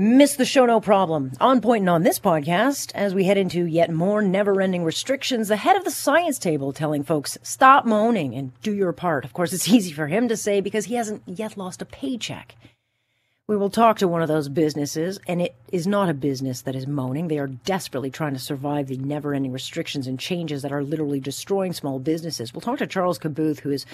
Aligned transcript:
Miss 0.00 0.36
the 0.36 0.44
show, 0.44 0.64
no 0.64 0.80
problem. 0.80 1.32
On 1.40 1.60
point 1.60 1.82
and 1.82 1.90
on 1.90 2.04
this 2.04 2.20
podcast, 2.20 2.92
as 2.94 3.16
we 3.16 3.24
head 3.24 3.36
into 3.36 3.64
yet 3.64 3.90
more 3.90 4.22
never 4.22 4.60
ending 4.60 4.84
restrictions, 4.84 5.48
the 5.48 5.56
head 5.56 5.76
of 5.76 5.82
the 5.82 5.90
science 5.90 6.38
table 6.38 6.72
telling 6.72 7.02
folks, 7.02 7.36
stop 7.42 7.84
moaning 7.84 8.32
and 8.36 8.52
do 8.62 8.72
your 8.72 8.92
part. 8.92 9.24
Of 9.24 9.32
course, 9.32 9.52
it's 9.52 9.68
easy 9.74 9.90
for 9.90 10.06
him 10.06 10.28
to 10.28 10.36
say 10.36 10.60
because 10.60 10.84
he 10.84 10.94
hasn't 10.94 11.24
yet 11.26 11.56
lost 11.56 11.82
a 11.82 11.84
paycheck. 11.84 12.54
We 13.48 13.56
will 13.56 13.70
talk 13.70 13.98
to 13.98 14.06
one 14.06 14.22
of 14.22 14.28
those 14.28 14.48
businesses, 14.48 15.18
and 15.26 15.42
it 15.42 15.56
is 15.72 15.88
not 15.88 16.08
a 16.08 16.14
business 16.14 16.62
that 16.62 16.76
is 16.76 16.86
moaning. 16.86 17.26
They 17.26 17.40
are 17.40 17.48
desperately 17.48 18.12
trying 18.12 18.34
to 18.34 18.38
survive 18.38 18.86
the 18.86 18.98
never 18.98 19.34
ending 19.34 19.50
restrictions 19.50 20.06
and 20.06 20.16
changes 20.20 20.62
that 20.62 20.72
are 20.72 20.84
literally 20.84 21.18
destroying 21.18 21.72
small 21.72 21.98
businesses. 21.98 22.54
We'll 22.54 22.60
talk 22.60 22.78
to 22.78 22.86
Charles 22.86 23.18
Khabouth, 23.18 23.58
who 23.60 23.72
is 23.72 23.84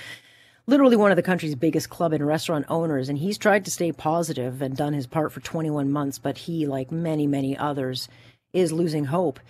literally 0.67 0.97
one 0.97 1.11
of 1.11 1.17
the 1.17 1.23
country's 1.23 1.55
biggest 1.55 1.91
club 1.91 2.13
and 2.13 2.27
restaurant 2.27 2.67
owners, 2.69 3.09
and 3.09 3.19
he's 3.19 3.39
tried 3.39 3.65
to 3.65 3.71
stay 3.71 3.93
positive 3.93 4.63
and 4.63 4.77
done 4.77 4.93
his 4.93 5.07
part 5.07 5.33
for 5.33 5.41
21 5.41 5.91
months, 5.91 6.19
but 6.19 6.39
he, 6.39 6.67
like 6.67 6.91
many, 6.91 7.27
many 7.27 7.57
others, 7.57 8.09
is 8.53 8.73
losing 8.73 9.07
hope 9.07 9.41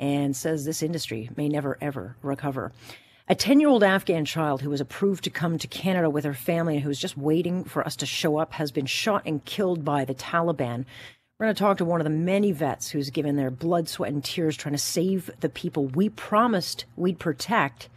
and 0.00 0.36
says 0.36 0.64
this 0.64 0.82
industry 0.82 1.30
may 1.36 1.48
never, 1.48 1.78
ever 1.80 2.16
recover. 2.22 2.72
A 3.26 3.34
10 3.34 3.58
year 3.58 3.70
old 3.70 3.82
Afghan 3.82 4.26
child 4.26 4.60
who 4.60 4.68
was 4.68 4.82
approved 4.82 5.24
to 5.24 5.30
come 5.30 5.56
to 5.56 5.66
Canada 5.66 6.10
with 6.10 6.24
her 6.24 6.34
family 6.34 6.74
and 6.74 6.82
who 6.82 6.90
was 6.90 6.98
just 6.98 7.16
waiting 7.16 7.64
for 7.64 7.86
us 7.86 7.96
to 7.96 8.06
show 8.06 8.36
up 8.36 8.52
has 8.54 8.70
been 8.70 8.86
shot 8.86 9.22
and 9.24 9.44
killed 9.44 9.84
by 9.84 10.04
the 10.04 10.14
Taliban. 10.14 10.84
We're 11.38 11.46
going 11.46 11.54
to 11.54 11.58
talk 11.58 11.78
to 11.78 11.84
one 11.86 12.00
of 12.00 12.04
the 12.04 12.10
many 12.10 12.52
vets 12.52 12.90
who's 12.90 13.10
given 13.10 13.36
their 13.36 13.50
blood, 13.50 13.88
sweat, 13.88 14.12
and 14.12 14.22
tears 14.22 14.56
trying 14.56 14.74
to 14.74 14.78
save 14.78 15.30
the 15.40 15.48
people 15.48 15.86
we 15.86 16.10
promised 16.10 16.84
we'd 16.96 17.18
protect 17.18 17.88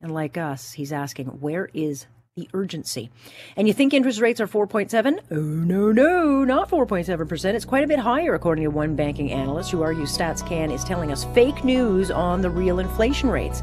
and 0.00 0.12
like 0.12 0.36
us, 0.36 0.72
he's 0.72 0.92
asking, 0.92 1.26
where 1.26 1.68
is 1.74 2.06
the 2.36 2.48
urgency? 2.54 3.10
And 3.56 3.66
you 3.66 3.74
think 3.74 3.92
interest 3.92 4.20
rates 4.20 4.40
are 4.40 4.46
4.7? 4.46 5.18
Oh, 5.30 5.36
no, 5.36 5.90
no, 5.90 6.44
not 6.44 6.70
4.7%. 6.70 7.54
It's 7.54 7.64
quite 7.64 7.84
a 7.84 7.88
bit 7.88 7.98
higher, 7.98 8.34
according 8.34 8.64
to 8.64 8.70
one 8.70 8.94
banking 8.94 9.32
analyst 9.32 9.70
who 9.70 9.82
argues 9.82 10.16
StatsCan 10.16 10.72
is 10.72 10.84
telling 10.84 11.10
us 11.10 11.24
fake 11.34 11.64
news 11.64 12.10
on 12.10 12.40
the 12.40 12.50
real 12.50 12.78
inflation 12.78 13.28
rates. 13.28 13.60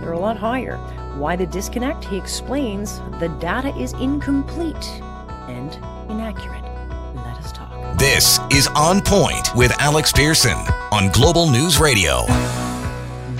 They're 0.00 0.12
a 0.12 0.18
lot 0.18 0.36
higher. 0.36 0.76
Why 1.18 1.36
the 1.36 1.46
disconnect? 1.46 2.04
He 2.04 2.16
explains 2.16 2.98
the 3.20 3.28
data 3.40 3.74
is 3.76 3.92
incomplete 3.94 4.84
and 5.48 5.72
inaccurate. 6.10 6.64
Let 7.14 7.36
us 7.36 7.52
talk. 7.52 7.98
This 7.98 8.40
is 8.50 8.66
On 8.68 9.00
Point 9.00 9.54
with 9.54 9.72
Alex 9.78 10.10
Pearson 10.12 10.56
on 10.90 11.10
Global 11.12 11.48
News 11.50 11.78
Radio 11.78 12.24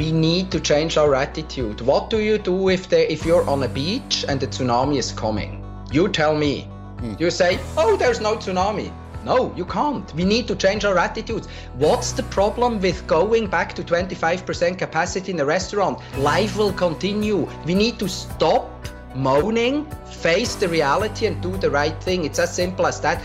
we 0.00 0.12
need 0.12 0.50
to 0.50 0.58
change 0.58 0.96
our 0.96 1.14
attitude. 1.14 1.82
What 1.82 2.08
do 2.08 2.20
you 2.20 2.38
do 2.38 2.70
if 2.70 2.88
there, 2.88 3.04
if 3.04 3.26
you're 3.26 3.46
on 3.46 3.62
a 3.64 3.68
beach 3.68 4.24
and 4.26 4.40
the 4.40 4.46
tsunami 4.46 4.96
is 4.96 5.12
coming? 5.12 5.62
You 5.92 6.08
tell 6.08 6.34
me. 6.34 6.66
Mm. 7.02 7.20
You 7.20 7.30
say, 7.30 7.50
"Oh, 7.76 7.96
there's 8.02 8.20
no 8.28 8.32
tsunami." 8.42 8.88
No, 9.30 9.38
you 9.58 9.66
can't. 9.66 10.14
We 10.20 10.24
need 10.24 10.46
to 10.48 10.56
change 10.64 10.86
our 10.90 10.96
attitudes. 11.06 11.48
What's 11.84 12.12
the 12.12 12.22
problem 12.36 12.80
with 12.86 13.06
going 13.06 13.48
back 13.56 13.74
to 13.78 13.82
25% 13.82 14.78
capacity 14.78 15.32
in 15.32 15.40
a 15.40 15.44
restaurant? 15.44 15.98
Life 16.30 16.56
will 16.60 16.72
continue. 16.84 17.40
We 17.66 17.74
need 17.74 17.98
to 17.98 18.08
stop 18.08 18.88
moaning, 19.14 19.84
face 20.22 20.54
the 20.62 20.68
reality, 20.68 21.26
and 21.26 21.42
do 21.42 21.52
the 21.64 21.70
right 21.70 21.98
thing. 22.06 22.24
It's 22.24 22.38
as 22.38 22.54
simple 22.62 22.86
as 22.86 23.02
that. 23.02 23.20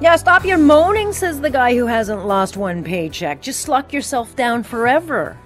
Yeah, 0.00 0.16
stop 0.16 0.44
your 0.44 0.58
moaning, 0.58 1.14
says 1.14 1.40
the 1.40 1.54
guy 1.60 1.70
who 1.78 1.86
hasn't 1.86 2.26
lost 2.34 2.58
one 2.58 2.84
paycheck. 2.84 3.40
Just 3.40 3.68
lock 3.68 3.94
yourself 3.94 4.36
down 4.36 4.62
forever. 4.64 5.38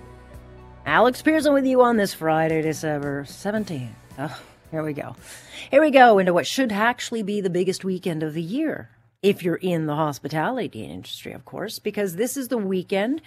Alex 0.88 1.20
Pearson 1.20 1.52
with 1.52 1.66
you 1.66 1.82
on 1.82 1.98
this 1.98 2.14
Friday, 2.14 2.62
December 2.62 3.24
17th. 3.24 3.90
Oh, 4.18 4.40
here 4.70 4.82
we 4.82 4.94
go. 4.94 5.16
Here 5.70 5.82
we 5.82 5.90
go 5.90 6.18
into 6.18 6.32
what 6.32 6.46
should 6.46 6.72
actually 6.72 7.22
be 7.22 7.42
the 7.42 7.50
biggest 7.50 7.84
weekend 7.84 8.22
of 8.22 8.32
the 8.32 8.40
year. 8.40 8.88
If 9.22 9.42
you're 9.42 9.56
in 9.56 9.84
the 9.84 9.96
hospitality 9.96 10.86
industry, 10.86 11.32
of 11.32 11.44
course, 11.44 11.78
because 11.78 12.16
this 12.16 12.38
is 12.38 12.48
the 12.48 12.56
weekend 12.56 13.20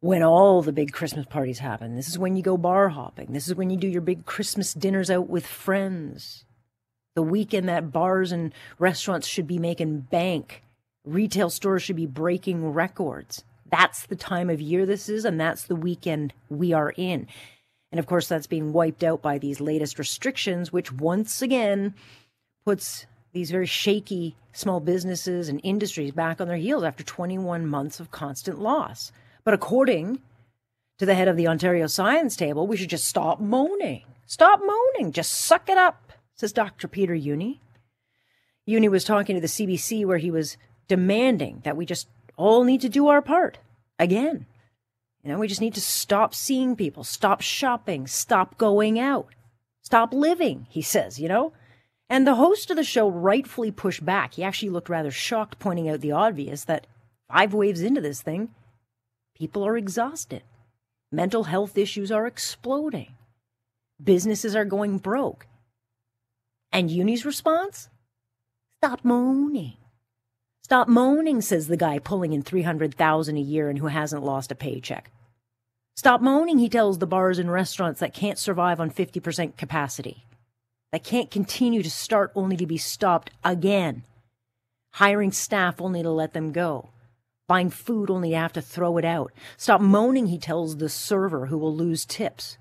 when 0.00 0.22
all 0.22 0.60
the 0.60 0.70
big 0.70 0.92
Christmas 0.92 1.24
parties 1.24 1.60
happen. 1.60 1.96
This 1.96 2.08
is 2.08 2.18
when 2.18 2.36
you 2.36 2.42
go 2.42 2.58
bar 2.58 2.90
hopping. 2.90 3.32
This 3.32 3.48
is 3.48 3.54
when 3.54 3.70
you 3.70 3.78
do 3.78 3.88
your 3.88 4.02
big 4.02 4.26
Christmas 4.26 4.74
dinners 4.74 5.10
out 5.10 5.30
with 5.30 5.46
friends. 5.46 6.44
The 7.14 7.22
weekend 7.22 7.70
that 7.70 7.90
bars 7.90 8.32
and 8.32 8.52
restaurants 8.78 9.26
should 9.26 9.46
be 9.46 9.58
making 9.58 10.00
bank. 10.00 10.62
Retail 11.06 11.48
stores 11.48 11.82
should 11.82 11.96
be 11.96 12.04
breaking 12.04 12.74
records. 12.74 13.44
That's 13.72 14.06
the 14.06 14.16
time 14.16 14.50
of 14.50 14.60
year 14.60 14.84
this 14.84 15.08
is, 15.08 15.24
and 15.24 15.40
that's 15.40 15.64
the 15.64 15.74
weekend 15.74 16.34
we 16.50 16.74
are 16.74 16.92
in. 16.94 17.26
And 17.90 17.98
of 17.98 18.06
course, 18.06 18.28
that's 18.28 18.46
being 18.46 18.74
wiped 18.74 19.02
out 19.02 19.22
by 19.22 19.38
these 19.38 19.60
latest 19.60 19.98
restrictions, 19.98 20.72
which 20.72 20.92
once 20.92 21.40
again 21.40 21.94
puts 22.66 23.06
these 23.32 23.50
very 23.50 23.66
shaky 23.66 24.36
small 24.52 24.78
businesses 24.78 25.48
and 25.48 25.58
industries 25.64 26.12
back 26.12 26.38
on 26.38 26.48
their 26.48 26.58
heels 26.58 26.84
after 26.84 27.02
21 27.02 27.66
months 27.66 27.98
of 27.98 28.10
constant 28.10 28.60
loss. 28.60 29.10
But 29.42 29.54
according 29.54 30.20
to 30.98 31.06
the 31.06 31.14
head 31.14 31.28
of 31.28 31.38
the 31.38 31.48
Ontario 31.48 31.86
Science 31.86 32.36
Table, 32.36 32.66
we 32.66 32.76
should 32.76 32.90
just 32.90 33.08
stop 33.08 33.40
moaning. 33.40 34.04
Stop 34.26 34.60
moaning. 34.60 35.12
Just 35.12 35.32
suck 35.32 35.70
it 35.70 35.78
up, 35.78 36.12
says 36.34 36.52
Dr. 36.52 36.88
Peter 36.88 37.14
Jüni. 37.14 37.58
Jüni 38.68 38.90
was 38.90 39.04
talking 39.04 39.34
to 39.34 39.40
the 39.40 39.46
CBC 39.46 40.04
where 40.04 40.18
he 40.18 40.30
was 40.30 40.58
demanding 40.88 41.62
that 41.64 41.76
we 41.76 41.86
just 41.86 42.06
all 42.42 42.64
need 42.64 42.80
to 42.80 42.88
do 42.88 43.08
our 43.08 43.22
part 43.22 43.58
again. 43.98 44.46
You 45.22 45.30
know, 45.30 45.38
we 45.38 45.46
just 45.46 45.60
need 45.60 45.74
to 45.74 45.80
stop 45.80 46.34
seeing 46.34 46.74
people, 46.74 47.04
stop 47.04 47.40
shopping, 47.40 48.06
stop 48.06 48.58
going 48.58 48.98
out, 48.98 49.28
stop 49.82 50.12
living, 50.12 50.66
he 50.68 50.82
says, 50.82 51.20
you 51.20 51.28
know? 51.28 51.52
And 52.10 52.26
the 52.26 52.34
host 52.34 52.70
of 52.70 52.76
the 52.76 52.84
show 52.84 53.08
rightfully 53.08 53.70
pushed 53.70 54.04
back. 54.04 54.34
He 54.34 54.42
actually 54.42 54.70
looked 54.70 54.88
rather 54.88 55.10
shocked, 55.10 55.58
pointing 55.58 55.88
out 55.88 56.00
the 56.00 56.12
obvious 56.12 56.64
that 56.64 56.86
five 57.28 57.54
waves 57.54 57.80
into 57.80 58.00
this 58.00 58.20
thing, 58.20 58.50
people 59.36 59.64
are 59.64 59.76
exhausted. 59.76 60.42
Mental 61.12 61.44
health 61.44 61.78
issues 61.78 62.10
are 62.10 62.26
exploding. 62.26 63.14
Businesses 64.02 64.56
are 64.56 64.64
going 64.64 64.98
broke. 64.98 65.46
And 66.72 66.90
Jüni's 66.90 67.24
response? 67.24 67.88
Stop 68.78 69.04
moaning. 69.04 69.76
Stop 70.62 70.88
moaning, 70.88 71.40
says 71.40 71.66
the 71.66 71.76
guy 71.76 71.98
pulling 71.98 72.32
in 72.32 72.42
300,000 72.42 73.36
a 73.36 73.40
year 73.40 73.68
and 73.68 73.78
who 73.78 73.88
hasn't 73.88 74.22
lost 74.22 74.52
a 74.52 74.54
paycheck. 74.54 75.10
Stop 75.96 76.20
moaning, 76.20 76.58
he 76.58 76.68
tells 76.68 76.98
the 76.98 77.06
bars 77.06 77.38
and 77.38 77.52
restaurants 77.52 78.00
that 78.00 78.14
can't 78.14 78.38
survive 78.38 78.80
on 78.80 78.90
50% 78.90 79.56
capacity. 79.56 80.24
That 80.92 81.04
can't 81.04 81.30
continue 81.30 81.82
to 81.82 81.90
start 81.90 82.32
only 82.34 82.56
to 82.56 82.66
be 82.66 82.78
stopped 82.78 83.30
again. 83.44 84.04
Hiring 84.92 85.32
staff 85.32 85.80
only 85.80 86.02
to 86.02 86.10
let 86.10 86.32
them 86.32 86.52
go. 86.52 86.90
Buying 87.48 87.70
food 87.70 88.08
only 88.08 88.30
to 88.30 88.36
have 88.36 88.52
to 88.52 88.62
throw 88.62 88.98
it 88.98 89.04
out. 89.04 89.32
Stop 89.56 89.80
moaning, 89.80 90.28
he 90.28 90.38
tells 90.38 90.76
the 90.76 90.88
server 90.88 91.46
who 91.46 91.58
will 91.58 91.74
lose 91.74 92.04
tips. 92.04 92.56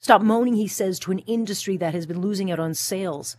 Stop 0.00 0.22
moaning, 0.22 0.54
he 0.54 0.68
says 0.68 0.98
to 1.00 1.12
an 1.12 1.20
industry 1.20 1.76
that 1.76 1.94
has 1.94 2.06
been 2.06 2.20
losing 2.20 2.50
out 2.50 2.58
on 2.58 2.74
sales 2.74 3.36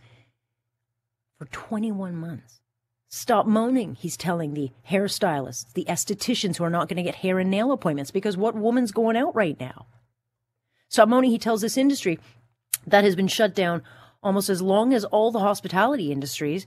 for 1.38 1.46
21 1.46 2.16
months. 2.16 2.60
Stop 3.08 3.46
moaning, 3.46 3.94
he's 3.94 4.16
telling 4.16 4.54
the 4.54 4.72
hairstylists, 4.90 5.72
the 5.74 5.84
estheticians 5.88 6.56
who 6.56 6.64
are 6.64 6.70
not 6.70 6.88
going 6.88 6.96
to 6.96 7.02
get 7.02 7.16
hair 7.16 7.38
and 7.38 7.50
nail 7.50 7.70
appointments 7.70 8.10
because 8.10 8.36
what 8.36 8.54
woman's 8.54 8.90
going 8.90 9.16
out 9.16 9.34
right 9.34 9.58
now? 9.60 9.86
Stop 10.88 11.08
moaning, 11.08 11.30
he 11.30 11.38
tells 11.38 11.60
this 11.60 11.76
industry 11.76 12.18
that 12.86 13.04
has 13.04 13.14
been 13.14 13.28
shut 13.28 13.54
down 13.54 13.82
almost 14.22 14.48
as 14.48 14.60
long 14.60 14.92
as 14.92 15.04
all 15.04 15.30
the 15.30 15.38
hospitality 15.38 16.10
industries 16.10 16.66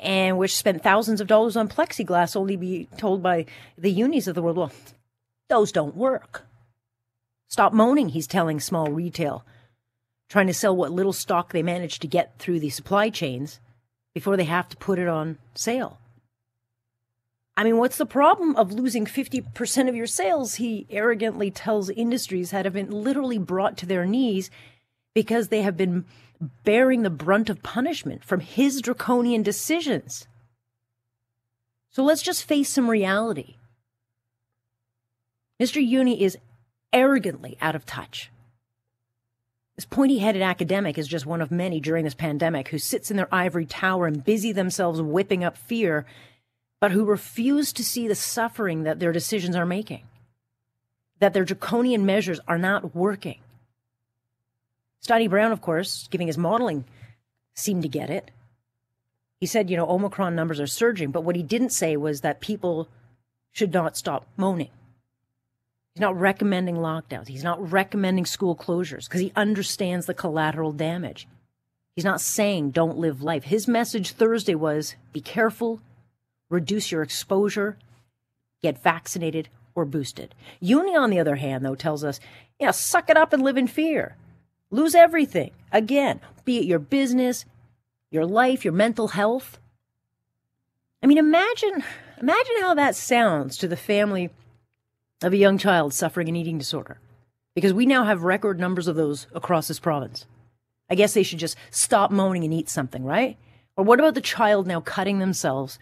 and 0.00 0.38
which 0.38 0.56
spent 0.56 0.82
thousands 0.82 1.20
of 1.20 1.26
dollars 1.26 1.56
on 1.56 1.68
plexiglass 1.68 2.34
only 2.34 2.56
be 2.56 2.88
told 2.96 3.22
by 3.22 3.46
the 3.76 3.94
Jünis 3.94 4.26
of 4.26 4.34
the 4.34 4.42
world, 4.42 4.56
well, 4.56 4.72
those 5.48 5.70
don't 5.70 5.96
work. 5.96 6.46
Stop 7.48 7.72
moaning, 7.72 8.08
he's 8.08 8.26
telling 8.26 8.58
small 8.58 8.90
retail, 8.90 9.44
trying 10.28 10.46
to 10.46 10.54
sell 10.54 10.74
what 10.74 10.90
little 10.90 11.12
stock 11.12 11.52
they 11.52 11.62
managed 11.62 12.02
to 12.02 12.08
get 12.08 12.38
through 12.38 12.58
the 12.58 12.70
supply 12.70 13.10
chains 13.10 13.60
before 14.14 14.36
they 14.36 14.44
have 14.44 14.68
to 14.68 14.76
put 14.76 14.98
it 14.98 15.08
on 15.08 15.38
sale. 15.54 15.98
I 17.56 17.62
mean, 17.62 17.78
what's 17.78 17.98
the 17.98 18.06
problem 18.06 18.56
of 18.56 18.72
losing 18.72 19.04
50% 19.04 19.88
of 19.88 19.94
your 19.94 20.06
sales? 20.06 20.56
He 20.56 20.86
arrogantly 20.90 21.50
tells 21.50 21.90
industries 21.90 22.50
that 22.50 22.64
have 22.64 22.74
been 22.74 22.90
literally 22.90 23.38
brought 23.38 23.76
to 23.78 23.86
their 23.86 24.06
knees 24.06 24.50
because 25.14 25.48
they 25.48 25.62
have 25.62 25.76
been 25.76 26.04
bearing 26.64 27.02
the 27.02 27.10
brunt 27.10 27.48
of 27.48 27.62
punishment 27.62 28.24
from 28.24 28.40
his 28.40 28.80
draconian 28.80 29.42
decisions. 29.42 30.26
So 31.90 32.02
let's 32.02 32.22
just 32.22 32.44
face 32.44 32.68
some 32.68 32.90
reality. 32.90 33.54
Mr. 35.62 35.80
Jüni 35.80 36.18
is 36.18 36.36
arrogantly 36.92 37.56
out 37.60 37.76
of 37.76 37.86
touch. 37.86 38.30
This 39.76 39.84
pointy 39.84 40.18
headed 40.18 40.42
academic 40.42 40.98
is 40.98 41.08
just 41.08 41.26
one 41.26 41.40
of 41.40 41.50
many 41.50 41.80
during 41.80 42.04
this 42.04 42.14
pandemic 42.14 42.68
who 42.68 42.78
sits 42.78 43.10
in 43.10 43.16
their 43.16 43.32
ivory 43.34 43.66
tower 43.66 44.06
and 44.06 44.24
busy 44.24 44.52
themselves 44.52 45.02
whipping 45.02 45.42
up 45.42 45.56
fear, 45.56 46.06
but 46.80 46.92
who 46.92 47.04
refuse 47.04 47.72
to 47.72 47.84
see 47.84 48.06
the 48.06 48.14
suffering 48.14 48.84
that 48.84 49.00
their 49.00 49.10
decisions 49.10 49.56
are 49.56 49.66
making, 49.66 50.04
that 51.18 51.32
their 51.32 51.44
draconian 51.44 52.06
measures 52.06 52.38
are 52.46 52.58
not 52.58 52.94
working. 52.94 53.40
Steini 55.04 55.28
Brown, 55.28 55.50
of 55.50 55.60
course, 55.60 56.06
giving 56.08 56.28
his 56.28 56.38
modeling, 56.38 56.84
seemed 57.54 57.82
to 57.82 57.88
get 57.88 58.10
it. 58.10 58.30
He 59.40 59.46
said, 59.46 59.70
you 59.70 59.76
know, 59.76 59.88
Omicron 59.88 60.36
numbers 60.36 60.60
are 60.60 60.66
surging, 60.68 61.10
but 61.10 61.24
what 61.24 61.36
he 61.36 61.42
didn't 61.42 61.70
say 61.70 61.96
was 61.96 62.20
that 62.20 62.40
people 62.40 62.88
should 63.50 63.72
not 63.72 63.96
stop 63.96 64.26
moaning. 64.36 64.70
He's 65.94 66.00
not 66.00 66.18
recommending 66.18 66.76
lockdowns. 66.76 67.28
He's 67.28 67.44
not 67.44 67.70
recommending 67.70 68.26
school 68.26 68.56
closures 68.56 69.04
because 69.04 69.20
he 69.20 69.32
understands 69.36 70.06
the 70.06 70.14
collateral 70.14 70.72
damage. 70.72 71.28
He's 71.94 72.04
not 72.04 72.20
saying 72.20 72.72
don't 72.72 72.98
live 72.98 73.22
life. 73.22 73.44
His 73.44 73.68
message 73.68 74.10
Thursday 74.10 74.56
was 74.56 74.96
be 75.12 75.20
careful, 75.20 75.80
reduce 76.50 76.90
your 76.90 77.02
exposure, 77.02 77.76
get 78.60 78.82
vaccinated 78.82 79.48
or 79.76 79.84
boosted. 79.84 80.34
Jüni, 80.60 80.98
on 80.98 81.10
the 81.10 81.20
other 81.20 81.36
hand, 81.36 81.64
though, 81.64 81.76
tells 81.76 82.02
us, 82.02 82.18
yeah, 82.58 82.72
suck 82.72 83.08
it 83.08 83.16
up 83.16 83.32
and 83.32 83.42
live 83.44 83.56
in 83.56 83.68
fear. 83.68 84.16
Lose 84.72 84.96
everything. 84.96 85.52
Again, 85.70 86.20
be 86.44 86.58
it 86.58 86.64
your 86.64 86.80
business, 86.80 87.44
your 88.10 88.26
life, 88.26 88.64
your 88.64 88.74
mental 88.74 89.08
health. 89.08 89.58
I 91.04 91.06
mean, 91.06 91.18
imagine 91.18 91.84
imagine 92.20 92.56
how 92.62 92.74
that 92.74 92.96
sounds 92.96 93.56
to 93.58 93.68
the 93.68 93.76
family 93.76 94.30
of 95.24 95.32
a 95.32 95.38
young 95.38 95.58
child 95.58 95.92
suffering 95.94 96.28
an 96.28 96.36
eating 96.36 96.58
disorder. 96.58 97.00
Because 97.54 97.72
we 97.72 97.86
now 97.86 98.04
have 98.04 98.22
record 98.22 98.58
numbers 98.58 98.88
of 98.88 98.96
those 98.96 99.26
across 99.34 99.68
this 99.68 99.78
province. 99.78 100.26
I 100.90 100.94
guess 100.94 101.14
they 101.14 101.22
should 101.22 101.38
just 101.38 101.56
stop 101.70 102.10
moaning 102.10 102.44
and 102.44 102.52
eat 102.52 102.68
something, 102.68 103.04
right? 103.04 103.38
Or 103.76 103.84
what 103.84 103.98
about 103.98 104.14
the 104.14 104.20
child 104.20 104.66
now 104.66 104.80
cutting 104.80 105.18
themselves 105.18 105.78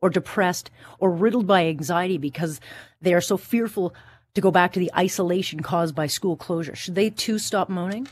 or 0.00 0.10
depressed 0.10 0.70
or 0.98 1.10
riddled 1.10 1.46
by 1.46 1.66
anxiety 1.66 2.18
because 2.18 2.60
they 3.00 3.14
are 3.14 3.20
so 3.20 3.36
fearful 3.36 3.94
to 4.34 4.40
go 4.40 4.50
back 4.50 4.72
to 4.72 4.80
the 4.80 4.90
isolation 4.96 5.60
caused 5.60 5.94
by 5.94 6.06
school 6.06 6.36
closure? 6.36 6.74
Should 6.74 6.94
they 6.94 7.10
too 7.10 7.38
stop 7.38 7.68
moaning? 7.68 8.08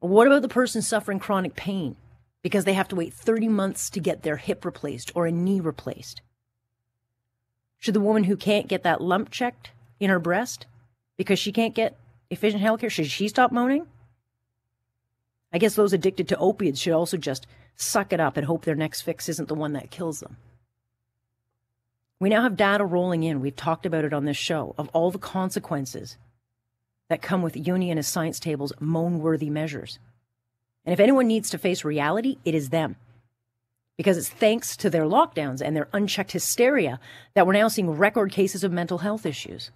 Or 0.00 0.08
what 0.08 0.26
about 0.26 0.42
the 0.42 0.48
person 0.48 0.82
suffering 0.82 1.18
chronic 1.18 1.56
pain 1.56 1.96
because 2.42 2.64
they 2.64 2.74
have 2.74 2.88
to 2.88 2.96
wait 2.96 3.12
30 3.12 3.48
months 3.48 3.90
to 3.90 4.00
get 4.00 4.22
their 4.22 4.36
hip 4.36 4.64
replaced 4.64 5.12
or 5.14 5.26
a 5.26 5.32
knee 5.32 5.60
replaced? 5.60 6.22
Should 7.86 7.94
the 7.94 8.00
woman 8.00 8.24
who 8.24 8.36
can't 8.36 8.66
get 8.66 8.82
that 8.82 9.00
lump 9.00 9.30
checked 9.30 9.70
in 10.00 10.10
her 10.10 10.18
breast 10.18 10.66
because 11.16 11.38
she 11.38 11.52
can't 11.52 11.72
get 11.72 11.96
efficient 12.30 12.60
healthcare, 12.60 12.90
should 12.90 13.06
she 13.06 13.28
stop 13.28 13.52
moaning? 13.52 13.86
I 15.52 15.58
guess 15.58 15.76
those 15.76 15.92
addicted 15.92 16.26
to 16.26 16.38
opiates 16.38 16.80
should 16.80 16.94
also 16.94 17.16
just 17.16 17.46
suck 17.76 18.12
it 18.12 18.18
up 18.18 18.36
and 18.36 18.44
hope 18.44 18.64
their 18.64 18.74
next 18.74 19.02
fix 19.02 19.28
isn't 19.28 19.46
the 19.46 19.54
one 19.54 19.72
that 19.74 19.92
kills 19.92 20.18
them. 20.18 20.36
We 22.18 22.28
now 22.28 22.42
have 22.42 22.56
data 22.56 22.84
rolling 22.84 23.22
in, 23.22 23.40
we've 23.40 23.54
talked 23.54 23.86
about 23.86 24.04
it 24.04 24.12
on 24.12 24.24
this 24.24 24.36
show, 24.36 24.74
of 24.76 24.88
all 24.88 25.12
the 25.12 25.18
consequences 25.20 26.16
that 27.08 27.22
come 27.22 27.40
with 27.40 27.54
Jüni 27.54 27.90
and 27.90 27.98
his 27.98 28.08
science 28.08 28.40
table's 28.40 28.72
moan 28.80 29.20
worthy 29.20 29.48
measures. 29.48 30.00
And 30.84 30.92
if 30.92 30.98
anyone 30.98 31.28
needs 31.28 31.50
to 31.50 31.58
face 31.58 31.84
reality, 31.84 32.38
it 32.44 32.56
is 32.56 32.70
them. 32.70 32.96
Because 33.96 34.18
it's 34.18 34.28
thanks 34.28 34.76
to 34.78 34.90
their 34.90 35.04
lockdowns 35.04 35.62
and 35.62 35.74
their 35.74 35.88
unchecked 35.92 36.32
hysteria 36.32 37.00
that 37.34 37.46
we're 37.46 37.54
now 37.54 37.68
seeing 37.68 37.90
record 37.90 38.30
cases 38.30 38.62
of 38.62 38.72
mental 38.72 38.98
health 38.98 39.24
issues 39.24 39.70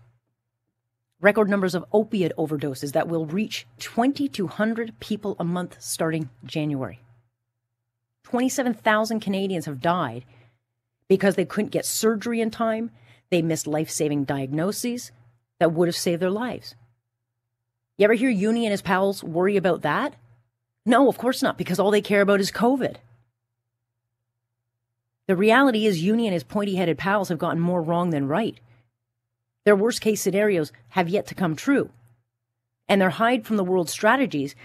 record 1.20 1.48
numbers 1.48 1.74
of 1.74 1.84
opiate 1.92 2.32
overdoses 2.38 2.92
that 2.92 3.08
will 3.08 3.26
reach 3.26 3.66
2,200 3.78 4.98
people 5.00 5.36
a 5.38 5.44
month 5.44 5.76
starting 5.80 6.30
January. 6.44 7.00
27,000 8.24 9.20
Canadians 9.20 9.66
have 9.66 9.80
died 9.80 10.24
because 11.08 11.34
they 11.34 11.44
couldn't 11.44 11.72
get 11.72 11.84
surgery 11.84 12.40
in 12.40 12.50
time. 12.50 12.90
They 13.30 13.42
missed 13.42 13.66
life 13.66 13.90
saving 13.90 14.24
diagnoses 14.24 15.12
that 15.58 15.72
would 15.72 15.88
have 15.88 15.96
saved 15.96 16.22
their 16.22 16.30
lives. 16.30 16.74
You 17.98 18.04
ever 18.04 18.14
hear 18.14 18.30
Jüni 18.30 18.62
and 18.62 18.70
his 18.70 18.82
pals 18.82 19.22
worry 19.22 19.56
about 19.56 19.82
that? 19.82 20.14
No, 20.86 21.08
of 21.08 21.18
course 21.18 21.42
not, 21.42 21.58
because 21.58 21.78
all 21.78 21.90
they 21.90 22.00
care 22.00 22.22
about 22.22 22.40
is 22.40 22.50
COVID. 22.50 22.96
The 25.30 25.36
reality 25.36 25.86
is, 25.86 26.02
Jüni 26.02 26.24
and 26.24 26.32
his 26.32 26.42
pointy 26.42 26.74
headed 26.74 26.98
pals 26.98 27.28
have 27.28 27.38
gotten 27.38 27.60
more 27.60 27.80
wrong 27.80 28.10
than 28.10 28.26
right. 28.26 28.58
Their 29.64 29.76
worst 29.76 30.00
case 30.00 30.20
scenarios 30.20 30.72
have 30.88 31.08
yet 31.08 31.28
to 31.28 31.36
come 31.36 31.54
true. 31.54 31.90
And 32.88 33.00
their 33.00 33.10
hide 33.10 33.46
from 33.46 33.56
the 33.56 33.62
world 33.62 33.88
strategies 33.88 34.56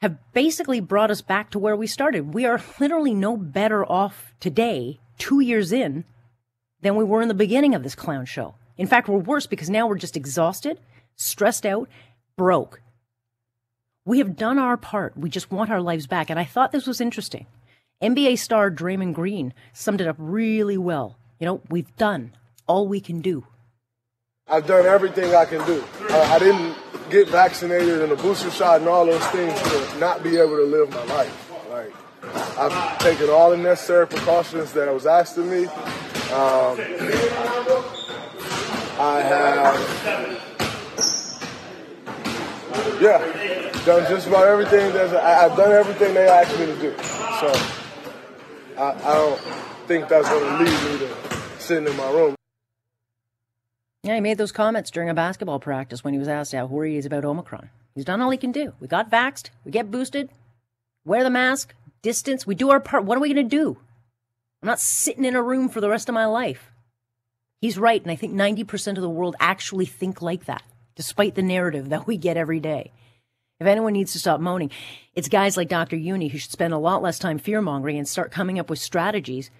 have 0.00 0.18
basically 0.32 0.80
brought 0.80 1.12
us 1.12 1.22
back 1.22 1.50
to 1.50 1.60
where 1.60 1.76
we 1.76 1.86
started. 1.86 2.34
We 2.34 2.44
are 2.44 2.60
literally 2.80 3.14
no 3.14 3.36
better 3.36 3.86
off 3.86 4.34
today, 4.40 4.98
two 5.16 5.38
years 5.38 5.70
in, 5.70 6.02
than 6.80 6.96
we 6.96 7.04
were 7.04 7.22
in 7.22 7.28
the 7.28 7.32
beginning 7.32 7.76
of 7.76 7.84
this 7.84 7.94
clown 7.94 8.24
show. 8.24 8.56
In 8.76 8.88
fact, 8.88 9.08
we're 9.08 9.18
worse 9.18 9.46
because 9.46 9.70
now 9.70 9.86
we're 9.86 9.96
just 9.96 10.16
exhausted, 10.16 10.80
stressed 11.14 11.64
out, 11.64 11.88
broke. 12.36 12.82
We 14.04 14.18
have 14.18 14.34
done 14.34 14.58
our 14.58 14.76
part. 14.76 15.16
We 15.16 15.30
just 15.30 15.52
want 15.52 15.70
our 15.70 15.80
lives 15.80 16.08
back. 16.08 16.30
And 16.30 16.40
I 16.40 16.44
thought 16.46 16.72
this 16.72 16.88
was 16.88 17.00
interesting. 17.00 17.46
NBA 18.02 18.38
star 18.38 18.70
Draymond 18.70 19.12
Green 19.12 19.52
summed 19.74 20.00
it 20.00 20.08
up 20.08 20.16
really 20.18 20.78
well. 20.78 21.18
You 21.38 21.44
know, 21.46 21.60
we've 21.68 21.94
done 21.96 22.32
all 22.66 22.88
we 22.88 22.98
can 22.98 23.20
do. 23.20 23.46
I've 24.48 24.66
done 24.66 24.86
everything 24.86 25.34
I 25.34 25.44
can 25.44 25.64
do. 25.66 25.84
Uh, 26.08 26.18
I 26.18 26.38
didn't 26.38 26.74
get 27.10 27.28
vaccinated 27.28 28.00
and 28.00 28.10
a 28.10 28.16
booster 28.16 28.50
shot 28.50 28.80
and 28.80 28.88
all 28.88 29.04
those 29.04 29.24
things 29.26 29.52
to 29.60 29.98
not 29.98 30.22
be 30.22 30.38
able 30.38 30.56
to 30.56 30.64
live 30.64 30.88
my 30.90 31.04
life. 31.04 31.52
Like 31.70 31.92
I've 32.58 32.98
taken 33.00 33.28
all 33.28 33.50
the 33.50 33.58
necessary 33.58 34.06
precautions 34.06 34.72
that 34.72 34.92
was 34.92 35.04
asked 35.06 35.36
of 35.36 35.44
me. 35.44 35.66
Um, 35.66 36.78
I 38.98 39.20
have, 39.20 39.74
yeah, 43.02 43.18
done 43.84 44.08
just 44.08 44.26
about 44.26 44.46
everything. 44.46 44.90
That 44.92 45.14
I've 45.16 45.56
done 45.56 45.72
everything 45.72 46.14
they 46.14 46.28
asked 46.28 46.58
me 46.58 46.66
to 46.66 46.76
do. 46.76 46.94
So 47.40 47.79
I, 48.80 48.92
I 48.94 49.14
don't 49.14 49.40
think 49.86 50.08
that's 50.08 50.26
going 50.26 50.42
to 50.42 50.64
lead 50.64 50.92
me 50.92 51.06
to 51.06 51.60
sitting 51.60 51.86
in 51.86 51.96
my 51.98 52.10
room. 52.10 52.34
Yeah, 54.02 54.14
he 54.14 54.22
made 54.22 54.38
those 54.38 54.52
comments 54.52 54.90
during 54.90 55.10
a 55.10 55.14
basketball 55.14 55.58
practice 55.58 56.02
when 56.02 56.14
he 56.14 56.18
was 56.18 56.28
asked 56.28 56.52
how 56.52 56.64
worried 56.64 56.92
he 56.92 56.96
is 56.96 57.04
about 57.04 57.26
Omicron. 57.26 57.68
He's 57.94 58.06
done 58.06 58.22
all 58.22 58.30
he 58.30 58.38
can 58.38 58.52
do. 58.52 58.72
We 58.80 58.88
got 58.88 59.10
vaxxed, 59.10 59.50
we 59.66 59.70
get 59.70 59.90
boosted, 59.90 60.30
wear 61.04 61.22
the 61.22 61.28
mask, 61.28 61.74
distance, 62.00 62.46
we 62.46 62.54
do 62.54 62.70
our 62.70 62.80
part. 62.80 63.04
What 63.04 63.18
are 63.18 63.20
we 63.20 63.34
going 63.34 63.48
to 63.48 63.56
do? 63.56 63.76
I'm 64.62 64.68
not 64.68 64.80
sitting 64.80 65.26
in 65.26 65.36
a 65.36 65.42
room 65.42 65.68
for 65.68 65.82
the 65.82 65.90
rest 65.90 66.08
of 66.08 66.14
my 66.14 66.24
life. 66.24 66.70
He's 67.60 67.76
right, 67.76 68.00
and 68.00 68.10
I 68.10 68.16
think 68.16 68.32
90% 68.32 68.96
of 68.96 69.02
the 69.02 69.10
world 69.10 69.36
actually 69.38 69.84
think 69.84 70.22
like 70.22 70.46
that, 70.46 70.62
despite 70.96 71.34
the 71.34 71.42
narrative 71.42 71.90
that 71.90 72.06
we 72.06 72.16
get 72.16 72.38
every 72.38 72.60
day. 72.60 72.92
If 73.60 73.66
anyone 73.66 73.92
needs 73.92 74.12
to 74.12 74.18
stop 74.18 74.40
moaning, 74.40 74.70
it's 75.14 75.28
guys 75.28 75.56
like 75.56 75.68
Dr. 75.68 75.96
Jüni 75.96 76.30
who 76.30 76.38
should 76.38 76.50
spend 76.50 76.72
a 76.72 76.78
lot 76.78 77.02
less 77.02 77.18
time 77.18 77.38
fear 77.38 77.60
mongering 77.60 77.98
and 77.98 78.08
start 78.08 78.32
coming 78.32 78.58
up 78.58 78.70
with 78.70 78.78
strategies 78.78 79.50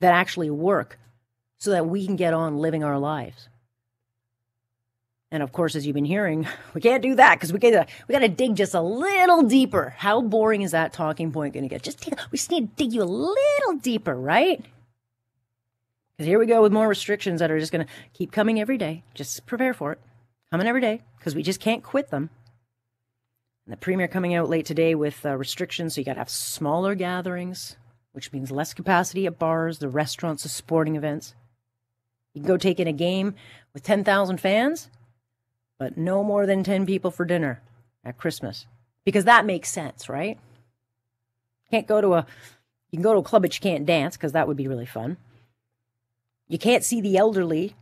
that 0.00 0.14
actually 0.14 0.50
work 0.50 0.98
so 1.58 1.72
that 1.72 1.86
we 1.86 2.06
can 2.06 2.14
get 2.14 2.34
on 2.34 2.58
living 2.58 2.84
our 2.84 2.98
lives. 2.98 3.48
And 5.32 5.42
of 5.42 5.50
course, 5.50 5.74
as 5.74 5.84
you've 5.84 5.94
been 5.94 6.04
hearing, 6.04 6.46
we 6.74 6.80
can't 6.80 7.02
do 7.02 7.16
that 7.16 7.36
because 7.36 7.52
we 7.52 7.58
got 7.58 7.88
we 8.06 8.12
got 8.12 8.20
to 8.20 8.28
dig 8.28 8.54
just 8.54 8.74
a 8.74 8.80
little 8.80 9.42
deeper. 9.42 9.94
How 9.96 10.20
boring 10.20 10.62
is 10.62 10.70
that 10.70 10.92
talking 10.92 11.32
point 11.32 11.54
going 11.54 11.64
to 11.64 11.68
get? 11.68 11.82
Just 11.82 12.00
take, 12.00 12.14
we 12.30 12.38
just 12.38 12.50
need 12.50 12.76
to 12.76 12.84
dig 12.84 12.92
you 12.92 13.02
a 13.02 13.04
little 13.04 13.80
deeper, 13.80 14.14
right? 14.14 14.64
Because 16.16 16.28
here 16.28 16.38
we 16.38 16.46
go 16.46 16.62
with 16.62 16.72
more 16.72 16.86
restrictions 16.86 17.40
that 17.40 17.50
are 17.50 17.58
just 17.58 17.72
going 17.72 17.84
to 17.84 17.92
keep 18.12 18.30
coming 18.30 18.60
every 18.60 18.78
day. 18.78 19.02
Just 19.14 19.46
prepare 19.46 19.74
for 19.74 19.90
it, 19.90 19.98
coming 20.52 20.68
every 20.68 20.80
day 20.80 21.00
because 21.18 21.34
we 21.34 21.42
just 21.42 21.58
can't 21.58 21.82
quit 21.82 22.10
them. 22.10 22.30
And 23.66 23.72
the 23.72 23.76
premier 23.76 24.08
coming 24.08 24.34
out 24.34 24.48
late 24.48 24.66
today 24.66 24.94
with 24.94 25.24
uh, 25.24 25.36
restrictions, 25.36 25.94
so 25.94 26.00
you 26.00 26.04
got 26.04 26.14
to 26.14 26.20
have 26.20 26.30
smaller 26.30 26.94
gatherings, 26.94 27.76
which 28.12 28.32
means 28.32 28.50
less 28.50 28.74
capacity 28.74 29.26
at 29.26 29.38
bars, 29.38 29.78
the 29.78 29.88
restaurants, 29.88 30.42
the 30.42 30.48
sporting 30.48 30.96
events. 30.96 31.34
You 32.34 32.40
can 32.40 32.48
go 32.48 32.56
take 32.56 32.80
in 32.80 32.88
a 32.88 32.92
game 32.92 33.34
with 33.74 33.82
10,000 33.82 34.38
fans 34.38 34.88
but 35.82 35.98
no 35.98 36.22
more 36.22 36.46
than 36.46 36.62
10 36.62 36.86
people 36.86 37.10
for 37.10 37.24
dinner 37.24 37.60
at 38.04 38.16
Christmas. 38.16 38.66
Because 39.04 39.24
that 39.24 39.44
makes 39.44 39.68
sense, 39.68 40.08
right? 40.08 40.38
Can't 41.72 41.88
go 41.88 42.00
to 42.00 42.14
a 42.14 42.26
you 42.92 42.98
can 42.98 43.02
go 43.02 43.14
to 43.14 43.18
a 43.18 43.24
club 43.24 43.42
but 43.42 43.52
you 43.56 43.60
can't 43.60 43.84
dance 43.84 44.16
because 44.16 44.30
that 44.30 44.46
would 44.46 44.56
be 44.56 44.68
really 44.68 44.86
fun. 44.86 45.16
You 46.46 46.56
can't 46.56 46.84
see 46.84 47.00
the 47.00 47.16
elderly 47.16 47.74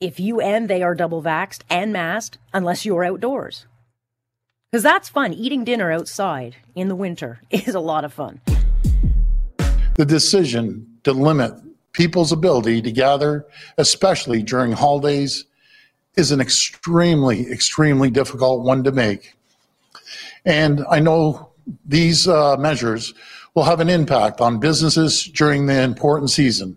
if 0.00 0.18
you 0.18 0.40
and 0.40 0.66
they 0.66 0.82
are 0.82 0.94
double 0.94 1.22
vaxxed 1.22 1.60
and 1.68 1.92
masked 1.92 2.38
unless 2.54 2.86
you're 2.86 3.04
outdoors. 3.04 3.66
Because 4.70 4.84
that's 4.84 5.08
fun. 5.08 5.32
Eating 5.32 5.64
dinner 5.64 5.90
outside 5.90 6.54
in 6.76 6.86
the 6.86 6.94
winter 6.94 7.40
is 7.50 7.74
a 7.74 7.80
lot 7.80 8.04
of 8.04 8.12
fun. 8.12 8.40
The 9.96 10.04
decision 10.06 10.86
to 11.02 11.12
limit 11.12 11.54
people's 11.92 12.30
ability 12.30 12.80
to 12.82 12.92
gather, 12.92 13.46
especially 13.78 14.44
during 14.44 14.70
holidays 14.70 15.44
is 16.14 16.30
an 16.30 16.40
extremely, 16.40 17.50
extremely 17.50 18.10
difficult 18.10 18.62
one 18.62 18.84
to 18.84 18.92
make. 18.92 19.34
And 20.44 20.84
I 20.88 21.00
know 21.00 21.50
these 21.84 22.28
uh, 22.28 22.56
measures 22.56 23.12
will 23.54 23.64
have 23.64 23.80
an 23.80 23.88
impact 23.88 24.40
on 24.40 24.60
businesses 24.60 25.24
during 25.24 25.66
the 25.66 25.82
important 25.82 26.30
season. 26.30 26.76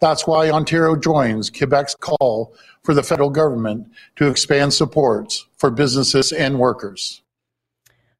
That's 0.00 0.26
why 0.26 0.50
Ontario 0.50 0.96
joins 0.96 1.50
Quebec's 1.50 1.96
call 1.96 2.54
for 2.82 2.94
the 2.94 3.02
federal 3.02 3.30
government 3.30 3.88
to 4.16 4.26
expand 4.28 4.72
supports 4.72 5.46
for 5.58 5.70
businesses 5.70 6.32
and 6.32 6.58
workers. 6.58 7.20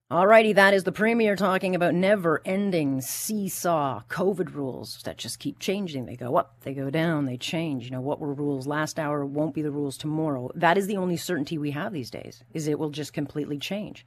Alrighty, 0.08 0.54
that 0.54 0.72
is 0.72 0.84
the 0.84 0.92
Premier 0.92 1.34
talking 1.34 1.74
about 1.74 1.92
never 1.92 2.40
ending 2.44 3.00
seesaw 3.00 4.02
COVID 4.08 4.54
rules 4.54 5.02
that 5.02 5.18
just 5.18 5.40
keep 5.40 5.58
changing. 5.58 6.06
They 6.06 6.14
go 6.14 6.36
up, 6.36 6.60
they 6.60 6.74
go 6.74 6.90
down, 6.90 7.24
they 7.24 7.36
change. 7.36 7.86
You 7.86 7.90
know, 7.90 8.00
what 8.00 8.20
were 8.20 8.32
rules 8.32 8.68
last 8.68 9.00
hour 9.00 9.26
won't 9.26 9.52
be 9.52 9.62
the 9.62 9.72
rules 9.72 9.98
tomorrow. 9.98 10.52
That 10.54 10.78
is 10.78 10.86
the 10.86 10.96
only 10.96 11.16
certainty 11.16 11.58
we 11.58 11.72
have 11.72 11.92
these 11.92 12.08
days, 12.08 12.44
is 12.54 12.68
it 12.68 12.78
will 12.78 12.90
just 12.90 13.12
completely 13.12 13.58
change. 13.58 14.06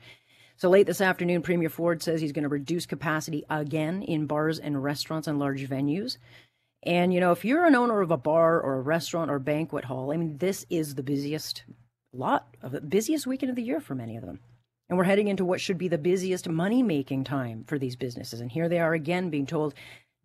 So 0.55 0.69
late 0.69 0.87
this 0.87 1.01
afternoon, 1.01 1.41
Premier 1.41 1.67
Ford 1.69 2.01
says 2.01 2.21
he's 2.21 2.31
going 2.31 2.43
to 2.43 2.49
reduce 2.49 2.85
capacity 2.85 3.43
again 3.49 4.01
in 4.01 4.25
bars 4.25 4.57
and 4.57 4.81
restaurants 4.81 5.27
and 5.27 5.37
large 5.37 5.67
venues. 5.67 6.15
And, 6.81 7.13
you 7.13 7.19
know, 7.19 7.33
if 7.33 7.43
you're 7.43 7.65
an 7.65 7.75
owner 7.75 7.99
of 7.99 8.11
a 8.11 8.15
bar 8.15 8.61
or 8.61 8.75
a 8.75 8.81
restaurant 8.81 9.29
or 9.29 9.37
banquet 9.37 9.83
hall, 9.83 10.13
I 10.13 10.15
mean, 10.15 10.37
this 10.37 10.65
is 10.69 10.95
the 10.95 11.03
busiest 11.03 11.65
lot 12.13 12.55
of 12.61 12.71
the 12.71 12.79
busiest 12.79 13.27
weekend 13.27 13.49
of 13.49 13.57
the 13.57 13.63
year 13.63 13.81
for 13.81 13.95
many 13.95 14.15
of 14.15 14.25
them. 14.25 14.39
And 14.89 14.97
we're 14.97 15.03
heading 15.03 15.27
into 15.27 15.45
what 15.45 15.61
should 15.61 15.77
be 15.77 15.87
the 15.87 15.97
busiest 15.97 16.49
money 16.49 16.81
making 16.81 17.23
time 17.23 17.63
for 17.67 17.77
these 17.77 17.95
businesses. 17.95 18.41
And 18.41 18.51
here 18.51 18.67
they 18.67 18.79
are 18.79 18.93
again 18.93 19.29
being 19.29 19.45
told, 19.45 19.75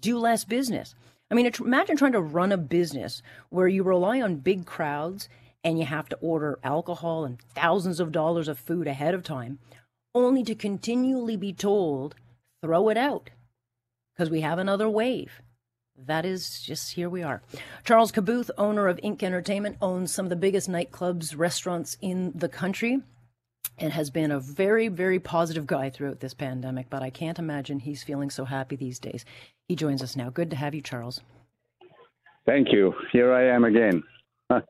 do 0.01 0.19
less 0.19 0.45
business. 0.45 0.95
I 1.31 1.35
mean, 1.35 1.51
imagine 1.61 1.97
trying 1.97 2.13
to 2.13 2.21
run 2.21 2.53
a 2.53 2.57
business 2.57 3.23
where 3.51 3.69
you 3.69 3.83
rely 3.83 4.21
on 4.21 4.37
big 4.37 4.67
crowds 4.67 5.29
and 5.63 5.79
you 5.79 5.85
have 5.85 6.09
to 6.11 6.17
order 6.17 6.59
alcohol 6.63 7.25
and 7.25 7.41
thousands 7.41 8.01
of 8.01 8.13
dollars 8.13 8.49
of 8.49 8.59
food 8.59 8.87
ahead 8.87 9.15
of 9.15 9.23
time, 9.23 9.59
only 10.15 10.45
to 10.45 10.55
continually 10.55 11.37
be 11.37 11.53
told, 11.53 12.15
throw 12.63 12.89
it 12.89 12.97
out 12.97 13.31
because 14.15 14.31
we 14.31 14.43
have 14.43 14.59
another 14.59 14.89
wave. 14.89 15.43
That 16.07 16.25
is 16.25 16.61
just 16.61 16.95
here 16.95 17.09
we 17.09 17.23
are. 17.23 17.43
Charles 17.85 18.13
Khabouth, 18.13 18.51
owner 18.59 18.89
of 18.89 18.99
INK 19.03 19.23
Entertainment, 19.23 19.77
owns 19.81 20.13
some 20.13 20.27
of 20.27 20.31
the 20.31 20.37
biggest 20.37 20.69
nightclubs, 20.69 21.37
restaurants 21.37 21.97
in 22.01 22.33
the 22.35 22.49
country 22.49 23.01
and 23.79 23.93
has 23.93 24.11
been 24.11 24.31
a 24.31 24.41
very, 24.41 24.89
very 24.89 25.19
positive 25.19 25.67
guy 25.67 25.91
throughout 25.91 26.21
this 26.21 26.35
pandemic, 26.35 26.89
but 26.91 27.03
I 27.03 27.11
can't 27.11 27.39
imagine 27.39 27.81
he's 27.81 28.03
feeling 28.03 28.31
so 28.31 28.45
happy 28.45 28.77
these 28.77 28.99
days. 28.99 29.25
He 29.69 29.77
joins 29.77 30.03
us 30.03 30.17
now. 30.17 30.31
Good 30.31 30.51
to 30.51 30.57
have 30.57 30.75
you, 30.75 30.81
Charles. 30.81 31.21
Thank 32.47 32.73
you. 32.73 32.95
Here 33.13 33.33
I 33.33 33.45
am 33.45 33.65
again. 33.65 34.03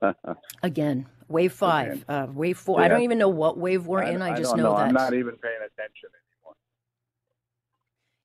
again, 0.62 1.06
wave 1.28 1.52
five, 1.52 2.04
uh, 2.08 2.28
wave 2.32 2.56
four. 2.56 2.78
Yeah. 2.78 2.86
I 2.86 2.88
don't 2.88 3.02
even 3.02 3.18
know 3.18 3.28
what 3.28 3.58
wave 3.58 3.86
we're 3.86 4.02
I, 4.02 4.10
in. 4.10 4.22
I, 4.22 4.32
I 4.34 4.36
just 4.36 4.56
know, 4.56 4.62
know, 4.62 4.76
that. 4.76 4.86
I'm 4.86 4.94
not 4.94 5.14
even 5.14 5.36
paying 5.36 5.56
attention 5.56 6.10
anymore. 6.14 6.54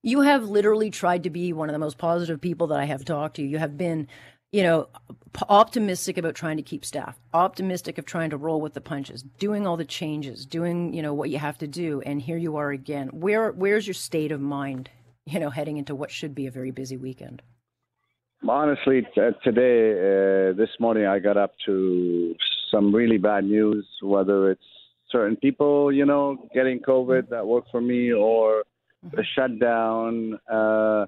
You 0.03 0.21
have 0.21 0.47
literally 0.47 0.91
tried 0.91 1.23
to 1.23 1.29
be 1.29 1.51
one 1.51 1.69
of 1.69 1.73
the 1.73 1.79
most 1.79 1.97
positive 1.97 2.39
people 2.39 2.67
that 2.67 2.79
I 2.79 2.85
have 2.85 3.03
talked 3.03 3.37
to. 3.37 3.43
You 3.43 3.57
have 3.57 3.77
been 3.77 4.07
you 4.51 4.63
know, 4.63 4.87
optimistic 5.47 6.17
about 6.17 6.35
trying 6.35 6.57
to 6.57 6.63
keep 6.63 6.83
staff, 6.83 7.19
optimistic 7.33 7.97
of 7.97 8.05
trying 8.05 8.31
to 8.31 8.37
roll 8.37 8.61
with 8.61 8.73
the 8.73 8.81
punches, 8.81 9.23
doing 9.37 9.67
all 9.67 9.77
the 9.77 9.85
changes, 9.85 10.45
doing, 10.45 10.93
you 10.93 11.01
know, 11.01 11.13
what 11.13 11.29
you 11.29 11.37
have 11.37 11.57
to 11.59 11.67
do. 11.67 12.01
And 12.05 12.21
here 12.21 12.37
you 12.37 12.57
are 12.57 12.71
again. 12.71 13.09
Where, 13.09 13.51
where's 13.51 13.85
your 13.85 13.93
state 13.93 14.31
of 14.31 14.41
mind, 14.41 14.89
you 15.25 15.39
know, 15.39 15.49
heading 15.49 15.77
into 15.77 15.93
what 15.93 16.11
should 16.11 16.33
be 16.33 16.47
a 16.47 16.51
very 16.51 16.71
busy 16.71 16.97
weekend? 16.97 17.41
Honestly, 18.47 19.05
t- 19.13 19.21
today, 19.43 19.91
uh, 19.91 20.53
this 20.53 20.69
morning, 20.79 21.05
I 21.05 21.19
got 21.19 21.37
up 21.37 21.51
to 21.65 22.35
some 22.71 22.95
really 22.95 23.17
bad 23.17 23.43
news, 23.43 23.85
whether 24.01 24.49
it's 24.49 24.63
certain 25.11 25.35
people, 25.35 25.91
you 25.91 26.05
know, 26.05 26.47
getting 26.53 26.79
COVID 26.79 27.29
that 27.29 27.45
work 27.45 27.65
for 27.69 27.81
me 27.81 28.13
or 28.13 28.63
the 29.03 29.17
mm-hmm. 29.17 29.21
shutdown. 29.35 30.39
Uh, 30.51 31.05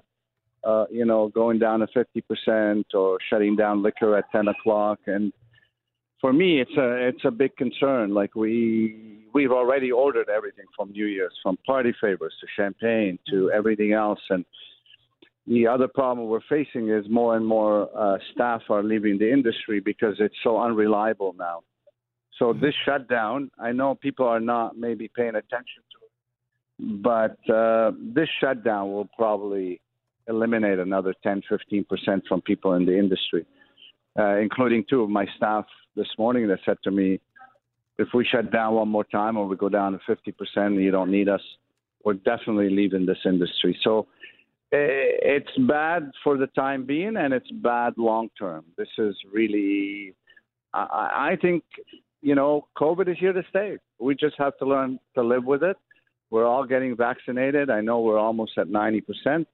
uh, 0.64 0.84
you 0.90 1.04
know, 1.04 1.28
going 1.28 1.58
down 1.58 1.80
to 1.80 1.86
50% 1.86 2.84
or 2.94 3.18
shutting 3.28 3.56
down 3.56 3.82
liquor 3.82 4.16
at 4.16 4.30
10 4.32 4.48
o'clock. 4.48 5.00
And 5.06 5.32
for 6.20 6.32
me, 6.32 6.60
it's 6.60 6.76
a 6.78 7.08
it's 7.08 7.24
a 7.24 7.30
big 7.30 7.54
concern. 7.56 8.14
Like 8.14 8.34
we 8.34 9.26
we've 9.34 9.50
already 9.50 9.90
ordered 9.90 10.28
everything 10.28 10.66
from 10.76 10.92
New 10.92 11.06
Year's, 11.06 11.34
from 11.42 11.58
party 11.66 11.92
favors 12.00 12.32
to 12.40 12.46
champagne 12.56 13.18
to 13.28 13.34
mm-hmm. 13.34 13.58
everything 13.58 13.92
else. 13.92 14.20
And 14.30 14.44
the 15.46 15.66
other 15.66 15.88
problem 15.88 16.28
we're 16.28 16.40
facing 16.48 16.90
is 16.90 17.04
more 17.10 17.36
and 17.36 17.44
more 17.44 17.88
uh, 17.96 18.18
staff 18.32 18.62
are 18.70 18.84
leaving 18.84 19.18
the 19.18 19.30
industry 19.30 19.80
because 19.80 20.14
it's 20.20 20.36
so 20.44 20.60
unreliable 20.60 21.34
now. 21.36 21.62
So 22.38 22.52
mm-hmm. 22.52 22.64
this 22.64 22.74
shutdown, 22.84 23.50
I 23.58 23.72
know 23.72 23.96
people 23.96 24.26
are 24.26 24.40
not 24.40 24.76
maybe 24.78 25.08
paying 25.08 25.34
attention 25.34 25.82
to 25.90 25.98
it, 26.06 27.02
but 27.02 27.52
uh, 27.52 27.90
this 28.14 28.28
shutdown 28.40 28.92
will 28.92 29.08
probably 29.18 29.80
eliminate 30.28 30.78
another 30.78 31.14
10, 31.22 31.42
15% 31.50 32.22
from 32.28 32.40
people 32.42 32.74
in 32.74 32.86
the 32.86 32.96
industry, 32.96 33.44
uh, 34.18 34.36
including 34.38 34.84
two 34.88 35.02
of 35.02 35.10
my 35.10 35.26
staff 35.36 35.64
this 35.96 36.08
morning 36.18 36.48
that 36.48 36.58
said 36.64 36.78
to 36.84 36.90
me, 36.90 37.20
if 37.98 38.08
we 38.14 38.24
shut 38.24 38.50
down 38.50 38.74
one 38.74 38.88
more 38.88 39.04
time 39.04 39.36
or 39.36 39.46
we 39.46 39.56
go 39.56 39.68
down 39.68 39.92
to 39.92 39.98
50% 40.08 40.32
and 40.56 40.82
you 40.82 40.90
don't 40.90 41.10
need 41.10 41.28
us, 41.28 41.42
we're 42.04 42.14
definitely 42.14 42.70
leaving 42.70 43.06
this 43.06 43.18
industry. 43.24 43.78
So 43.82 44.06
eh, 44.72 44.78
it's 45.22 45.56
bad 45.68 46.10
for 46.24 46.36
the 46.36 46.48
time 46.48 46.84
being 46.84 47.16
and 47.16 47.32
it's 47.32 47.50
bad 47.50 47.94
long 47.96 48.30
term. 48.38 48.64
This 48.76 48.88
is 48.98 49.14
really, 49.32 50.14
I, 50.72 51.32
I 51.32 51.38
think, 51.40 51.64
you 52.22 52.34
know, 52.34 52.66
COVID 52.76 53.08
is 53.10 53.18
here 53.18 53.32
to 53.32 53.42
stay. 53.50 53.78
We 53.98 54.14
just 54.14 54.36
have 54.38 54.56
to 54.58 54.64
learn 54.64 54.98
to 55.14 55.22
live 55.22 55.44
with 55.44 55.62
it. 55.62 55.76
We're 56.30 56.46
all 56.46 56.64
getting 56.64 56.96
vaccinated. 56.96 57.68
I 57.68 57.82
know 57.82 58.00
we're 58.00 58.18
almost 58.18 58.56
at 58.56 58.68
90%. 58.68 59.46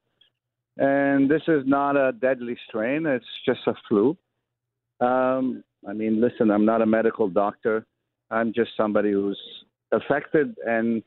And 0.78 1.28
this 1.28 1.42
is 1.48 1.64
not 1.66 1.96
a 1.96 2.12
deadly 2.12 2.56
strain, 2.68 3.04
it's 3.06 3.26
just 3.44 3.60
a 3.66 3.74
flu. 3.88 4.16
Um, 5.00 5.64
I 5.88 5.92
mean, 5.92 6.20
listen, 6.20 6.50
I'm 6.50 6.64
not 6.64 6.82
a 6.82 6.86
medical 6.86 7.28
doctor. 7.28 7.86
I'm 8.30 8.52
just 8.52 8.70
somebody 8.76 9.12
who's 9.12 9.40
affected, 9.92 10.54
and 10.66 11.02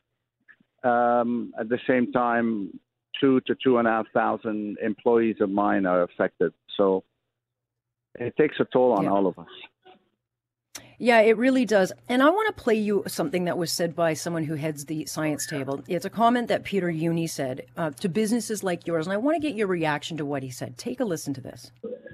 um, 0.82 1.52
at 1.58 1.68
the 1.68 1.78
same 1.86 2.10
time, 2.12 2.78
two 3.20 3.40
to 3.42 3.54
two 3.62 3.78
and 3.78 3.86
a 3.86 3.90
half 3.90 4.06
thousand 4.12 4.78
employees 4.82 5.36
of 5.40 5.50
mine 5.50 5.86
are 5.86 6.02
affected. 6.02 6.52
So 6.76 7.04
it 8.18 8.36
takes 8.36 8.56
a 8.60 8.64
toll 8.72 8.92
on 8.92 9.04
yeah. 9.04 9.10
all 9.10 9.26
of 9.26 9.38
us. 9.38 9.46
Yeah, 11.02 11.18
it 11.18 11.36
really 11.36 11.64
does. 11.64 11.92
And 12.08 12.22
I 12.22 12.30
want 12.30 12.54
to 12.54 12.62
play 12.62 12.76
you 12.76 13.02
something 13.08 13.46
that 13.46 13.58
was 13.58 13.72
said 13.72 13.96
by 13.96 14.14
someone 14.14 14.44
who 14.44 14.54
heads 14.54 14.84
the 14.84 15.04
science 15.06 15.48
table. 15.48 15.82
It's 15.88 16.04
a 16.04 16.10
comment 16.10 16.46
that 16.46 16.62
Peter 16.62 16.86
Jüni 16.86 17.28
said 17.28 17.62
uh, 17.76 17.90
to 18.02 18.08
businesses 18.08 18.62
like 18.62 18.86
yours. 18.86 19.08
And 19.08 19.12
I 19.12 19.16
want 19.16 19.34
to 19.34 19.40
get 19.40 19.56
your 19.56 19.66
reaction 19.66 20.16
to 20.18 20.24
what 20.24 20.44
he 20.44 20.50
said. 20.50 20.78
Take 20.78 21.00
a 21.00 21.04
listen 21.04 21.34
to 21.34 21.40
this. 21.40 21.72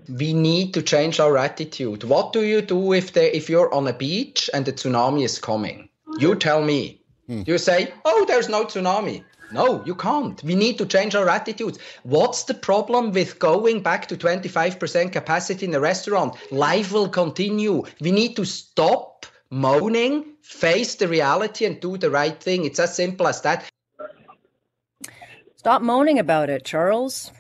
We 0.08 0.32
need 0.32 0.72
to 0.72 0.80
change 0.80 1.20
our 1.20 1.36
attitude. 1.36 2.02
What 2.04 2.32
do 2.32 2.42
you 2.42 2.62
do 2.62 2.94
if, 2.94 3.12
they, 3.12 3.30
if 3.32 3.50
you're 3.50 3.70
on 3.74 3.86
a 3.86 3.92
beach 3.92 4.48
and 4.54 4.64
the 4.64 4.72
tsunami 4.72 5.22
is 5.22 5.38
coming? 5.38 5.90
You 6.18 6.34
tell 6.34 6.62
me. 6.62 7.02
Hmm. 7.26 7.42
You 7.44 7.58
say, 7.58 7.92
oh, 8.06 8.24
there's 8.24 8.48
no 8.48 8.64
tsunami. 8.64 9.22
No, 9.50 9.82
you 9.84 9.94
can't. 9.94 10.42
We 10.42 10.54
need 10.54 10.76
to 10.78 10.86
change 10.86 11.14
our 11.14 11.28
attitudes. 11.28 11.78
What's 12.02 12.44
the 12.44 12.54
problem 12.54 13.12
with 13.12 13.38
going 13.38 13.82
back 13.82 14.06
to 14.08 14.16
25% 14.16 15.12
capacity 15.12 15.64
in 15.64 15.72
the 15.72 15.80
restaurant? 15.80 16.36
Life 16.52 16.92
will 16.92 17.08
continue. 17.08 17.84
We 18.00 18.12
need 18.12 18.36
to 18.36 18.44
stop 18.44 19.26
moaning, 19.50 20.24
face 20.42 20.96
the 20.96 21.08
reality, 21.08 21.64
and 21.64 21.80
do 21.80 21.96
the 21.96 22.10
right 22.10 22.38
thing. 22.38 22.64
It's 22.66 22.78
as 22.78 22.94
simple 22.94 23.26
as 23.26 23.40
that. 23.42 23.68
Stop 25.56 25.82
moaning 25.82 26.18
about 26.18 26.50
it, 26.50 26.64
Charles. 26.64 27.32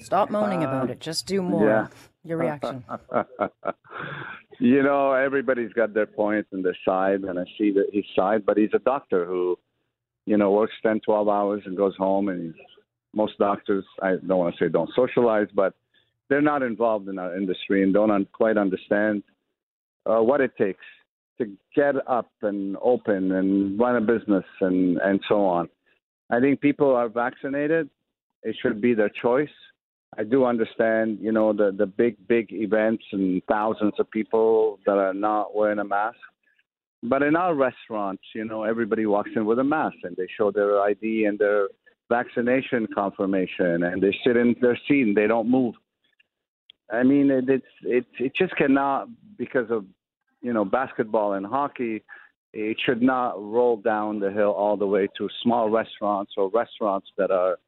Stop 0.00 0.30
moaning 0.30 0.64
uh, 0.64 0.68
about 0.68 0.90
it. 0.90 1.00
Just 1.00 1.26
do 1.26 1.42
more. 1.42 1.68
Yeah. 1.68 1.86
Your 2.22 2.38
reaction. 2.38 2.84
you 4.60 4.82
know, 4.82 5.12
everybody's 5.12 5.72
got 5.72 5.94
their 5.94 6.06
points 6.06 6.50
and 6.52 6.64
their 6.64 6.76
side, 6.84 7.22
and 7.22 7.38
I 7.38 7.44
see 7.58 7.72
that 7.72 7.86
his 7.92 8.04
side, 8.14 8.44
but 8.44 8.56
he's 8.56 8.70
a 8.74 8.78
doctor 8.78 9.24
who 9.24 9.58
you 10.26 10.36
know, 10.36 10.50
works 10.52 10.74
10, 10.82 11.00
12 11.04 11.28
hours 11.28 11.62
and 11.66 11.76
goes 11.76 11.96
home. 11.96 12.28
And 12.28 12.54
most 13.14 13.38
doctors, 13.38 13.84
I 14.02 14.16
don't 14.26 14.38
want 14.38 14.54
to 14.56 14.64
say 14.64 14.68
don't 14.68 14.90
socialize, 14.94 15.48
but 15.54 15.74
they're 16.28 16.40
not 16.40 16.62
involved 16.62 17.08
in 17.08 17.18
our 17.18 17.36
industry 17.36 17.82
and 17.82 17.92
don't 17.92 18.10
un- 18.10 18.28
quite 18.32 18.56
understand 18.56 19.22
uh, 20.06 20.20
what 20.20 20.40
it 20.40 20.56
takes 20.56 20.84
to 21.38 21.50
get 21.74 21.94
up 22.08 22.30
and 22.42 22.76
open 22.82 23.32
and 23.32 23.78
run 23.78 23.96
a 23.96 24.00
business 24.00 24.44
and, 24.60 24.98
and 24.98 25.20
so 25.28 25.44
on. 25.44 25.68
I 26.30 26.38
think 26.38 26.60
people 26.60 26.94
are 26.94 27.08
vaccinated. 27.08 27.90
It 28.42 28.56
should 28.62 28.80
be 28.80 28.94
their 28.94 29.08
choice. 29.08 29.48
I 30.18 30.24
do 30.24 30.44
understand, 30.44 31.18
you 31.20 31.32
know, 31.32 31.52
the, 31.52 31.72
the 31.76 31.86
big, 31.86 32.16
big 32.26 32.48
events 32.52 33.04
and 33.12 33.42
thousands 33.48 33.94
of 33.98 34.10
people 34.10 34.78
that 34.86 34.98
are 34.98 35.14
not 35.14 35.54
wearing 35.54 35.78
a 35.78 35.84
mask. 35.84 36.18
But 37.02 37.22
in 37.22 37.34
our 37.34 37.54
restaurants, 37.54 38.22
you 38.34 38.44
know, 38.44 38.64
everybody 38.64 39.06
walks 39.06 39.30
in 39.34 39.46
with 39.46 39.58
a 39.58 39.64
mask 39.64 39.96
and 40.02 40.14
they 40.16 40.26
show 40.36 40.50
their 40.50 40.80
ID 40.80 41.24
and 41.24 41.38
their 41.38 41.68
vaccination 42.10 42.86
confirmation 42.94 43.84
and 43.84 44.02
they 44.02 44.14
sit 44.24 44.36
in 44.36 44.54
their 44.60 44.78
seat 44.86 45.02
and 45.02 45.16
they 45.16 45.26
don't 45.26 45.50
move. 45.50 45.74
I 46.92 47.02
mean, 47.02 47.30
it, 47.30 47.48
it's 47.48 47.66
it 47.82 48.06
it 48.18 48.32
just 48.36 48.54
cannot 48.56 49.08
because 49.38 49.70
of 49.70 49.86
you 50.42 50.52
know 50.52 50.64
basketball 50.64 51.34
and 51.34 51.46
hockey. 51.46 52.02
It 52.52 52.78
should 52.84 53.00
not 53.00 53.40
roll 53.40 53.76
down 53.76 54.18
the 54.18 54.32
hill 54.32 54.50
all 54.50 54.76
the 54.76 54.86
way 54.86 55.06
to 55.16 55.28
small 55.42 55.70
restaurants 55.70 56.32
or 56.36 56.50
restaurants 56.50 57.06
that 57.16 57.30
are 57.30 57.58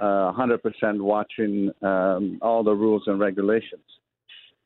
uh, 0.00 0.32
100% 0.32 0.58
watching 0.98 1.70
um, 1.82 2.38
all 2.40 2.64
the 2.64 2.72
rules 2.72 3.02
and 3.06 3.20
regulations. 3.20 3.84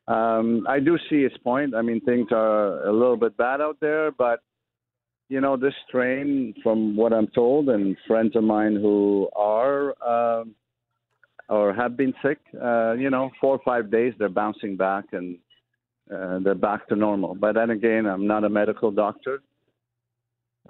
Um, 0.08 0.66
I 0.68 0.80
do 0.80 0.98
see 1.10 1.22
his 1.22 1.36
point. 1.44 1.74
I 1.74 1.82
mean, 1.82 2.00
things 2.00 2.28
are 2.32 2.86
a 2.86 2.92
little 2.92 3.16
bit 3.16 3.36
bad 3.36 3.60
out 3.60 3.76
there, 3.80 4.10
but 4.10 4.40
you 5.28 5.42
know, 5.42 5.58
this 5.58 5.74
strain, 5.86 6.54
from 6.62 6.96
what 6.96 7.12
I'm 7.12 7.26
told, 7.28 7.68
and 7.68 7.94
friends 8.06 8.34
of 8.34 8.44
mine 8.44 8.76
who 8.76 9.28
are 9.36 10.40
um, 10.40 10.54
or 11.48 11.74
have 11.74 11.96
been 11.96 12.14
sick, 12.22 12.38
uh, 12.62 12.92
you 12.92 13.10
know, 13.10 13.30
four 13.40 13.54
or 13.54 13.60
five 13.64 13.90
days 13.90 14.12
they're 14.18 14.28
bouncing 14.28 14.76
back 14.76 15.04
and 15.12 15.38
uh, 16.14 16.38
they're 16.40 16.54
back 16.54 16.86
to 16.88 16.96
normal. 16.96 17.34
But 17.34 17.54
then 17.54 17.70
again, 17.70 18.06
I'm 18.06 18.26
not 18.26 18.44
a 18.44 18.48
medical 18.48 18.90
doctor. 18.90 19.40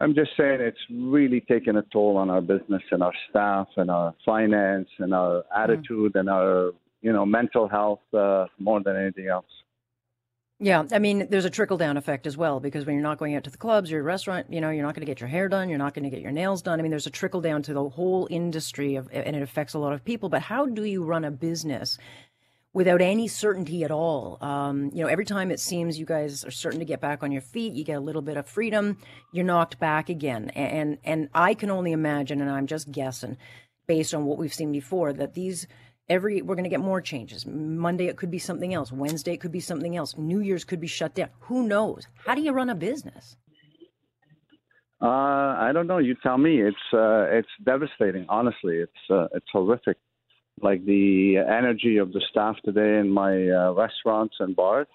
I'm 0.00 0.14
just 0.14 0.30
saying 0.36 0.60
it's 0.60 0.78
really 0.90 1.40
taken 1.40 1.76
a 1.76 1.82
toll 1.92 2.16
on 2.16 2.30
our 2.30 2.40
business 2.40 2.82
and 2.92 3.02
our 3.02 3.12
staff 3.28 3.66
and 3.76 3.90
our 3.90 4.14
finance 4.24 4.88
and 4.98 5.12
our 5.12 5.42
attitude 5.56 6.12
mm. 6.12 6.20
and 6.20 6.30
our, 6.30 6.72
you 7.02 7.12
know, 7.12 7.24
mental 7.24 7.68
health 7.68 8.00
uh, 8.14 8.46
more 8.58 8.82
than 8.82 8.96
anything 8.96 9.28
else. 9.28 9.46
Yeah, 10.60 10.82
I 10.90 10.98
mean, 10.98 11.28
there's 11.30 11.44
a 11.44 11.50
trickle 11.50 11.76
down 11.76 11.96
effect 11.96 12.26
as 12.26 12.36
well 12.36 12.58
because 12.58 12.84
when 12.84 12.96
you're 12.96 13.02
not 13.02 13.18
going 13.18 13.36
out 13.36 13.44
to 13.44 13.50
the 13.50 13.58
clubs, 13.58 13.92
your 13.92 14.02
restaurant, 14.02 14.52
you 14.52 14.60
know, 14.60 14.70
you're 14.70 14.84
not 14.84 14.96
going 14.96 15.06
to 15.06 15.10
get 15.10 15.20
your 15.20 15.28
hair 15.28 15.48
done, 15.48 15.68
you're 15.68 15.78
not 15.78 15.94
going 15.94 16.02
to 16.02 16.10
get 16.10 16.20
your 16.20 16.32
nails 16.32 16.62
done. 16.62 16.80
I 16.80 16.82
mean, 16.82 16.90
there's 16.90 17.06
a 17.06 17.10
trickle 17.10 17.40
down 17.40 17.62
to 17.62 17.72
the 17.72 17.88
whole 17.88 18.26
industry 18.28 18.96
of, 18.96 19.08
and 19.12 19.36
it 19.36 19.42
affects 19.42 19.74
a 19.74 19.78
lot 19.78 19.92
of 19.92 20.04
people. 20.04 20.28
But 20.28 20.42
how 20.42 20.66
do 20.66 20.82
you 20.82 21.04
run 21.04 21.24
a 21.24 21.30
business 21.30 21.96
without 22.72 23.00
any 23.00 23.28
certainty 23.28 23.84
at 23.84 23.92
all? 23.92 24.36
Um, 24.40 24.90
you 24.92 25.04
know, 25.04 25.08
every 25.08 25.24
time 25.24 25.52
it 25.52 25.60
seems 25.60 25.96
you 25.96 26.06
guys 26.06 26.44
are 26.44 26.50
starting 26.50 26.80
to 26.80 26.86
get 26.86 27.00
back 27.00 27.22
on 27.22 27.30
your 27.30 27.42
feet, 27.42 27.74
you 27.74 27.84
get 27.84 27.94
a 27.96 28.00
little 28.00 28.22
bit 28.22 28.36
of 28.36 28.44
freedom, 28.44 28.98
you're 29.32 29.44
knocked 29.44 29.78
back 29.78 30.08
again. 30.08 30.50
And 30.56 30.98
and 31.04 31.28
I 31.34 31.54
can 31.54 31.70
only 31.70 31.92
imagine, 31.92 32.40
and 32.40 32.50
I'm 32.50 32.66
just 32.66 32.90
guessing, 32.90 33.36
based 33.86 34.12
on 34.12 34.24
what 34.24 34.38
we've 34.38 34.52
seen 34.52 34.72
before, 34.72 35.12
that 35.12 35.34
these 35.34 35.68
Every 36.08 36.40
we're 36.40 36.54
going 36.54 36.64
to 36.64 36.70
get 36.70 36.80
more 36.80 37.00
changes. 37.00 37.44
Monday 37.46 38.06
it 38.06 38.16
could 38.16 38.30
be 38.30 38.38
something 38.38 38.72
else. 38.72 38.90
Wednesday 38.90 39.34
it 39.34 39.40
could 39.40 39.52
be 39.52 39.60
something 39.60 39.96
else. 39.96 40.16
New 40.16 40.40
Year's 40.40 40.64
could 40.64 40.80
be 40.80 40.86
shut 40.86 41.14
down. 41.14 41.28
Who 41.40 41.66
knows? 41.66 42.06
How 42.24 42.34
do 42.34 42.40
you 42.40 42.52
run 42.52 42.70
a 42.70 42.74
business? 42.74 43.36
Uh, 45.00 45.06
I 45.06 45.70
don't 45.72 45.86
know. 45.86 45.98
You 45.98 46.16
tell 46.22 46.38
me. 46.38 46.60
It's 46.60 46.76
uh, 46.92 47.26
it's 47.30 47.48
devastating. 47.64 48.26
Honestly, 48.28 48.78
it's 48.78 49.10
uh, 49.10 49.28
it's 49.34 49.46
horrific. 49.52 49.98
Like 50.60 50.84
the 50.84 51.38
energy 51.38 51.98
of 51.98 52.12
the 52.12 52.22
staff 52.30 52.56
today 52.64 52.98
in 52.98 53.08
my 53.10 53.48
uh, 53.48 53.72
restaurants 53.72 54.34
and 54.40 54.56
bars. 54.56 54.88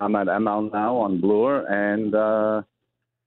I'm 0.00 0.16
at 0.16 0.28
Amal 0.28 0.70
now 0.72 0.96
on 0.96 1.20
Bloor, 1.20 1.66
and 1.68 2.14
uh, 2.14 2.62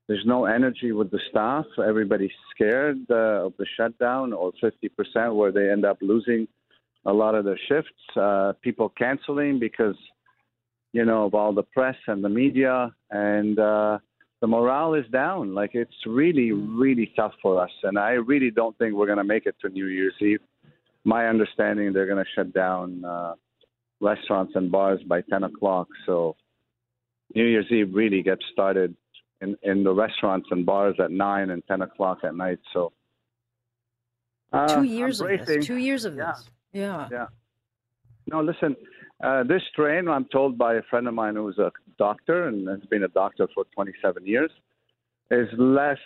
there's 0.07 0.23
no 0.25 0.45
energy 0.45 0.91
with 0.91 1.11
the 1.11 1.19
staff. 1.29 1.65
Everybody's 1.77 2.31
scared 2.53 3.05
uh, 3.09 3.45
of 3.45 3.53
the 3.57 3.65
shutdown 3.77 4.33
or 4.33 4.51
50% 4.63 5.35
where 5.35 5.51
they 5.51 5.69
end 5.69 5.85
up 5.85 5.97
losing 6.01 6.47
a 7.05 7.13
lot 7.13 7.35
of 7.35 7.45
the 7.45 7.57
shifts, 7.67 8.17
uh, 8.19 8.53
people 8.61 8.89
canceling 8.89 9.59
because, 9.59 9.95
you 10.91 11.05
know, 11.05 11.25
of 11.25 11.35
all 11.35 11.53
the 11.53 11.63
press 11.63 11.95
and 12.07 12.23
the 12.23 12.29
media, 12.29 12.93
and 13.11 13.59
uh, 13.59 13.99
the 14.41 14.47
morale 14.47 14.95
is 14.95 15.05
down. 15.11 15.53
Like 15.53 15.71
it's 15.73 15.95
really, 16.05 16.51
really 16.51 17.11
tough 17.15 17.33
for 17.41 17.61
us, 17.61 17.71
and 17.83 17.97
I 17.97 18.11
really 18.11 18.51
don't 18.51 18.77
think 18.77 18.95
we're 18.95 19.05
going 19.05 19.17
to 19.19 19.23
make 19.23 19.45
it 19.45 19.55
to 19.61 19.69
New 19.69 19.87
Year's 19.87 20.15
Eve. 20.21 20.41
My 21.03 21.27
understanding, 21.27 21.93
they're 21.93 22.07
going 22.07 22.23
to 22.23 22.31
shut 22.35 22.53
down 22.53 23.05
uh, 23.05 23.35
restaurants 24.01 24.53
and 24.55 24.71
bars 24.71 24.99
by 25.07 25.21
10 25.21 25.43
o'clock. 25.43 25.87
So 26.05 26.35
New 27.35 27.45
Year's 27.45 27.71
Eve 27.71 27.93
really 27.93 28.23
gets 28.23 28.41
started 28.51 28.95
in, 29.41 29.55
in 29.61 29.83
the 29.83 29.93
restaurants 29.93 30.47
and 30.49 30.65
bars 30.65 30.95
at 30.99 31.11
9 31.11 31.49
and 31.51 31.63
10 31.67 31.81
o'clock 31.83 32.19
at 32.23 32.35
night. 32.35 32.59
So 32.73 32.91
uh, 34.51 34.75
two 34.75 34.83
years 34.83 35.21
of 35.21 35.27
this. 35.27 35.65
Two 35.65 35.77
years 35.77 36.05
of 36.05 36.15
yeah. 36.15 36.33
this. 36.35 36.49
Yeah. 36.75 37.07
Yeah. 37.09 37.27
No, 38.27 38.41
listen. 38.41 38.75
Uh, 39.23 39.43
this 39.43 39.61
strain, 39.71 40.09
I'm 40.09 40.25
told 40.25 40.57
by 40.57 40.75
a 40.75 40.81
friend 40.89 41.07
of 41.07 41.13
mine 41.13 41.35
who's 41.35 41.57
a 41.57 41.71
doctor 41.97 42.49
and 42.49 42.67
has 42.67 42.81
been 42.89 43.03
a 43.03 43.07
doctor 43.07 43.47
for 43.55 43.63
27 43.73 44.27
years, 44.27 44.51
is 45.31 45.47
less, 45.57 45.97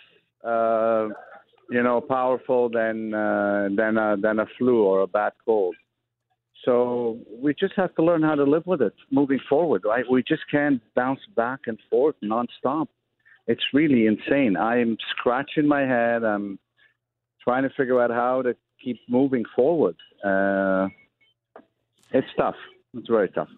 uh, 0.44 1.08
you 1.70 1.82
know, 1.82 2.00
powerful 2.00 2.70
than 2.70 3.12
uh, 3.12 3.68
than 3.76 3.98
a, 3.98 4.16
than 4.16 4.38
a 4.38 4.46
flu 4.56 4.84
or 4.84 5.00
a 5.00 5.08
bad 5.08 5.32
cold. 5.44 5.74
So 6.64 7.18
we 7.42 7.52
just 7.58 7.72
have 7.76 7.92
to 7.96 8.04
learn 8.04 8.22
how 8.22 8.36
to 8.36 8.44
live 8.44 8.66
with 8.66 8.82
it 8.82 8.94
moving 9.10 9.40
forward, 9.48 9.82
right? 9.84 10.04
We 10.08 10.22
just 10.22 10.42
can't 10.50 10.80
bounce 10.94 11.20
back 11.34 11.60
and 11.66 11.78
forth 11.90 12.14
nonstop. 12.22 12.86
It's 13.48 13.62
really 13.72 14.06
insane. 14.06 14.56
I'm 14.56 14.96
scratching 15.10 15.66
my 15.66 15.80
head. 15.80 16.22
I'm 16.22 16.60
trying 17.42 17.64
to 17.64 17.70
figure 17.70 18.00
out 18.00 18.10
how 18.10 18.42
to 18.42 18.54
keep 18.82 18.98
moving 19.08 19.44
forward. 19.54 19.96
Uh, 20.24 20.88
it's 22.12 22.26
tough. 22.36 22.56
It's 22.94 23.08
very 23.08 23.28
tough. 23.28 23.48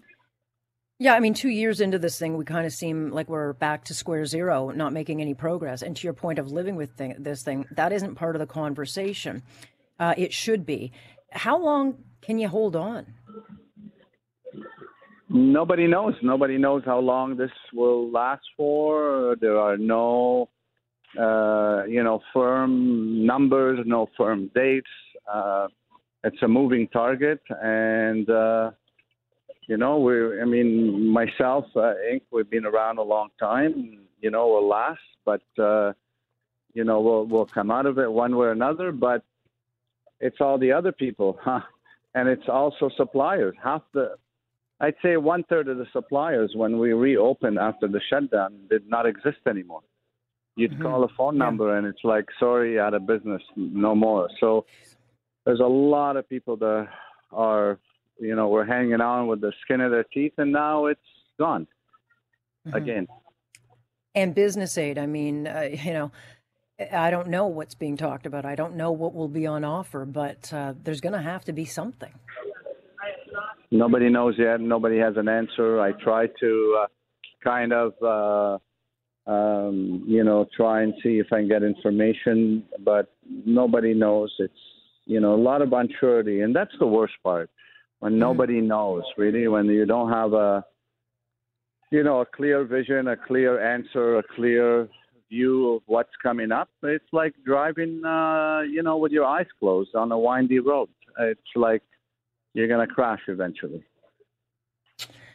Yeah, 0.98 1.14
I 1.14 1.20
mean, 1.20 1.34
two 1.34 1.48
years 1.48 1.80
into 1.80 1.98
this 1.98 2.16
thing, 2.16 2.36
we 2.36 2.44
kind 2.44 2.64
of 2.64 2.72
seem 2.72 3.10
like 3.10 3.28
we're 3.28 3.54
back 3.54 3.84
to 3.86 3.94
square 3.94 4.24
zero, 4.24 4.70
not 4.70 4.92
making 4.92 5.20
any 5.20 5.34
progress. 5.34 5.82
And 5.82 5.96
to 5.96 6.04
your 6.04 6.12
point 6.12 6.38
of 6.38 6.52
living 6.52 6.76
with 6.76 6.92
thing, 6.92 7.16
this 7.18 7.42
thing, 7.42 7.66
that 7.72 7.92
isn't 7.92 8.14
part 8.14 8.36
of 8.36 8.40
the 8.40 8.46
conversation. 8.46 9.42
Uh, 9.98 10.14
it 10.16 10.32
should 10.32 10.64
be. 10.64 10.92
How 11.32 11.58
long 11.58 12.04
can 12.20 12.38
you 12.38 12.46
hold 12.46 12.76
on? 12.76 13.06
Nobody 15.28 15.86
knows. 15.86 16.14
Nobody 16.22 16.58
knows 16.58 16.82
how 16.84 17.00
long 17.00 17.36
this 17.36 17.50
will 17.72 18.10
last 18.10 18.44
for. 18.56 19.36
There 19.40 19.58
are 19.58 19.78
no, 19.78 20.50
uh, 21.18 21.84
you 21.88 22.04
know, 22.04 22.20
firm 22.32 23.26
numbers, 23.26 23.80
no 23.86 24.08
firm 24.16 24.50
dates. 24.54 24.86
Uh, 25.32 25.68
it's 26.24 26.42
a 26.42 26.48
moving 26.48 26.88
target, 26.88 27.40
and 27.62 28.28
uh, 28.28 28.70
you 29.68 29.76
know, 29.76 29.98
we. 29.98 30.40
I 30.40 30.44
mean, 30.44 31.08
myself, 31.08 31.64
uh, 31.74 31.94
INK 32.10 32.22
We've 32.30 32.48
been 32.48 32.66
around 32.66 32.98
a 32.98 33.02
long 33.02 33.28
time. 33.40 33.98
You 34.20 34.30
know, 34.30 34.46
we'll 34.48 34.68
last, 34.68 35.00
but 35.24 35.42
uh, 35.58 35.92
you 36.74 36.84
know, 36.84 37.00
we'll 37.00 37.26
we'll 37.26 37.46
come 37.46 37.70
out 37.70 37.86
of 37.86 37.98
it 37.98 38.10
one 38.10 38.36
way 38.36 38.46
or 38.46 38.52
another. 38.52 38.92
But 38.92 39.24
it's 40.20 40.40
all 40.40 40.58
the 40.58 40.72
other 40.72 40.92
people, 40.92 41.38
huh? 41.42 41.60
And 42.14 42.28
it's 42.28 42.48
also 42.48 42.90
suppliers. 42.96 43.54
Half 43.62 43.82
the, 43.94 44.16
I'd 44.80 44.94
say 45.02 45.16
one 45.16 45.44
third 45.44 45.68
of 45.68 45.78
the 45.78 45.86
suppliers 45.92 46.52
when 46.54 46.78
we 46.78 46.92
reopened 46.92 47.58
after 47.58 47.88
the 47.88 48.00
shutdown 48.10 48.54
did 48.68 48.88
not 48.88 49.06
exist 49.06 49.38
anymore. 49.48 49.80
You'd 50.56 50.72
mm-hmm. 50.72 50.82
call 50.82 51.04
a 51.04 51.08
phone 51.16 51.38
number 51.38 51.72
yeah. 51.72 51.78
and 51.78 51.86
it's 51.86 52.04
like, 52.04 52.26
sorry, 52.38 52.78
out 52.78 52.92
of 52.92 53.06
business, 53.06 53.42
no 53.56 53.94
more. 53.94 54.28
So 54.38 54.66
there's 55.44 55.60
a 55.60 55.64
lot 55.64 56.16
of 56.16 56.28
people 56.28 56.56
that 56.56 56.88
are, 57.32 57.78
you 58.18 58.34
know, 58.34 58.48
we're 58.48 58.64
hanging 58.64 59.00
on 59.00 59.26
with 59.26 59.40
the 59.40 59.52
skin 59.62 59.80
of 59.80 59.90
their 59.90 60.04
teeth, 60.04 60.34
and 60.38 60.52
now 60.52 60.86
it's 60.86 61.00
gone 61.38 61.66
mm-hmm. 62.66 62.76
again. 62.76 63.08
And 64.14 64.34
business 64.34 64.76
aid, 64.76 64.98
I 64.98 65.06
mean, 65.06 65.46
uh, 65.46 65.68
you 65.70 65.92
know, 65.92 66.12
I 66.92 67.10
don't 67.10 67.28
know 67.28 67.46
what's 67.46 67.74
being 67.74 67.96
talked 67.96 68.26
about. 68.26 68.44
I 68.44 68.54
don't 68.54 68.76
know 68.76 68.92
what 68.92 69.14
will 69.14 69.28
be 69.28 69.46
on 69.46 69.64
offer, 69.64 70.04
but 70.04 70.52
uh, 70.52 70.74
there's 70.82 71.00
going 71.00 71.14
to 71.14 71.22
have 71.22 71.44
to 71.46 71.52
be 71.52 71.64
something. 71.64 72.12
Nobody 73.70 74.10
knows 74.10 74.34
yet. 74.38 74.60
Nobody 74.60 74.98
has 74.98 75.16
an 75.16 75.28
answer. 75.28 75.80
I 75.80 75.92
try 75.92 76.26
to 76.40 76.82
uh, 76.82 76.86
kind 77.42 77.72
of, 77.72 77.92
uh, 78.02 79.30
um, 79.30 80.04
you 80.06 80.24
know, 80.24 80.46
try 80.54 80.82
and 80.82 80.92
see 81.02 81.18
if 81.18 81.32
I 81.32 81.38
can 81.38 81.48
get 81.48 81.62
information, 81.62 82.64
but 82.84 83.14
nobody 83.46 83.94
knows. 83.94 84.34
It's 84.38 84.52
you 85.06 85.20
know, 85.20 85.34
a 85.34 85.42
lot 85.42 85.62
of 85.62 85.72
uncertainty, 85.72 86.40
and 86.40 86.54
that's 86.54 86.74
the 86.78 86.86
worst 86.86 87.14
part 87.22 87.50
when 88.00 88.12
mm-hmm. 88.12 88.20
nobody 88.20 88.60
knows 88.60 89.04
really, 89.16 89.46
when 89.48 89.66
you 89.66 89.86
don't 89.86 90.10
have 90.10 90.32
a, 90.32 90.64
you 91.90 92.02
know, 92.02 92.20
a 92.20 92.26
clear 92.26 92.64
vision, 92.64 93.08
a 93.08 93.16
clear 93.16 93.62
answer, 93.62 94.18
a 94.18 94.22
clear 94.34 94.88
view 95.28 95.74
of 95.74 95.82
what's 95.86 96.10
coming 96.22 96.52
up. 96.52 96.68
It's 96.82 97.12
like 97.12 97.34
driving, 97.44 98.04
uh, 98.04 98.62
you 98.62 98.82
know, 98.82 98.96
with 98.98 99.12
your 99.12 99.24
eyes 99.24 99.46
closed 99.58 99.94
on 99.94 100.12
a 100.12 100.18
windy 100.18 100.58
road. 100.58 100.88
It's 101.18 101.40
like 101.54 101.82
you're 102.54 102.68
gonna 102.68 102.86
crash 102.86 103.20
eventually. 103.28 103.84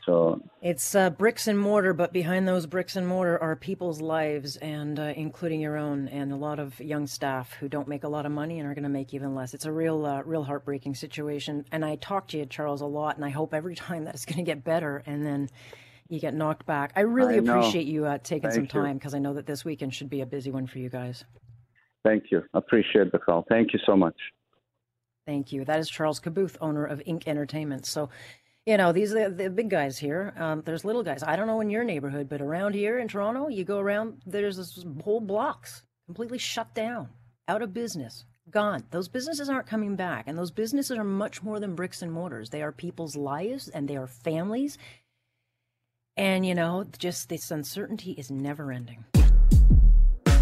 So 0.07 0.41
it's 0.61 0.95
uh, 0.95 1.09
bricks 1.09 1.47
and 1.47 1.59
mortar, 1.59 1.93
but 1.93 2.13
behind 2.13 2.47
those 2.47 2.65
bricks 2.65 2.95
and 2.95 3.05
mortar 3.05 3.37
are 3.39 3.57
people's 3.57 3.99
lives, 3.99 4.55
and 4.55 4.97
uh, 4.97 5.13
including 5.17 5.59
your 5.59 5.75
own, 5.75 6.07
and 6.07 6.31
a 6.31 6.37
lot 6.37 6.59
of 6.59 6.79
young 6.79 7.07
staff 7.07 7.51
who 7.55 7.67
don't 7.67 7.89
make 7.89 8.05
a 8.05 8.07
lot 8.07 8.25
of 8.25 8.31
money 8.31 8.57
and 8.57 8.69
are 8.69 8.73
going 8.73 8.83
to 8.83 8.89
make 8.89 9.13
even 9.13 9.35
less. 9.35 9.53
It's 9.53 9.65
a 9.65 9.71
real, 9.71 10.05
uh, 10.05 10.21
real 10.23 10.45
heartbreaking 10.45 10.95
situation. 10.95 11.65
And 11.73 11.83
I 11.83 11.97
talk 11.97 12.29
to 12.29 12.37
you, 12.37 12.45
Charles, 12.45 12.79
a 12.79 12.85
lot, 12.85 13.17
and 13.17 13.25
I 13.25 13.29
hope 13.29 13.53
every 13.53 13.75
time 13.87 14.05
that 14.05 14.15
it's 14.15 14.25
going 14.25 14.37
to 14.37 14.49
get 14.49 14.63
better, 14.63 15.03
and 15.05 15.25
then 15.25 15.49
you 16.07 16.21
get 16.21 16.33
knocked 16.33 16.65
back. 16.65 16.93
I 16.95 17.01
really 17.01 17.35
I 17.35 17.39
appreciate 17.39 17.85
you 17.85 18.05
uh, 18.05 18.17
taking 18.19 18.49
Thank 18.49 18.53
some 18.53 18.67
time 18.67 18.97
because 18.97 19.13
I 19.13 19.19
know 19.19 19.33
that 19.33 19.45
this 19.45 19.65
weekend 19.65 19.93
should 19.93 20.09
be 20.09 20.21
a 20.21 20.25
busy 20.25 20.51
one 20.51 20.67
for 20.67 20.79
you 20.79 20.89
guys. 20.89 21.25
Thank 22.05 22.31
you. 22.31 22.43
Appreciate 22.53 23.11
the 23.11 23.19
call. 23.19 23.45
Thank 23.49 23.73
you 23.73 23.79
so 23.85 23.97
much. 23.97 24.15
Thank 25.25 25.51
you. 25.51 25.65
That 25.65 25.79
is 25.79 25.89
Charles 25.89 26.21
Khabouth, 26.21 26.55
owner 26.61 26.85
of 26.85 27.01
INK 27.05 27.27
Entertainment. 27.27 27.85
So 27.85 28.07
you 28.67 28.75
know, 28.75 28.91
these 28.91 29.13
are 29.13 29.29
the, 29.29 29.49
big 29.49 29.69
guys 29.69 29.97
here. 29.97 30.33
Um, 30.35 30.61
there's 30.65 30.83
little 30.83 31.01
guys. 31.01 31.23
I 31.23 31.37
don't 31.37 31.47
know 31.47 31.61
in 31.61 31.69
your 31.69 31.85
neighborhood, 31.85 32.27
but 32.27 32.41
around 32.41 32.75
here 32.75 32.99
in 32.99 33.07
Toronto, 33.07 33.47
you 33.47 33.63
go 33.63 33.79
around, 33.79 34.21
there's 34.25 34.57
this 34.57 34.83
whole 35.05 35.21
blocks 35.21 35.83
completely 36.05 36.37
shut 36.37 36.73
down, 36.75 37.07
out 37.47 37.61
of 37.61 37.73
business, 37.73 38.25
gone. 38.51 38.83
Those 38.91 39.07
businesses 39.07 39.47
aren't 39.47 39.67
coming 39.67 39.95
back. 39.95 40.25
And 40.27 40.37
those 40.37 40.51
businesses 40.51 40.97
are 40.97 41.05
much 41.05 41.41
more 41.41 41.61
than 41.61 41.75
bricks 41.75 42.01
and 42.01 42.11
mortars. 42.11 42.49
They 42.49 42.61
are 42.61 42.73
people's 42.73 43.15
lives 43.15 43.69
and 43.69 43.87
they 43.87 43.95
are 43.95 44.05
families. 44.05 44.77
And, 46.17 46.45
you 46.45 46.53
know, 46.53 46.85
just 46.97 47.29
this 47.29 47.49
uncertainty 47.51 48.11
is 48.11 48.29
never 48.29 48.73
ending. 48.73 49.05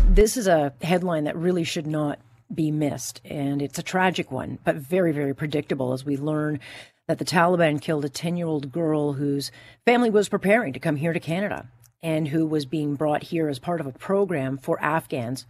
This 0.10 0.36
is 0.36 0.48
a 0.48 0.74
headline 0.82 1.26
that 1.26 1.36
really 1.38 1.64
should 1.64 1.86
not 1.86 2.18
be 2.54 2.72
missed, 2.72 3.22
and 3.26 3.60
it's 3.60 3.80
a 3.80 3.84
tragic 3.84 4.32
one, 4.32 4.60
but 4.64 4.76
very, 4.76 5.12
very 5.12 5.34
predictable 5.34 5.94
as 5.94 6.06
we 6.06 6.16
learn 6.16 6.60
that 7.08 7.20
the 7.20 7.26
Taliban 7.26 7.82
killed 7.82 8.06
a 8.06 8.10
10 8.10 8.38
year 8.38 8.48
old 8.48 8.72
girl 8.72 9.14
whose 9.14 9.52
family 9.86 10.10
was 10.10 10.30
preparing 10.30 10.74
to 10.74 10.80
come 10.80 10.96
here 10.96 11.14
to 11.14 11.20
Canada 11.20 11.68
and 12.02 12.28
who 12.28 12.46
was 12.46 12.66
being 12.66 12.96
brought 12.96 13.24
here 13.24 13.48
as 13.48 13.60
part 13.60 13.80
of 13.80 13.88
a 13.88 13.92
program 13.92 14.58
for 14.58 14.82
Afghans 14.82 15.46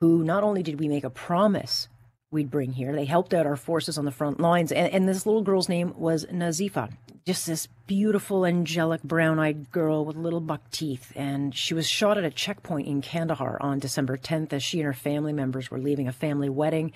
who 0.00 0.22
not 0.22 0.42
only 0.44 0.62
did 0.62 0.78
we 0.78 0.88
make 0.88 1.04
a 1.04 1.10
promise 1.10 1.88
we'd 2.30 2.50
bring 2.50 2.72
here, 2.72 2.94
they 2.94 3.04
helped 3.04 3.32
out 3.32 3.46
our 3.46 3.56
forces 3.56 3.96
on 3.96 4.04
the 4.04 4.10
front 4.10 4.40
lines. 4.40 4.72
And, 4.72 4.92
and 4.92 5.08
this 5.08 5.24
little 5.24 5.42
girl's 5.42 5.68
name 5.68 5.94
was 5.96 6.26
Nazifa, 6.26 6.90
just 7.24 7.46
this 7.46 7.68
beautiful, 7.86 8.44
angelic, 8.44 9.02
brown 9.02 9.38
eyed 9.38 9.70
girl 9.70 10.04
with 10.04 10.16
little 10.16 10.40
buck 10.40 10.70
teeth. 10.70 11.12
And 11.14 11.54
she 11.54 11.72
was 11.72 11.88
shot 11.88 12.18
at 12.18 12.24
a 12.24 12.30
checkpoint 12.30 12.86
in 12.86 13.00
Kandahar 13.00 13.56
on 13.60 13.78
December 13.78 14.18
10th 14.18 14.52
as 14.52 14.62
she 14.62 14.80
and 14.80 14.86
her 14.86 14.92
family 14.92 15.32
members 15.32 15.70
were 15.70 15.78
leaving 15.78 16.08
a 16.08 16.12
family 16.12 16.48
wedding. 16.48 16.92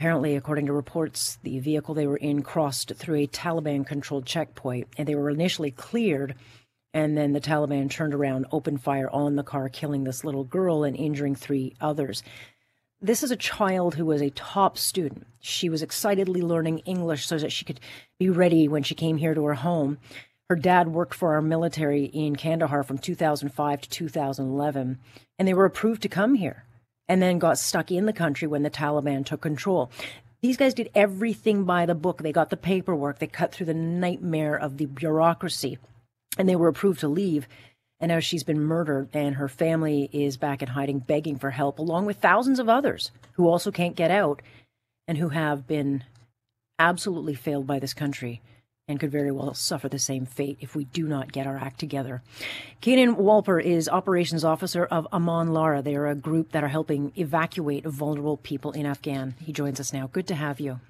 Apparently, 0.00 0.34
according 0.34 0.64
to 0.64 0.72
reports, 0.72 1.38
the 1.42 1.58
vehicle 1.58 1.92
they 1.94 2.06
were 2.06 2.16
in 2.16 2.42
crossed 2.42 2.94
through 2.94 3.16
a 3.16 3.26
Taliban 3.26 3.86
controlled 3.86 4.24
checkpoint 4.24 4.88
and 4.96 5.06
they 5.06 5.14
were 5.14 5.28
initially 5.28 5.70
cleared. 5.70 6.36
And 6.94 7.18
then 7.18 7.34
the 7.34 7.40
Taliban 7.40 7.90
turned 7.90 8.14
around, 8.14 8.46
opened 8.50 8.80
fire 8.82 9.10
on 9.10 9.36
the 9.36 9.42
car, 9.42 9.68
killing 9.68 10.04
this 10.04 10.24
little 10.24 10.44
girl 10.44 10.84
and 10.84 10.96
injuring 10.96 11.34
three 11.34 11.74
others. 11.82 12.22
This 13.02 13.22
is 13.22 13.30
a 13.30 13.36
child 13.36 13.94
who 13.94 14.06
was 14.06 14.22
a 14.22 14.30
top 14.30 14.78
student. 14.78 15.26
She 15.38 15.68
was 15.68 15.82
excitedly 15.82 16.40
learning 16.40 16.78
English 16.86 17.26
so 17.26 17.36
that 17.36 17.52
she 17.52 17.66
could 17.66 17.80
be 18.18 18.30
ready 18.30 18.68
when 18.68 18.82
she 18.82 18.94
came 18.94 19.18
here 19.18 19.34
to 19.34 19.44
her 19.44 19.54
home. 19.54 19.98
Her 20.48 20.56
dad 20.56 20.88
worked 20.88 21.12
for 21.12 21.34
our 21.34 21.42
military 21.42 22.06
in 22.06 22.36
Kandahar 22.36 22.84
from 22.84 22.96
2005 22.96 23.82
to 23.82 23.90
2011, 23.90 24.98
and 25.38 25.46
they 25.46 25.52
were 25.52 25.66
approved 25.66 26.00
to 26.00 26.08
come 26.08 26.36
here 26.36 26.64
and 27.10 27.20
then 27.20 27.40
got 27.40 27.58
stuck 27.58 27.90
in 27.90 28.06
the 28.06 28.12
country 28.12 28.46
when 28.46 28.62
the 28.62 28.70
Taliban 28.70 29.26
took 29.26 29.40
control. 29.40 29.90
These 30.42 30.56
guys 30.56 30.74
did 30.74 30.90
everything 30.94 31.64
by 31.64 31.84
the 31.84 31.94
book. 31.96 32.22
They 32.22 32.30
got 32.30 32.50
the 32.50 32.56
paperwork, 32.56 33.18
they 33.18 33.26
cut 33.26 33.50
through 33.50 33.66
the 33.66 33.74
nightmare 33.74 34.54
of 34.54 34.78
the 34.78 34.86
bureaucracy, 34.86 35.78
and 36.38 36.48
they 36.48 36.54
were 36.54 36.68
approved 36.68 37.00
to 37.00 37.08
leave. 37.08 37.48
And 37.98 38.10
now 38.10 38.20
she's 38.20 38.44
been 38.44 38.60
murdered, 38.60 39.08
and 39.12 39.34
her 39.34 39.48
family 39.48 40.08
is 40.12 40.36
back 40.36 40.62
in 40.62 40.68
hiding, 40.68 41.00
begging 41.00 41.36
for 41.36 41.50
help, 41.50 41.80
along 41.80 42.06
with 42.06 42.18
thousands 42.18 42.60
of 42.60 42.68
others 42.68 43.10
who 43.32 43.48
also 43.48 43.72
can't 43.72 43.96
get 43.96 44.12
out 44.12 44.40
and 45.08 45.18
who 45.18 45.30
have 45.30 45.66
been 45.66 46.04
absolutely 46.78 47.34
failed 47.34 47.66
by 47.66 47.80
this 47.80 47.92
country 47.92 48.40
and 48.90 49.00
could 49.00 49.10
very 49.10 49.30
well 49.30 49.54
suffer 49.54 49.88
the 49.88 49.98
same 49.98 50.26
fate 50.26 50.58
if 50.60 50.74
we 50.74 50.84
do 50.84 51.06
not 51.06 51.32
get 51.32 51.46
our 51.46 51.56
act 51.56 51.78
together. 51.78 52.22
Keenan 52.80 53.16
Walper 53.16 53.62
is 53.62 53.88
operations 53.88 54.44
officer 54.44 54.84
of 54.84 55.06
Aman 55.12 55.52
Lara. 55.52 55.80
They 55.80 55.94
are 55.94 56.08
a 56.08 56.14
group 56.14 56.52
that 56.52 56.64
are 56.64 56.68
helping 56.68 57.12
evacuate 57.16 57.84
vulnerable 57.84 58.36
people 58.36 58.72
in 58.72 58.84
Afghan. 58.84 59.34
He 59.40 59.52
joins 59.52 59.80
us 59.80 59.92
now. 59.92 60.08
Good 60.08 60.26
to 60.26 60.34
have 60.34 60.60
you. 60.60 60.80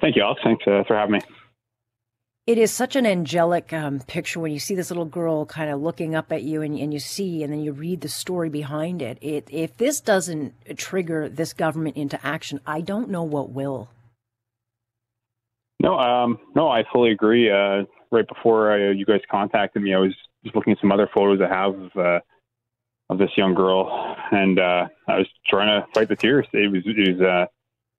Thank 0.00 0.16
you, 0.16 0.22
Alex. 0.22 0.40
Thanks 0.42 0.64
uh, 0.66 0.82
for 0.86 0.96
having 0.96 1.12
me. 1.12 1.20
It 2.44 2.58
is 2.58 2.72
such 2.72 2.96
an 2.96 3.06
angelic 3.06 3.72
um, 3.72 4.00
picture 4.00 4.40
when 4.40 4.50
you 4.50 4.58
see 4.58 4.74
this 4.74 4.90
little 4.90 5.04
girl 5.04 5.46
kind 5.46 5.70
of 5.70 5.80
looking 5.80 6.16
up 6.16 6.32
at 6.32 6.42
you 6.42 6.60
and, 6.62 6.76
and 6.76 6.92
you 6.92 6.98
see, 6.98 7.44
and 7.44 7.52
then 7.52 7.60
you 7.60 7.70
read 7.70 8.00
the 8.00 8.08
story 8.08 8.48
behind 8.48 9.00
it. 9.00 9.18
it. 9.20 9.46
If 9.48 9.76
this 9.76 10.00
doesn't 10.00 10.76
trigger 10.76 11.28
this 11.28 11.52
government 11.52 11.96
into 11.96 12.18
action, 12.26 12.58
I 12.66 12.80
don't 12.80 13.10
know 13.10 13.22
what 13.22 13.50
will. 13.50 13.90
No, 15.82 15.98
um, 15.98 16.38
no, 16.54 16.68
I 16.68 16.84
fully 16.92 17.10
agree. 17.10 17.50
Uh, 17.50 17.82
right 18.12 18.26
before 18.26 18.72
uh, 18.72 18.92
you 18.92 19.04
guys 19.04 19.20
contacted 19.28 19.82
me, 19.82 19.92
I 19.92 19.98
was 19.98 20.14
just 20.44 20.54
looking 20.54 20.72
at 20.72 20.80
some 20.80 20.92
other 20.92 21.10
photos 21.12 21.40
I 21.40 21.52
have 21.52 21.74
of, 21.74 21.96
uh, 21.96 22.20
of 23.10 23.18
this 23.18 23.30
young 23.36 23.52
girl, 23.52 24.16
and 24.30 24.60
uh, 24.60 24.86
I 25.08 25.18
was 25.18 25.26
trying 25.48 25.80
to 25.80 25.86
fight 25.92 26.08
the 26.08 26.14
tears. 26.14 26.46
It 26.52 26.70
was, 26.70 26.82
it 26.86 27.16
was, 27.16 27.20
uh, 27.20 27.46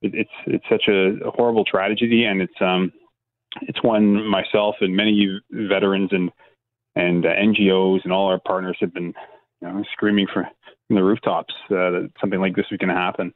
it, 0.02 0.16
it's, 0.16 0.32
it's 0.48 0.66
such 0.70 0.88
a, 0.88 1.30
horrible 1.36 1.66
tragedy, 1.66 2.24
and 2.24 2.42
it's, 2.42 2.62
um, 2.62 2.94
it's 3.64 3.84
one 3.84 4.26
myself 4.28 4.76
and 4.80 4.96
many 4.96 5.40
veterans 5.52 6.10
and 6.12 6.32
and 6.96 7.26
uh, 7.26 7.30
NGOs 7.30 8.04
and 8.04 8.14
all 8.14 8.28
our 8.28 8.40
partners 8.40 8.78
have 8.80 8.94
been, 8.94 9.14
you 9.62 9.68
know, 9.68 9.84
screaming 9.94 10.28
from 10.32 10.46
the 10.90 11.04
rooftops 11.04 11.54
uh, 11.72 11.90
that 11.90 12.12
something 12.22 12.40
like 12.40 12.56
this 12.56 12.68
was 12.70 12.78
going 12.78 12.94
to 12.94 13.02
happen. 13.02 13.34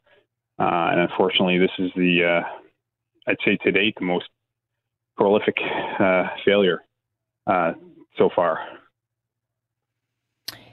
Uh, 0.59 0.89
and 0.91 1.01
unfortunately, 1.01 1.57
this 1.57 1.71
is 1.79 1.89
the, 1.95 2.23
uh, 2.23 2.47
I'd 3.27 3.37
say 3.43 3.57
to 3.63 3.71
date, 3.71 3.95
the 3.97 4.05
most 4.05 4.27
prolific 5.17 5.55
uh, 5.99 6.23
failure 6.45 6.83
uh, 7.47 7.73
so 8.17 8.29
far. 8.35 8.59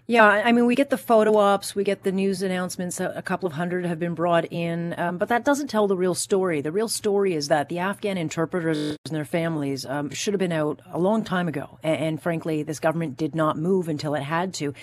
Yeah, 0.07 0.27
I 0.27 0.53
mean, 0.53 0.67
we 0.67 0.75
get 0.75 0.91
the 0.91 0.99
photo 0.99 1.39
ops, 1.39 1.75
we 1.75 1.83
get 1.83 2.03
the 2.03 2.13
news 2.13 2.43
announcements. 2.43 3.01
A, 3.01 3.23
couple 3.23 3.47
of 3.47 3.55
hundred 3.55 3.87
have 3.87 3.99
been 3.99 4.13
brought 4.15 4.45
in, 4.53 4.95
um, 4.99 5.17
but 5.17 5.31
that 5.31 5.47
doesn't 5.47 5.69
tell 5.69 5.89
the 5.89 5.97
real 5.97 6.15
story. 6.15 6.61
The 6.61 6.73
real 6.73 6.89
story 6.89 7.33
is 7.33 7.49
that 7.49 7.71
the 7.71 7.79
Afghan 7.79 8.19
interpreters 8.19 8.99
and 9.07 9.17
their 9.17 9.25
families 9.25 9.87
um, 9.87 10.11
should 10.11 10.35
have 10.35 10.39
been 10.39 10.53
out 10.53 10.83
a 10.93 10.99
long 10.99 11.25
time 11.25 11.49
ago. 11.49 11.79
And, 11.83 11.97
and, 11.97 12.23
frankly, 12.23 12.63
this 12.63 12.81
government 12.81 13.17
did 13.17 13.35
not 13.35 13.57
move 13.57 13.89
until 13.89 14.15
it 14.15 14.23
had 14.23 14.53
to. 14.55 14.75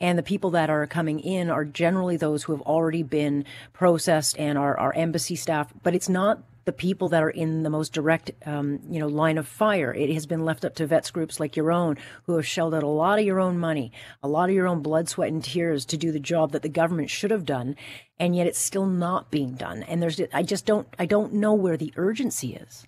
And 0.00 0.18
the 0.18 0.24
people 0.24 0.50
that 0.50 0.70
are 0.70 0.88
coming 0.88 1.20
in 1.20 1.50
are 1.50 1.64
generally 1.64 2.16
those 2.16 2.42
who 2.42 2.50
have 2.50 2.62
already 2.62 3.04
been 3.04 3.44
processed 3.72 4.36
and 4.40 4.58
are, 4.58 4.76
are 4.76 4.92
embassy 4.92 5.36
staff, 5.36 5.72
but 5.84 5.94
it's 5.94 6.08
not 6.08 6.42
the 6.64 6.72
people 6.72 7.08
that 7.10 7.22
are 7.22 7.30
in 7.30 7.62
the 7.62 7.70
most 7.70 7.92
direct, 7.92 8.30
um, 8.46 8.80
you 8.88 8.98
know, 8.98 9.06
line 9.06 9.38
of 9.38 9.46
fire. 9.46 9.92
It 9.92 10.12
has 10.14 10.26
been 10.26 10.44
left 10.44 10.64
up 10.64 10.74
to 10.76 10.86
vets 10.86 11.10
groups 11.10 11.38
like 11.38 11.56
your 11.56 11.70
own, 11.70 11.96
who 12.24 12.36
have 12.36 12.46
shelled 12.46 12.74
out 12.74 12.82
a 12.82 12.88
lot 12.88 13.18
of 13.18 13.24
your 13.24 13.40
own 13.40 13.58
money, 13.58 13.92
a 14.22 14.28
lot 14.28 14.48
of 14.48 14.54
your 14.54 14.66
own 14.66 14.82
blood, 14.82 15.08
sweat, 15.08 15.30
and 15.30 15.44
tears 15.44 15.84
to 15.86 15.96
do 15.96 16.12
the 16.12 16.20
job 16.20 16.52
that 16.52 16.62
the 16.62 16.68
government 16.68 17.10
should 17.10 17.30
have 17.30 17.44
done, 17.44 17.76
and 18.18 18.34
yet 18.34 18.46
it's 18.46 18.58
still 18.58 18.86
not 18.86 19.30
being 19.30 19.54
done. 19.54 19.82
And 19.82 20.02
there's, 20.02 20.20
I 20.32 20.42
just 20.42 20.66
don't, 20.66 20.88
I 20.98 21.06
don't 21.06 21.34
know 21.34 21.54
where 21.54 21.76
the 21.76 21.92
urgency 21.96 22.54
is. 22.54 22.86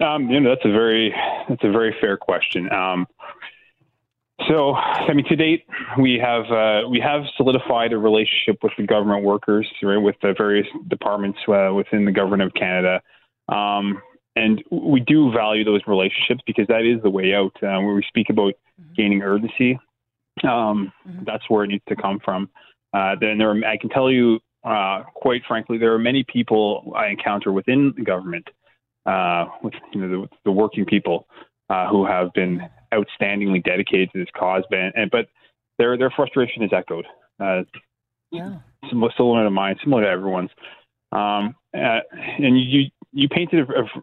Um, 0.00 0.28
you 0.28 0.40
know, 0.40 0.48
that's 0.48 0.64
a 0.64 0.72
very, 0.72 1.14
that's 1.48 1.62
a 1.62 1.70
very 1.70 1.94
fair 2.00 2.16
question. 2.16 2.72
Um, 2.72 3.06
so, 4.48 4.74
I 4.74 5.12
mean, 5.12 5.26
to 5.28 5.36
date, 5.36 5.66
we 6.00 6.18
have 6.22 6.50
uh, 6.50 6.88
we 6.88 7.00
have 7.00 7.22
solidified 7.36 7.92
a 7.92 7.98
relationship 7.98 8.58
with 8.62 8.72
the 8.78 8.86
government 8.86 9.24
workers, 9.24 9.68
right, 9.82 9.98
with 9.98 10.16
the 10.22 10.34
various 10.36 10.66
departments 10.88 11.38
uh, 11.48 11.72
within 11.74 12.04
the 12.04 12.12
government 12.12 12.42
of 12.42 12.54
Canada, 12.54 13.00
um, 13.48 14.00
and 14.34 14.62
we 14.70 15.00
do 15.00 15.30
value 15.32 15.64
those 15.64 15.82
relationships 15.86 16.40
because 16.46 16.66
that 16.68 16.84
is 16.84 17.02
the 17.02 17.10
way 17.10 17.34
out. 17.34 17.52
Uh, 17.62 17.80
when 17.80 17.94
we 17.94 18.02
speak 18.08 18.30
about 18.30 18.54
mm-hmm. 18.80 18.92
gaining 18.94 19.22
urgency, 19.22 19.78
um, 20.44 20.92
mm-hmm. 21.06 21.24
that's 21.24 21.44
where 21.48 21.64
it 21.64 21.68
needs 21.68 21.84
to 21.88 21.96
come 21.96 22.18
from. 22.24 22.48
Uh, 22.94 23.14
then 23.20 23.38
there, 23.38 23.50
are, 23.50 23.64
I 23.64 23.76
can 23.76 23.90
tell 23.90 24.10
you, 24.10 24.40
uh, 24.64 25.02
quite 25.14 25.42
frankly, 25.46 25.76
there 25.78 25.92
are 25.92 25.98
many 25.98 26.24
people 26.24 26.92
I 26.96 27.08
encounter 27.08 27.52
within 27.52 27.92
the 27.96 28.02
government, 28.02 28.48
uh, 29.04 29.46
with 29.62 29.74
you 29.92 30.00
know, 30.00 30.08
the, 30.08 30.28
the 30.44 30.52
working 30.52 30.86
people, 30.86 31.26
who 31.90 32.04
have 32.04 32.30
been 32.34 32.60
outstandingly 32.92 33.62
dedicated 33.62 34.10
to 34.12 34.18
this 34.18 34.28
cause, 34.36 34.64
but, 34.70 34.78
and, 34.78 35.10
but 35.10 35.28
their 35.78 35.96
their 35.96 36.10
frustration 36.10 36.62
is 36.62 36.70
echoed. 36.72 37.06
Uh, 37.40 37.62
yeah. 38.30 38.56
Similar, 38.88 39.12
similar 39.16 39.44
to 39.44 39.50
mine, 39.50 39.76
similar 39.82 40.02
to 40.02 40.08
everyone's. 40.08 40.50
Um, 41.12 41.54
uh, 41.74 42.00
and 42.38 42.58
you 42.58 42.84
you 43.12 43.28
painted 43.28 43.68
a, 43.68 43.80
a, 43.80 44.02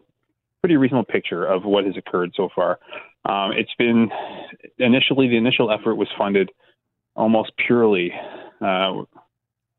pretty 0.62 0.76
reasonable 0.76 1.04
picture 1.04 1.46
of 1.46 1.64
what 1.64 1.86
has 1.86 1.96
occurred 1.96 2.32
so 2.36 2.50
far. 2.54 2.78
Um, 3.24 3.52
it's 3.52 3.74
been 3.78 4.10
initially 4.78 5.26
the 5.28 5.36
initial 5.36 5.70
effort 5.70 5.94
was 5.94 6.08
funded 6.18 6.50
almost 7.16 7.52
purely 7.66 8.12
uh, 8.60 9.02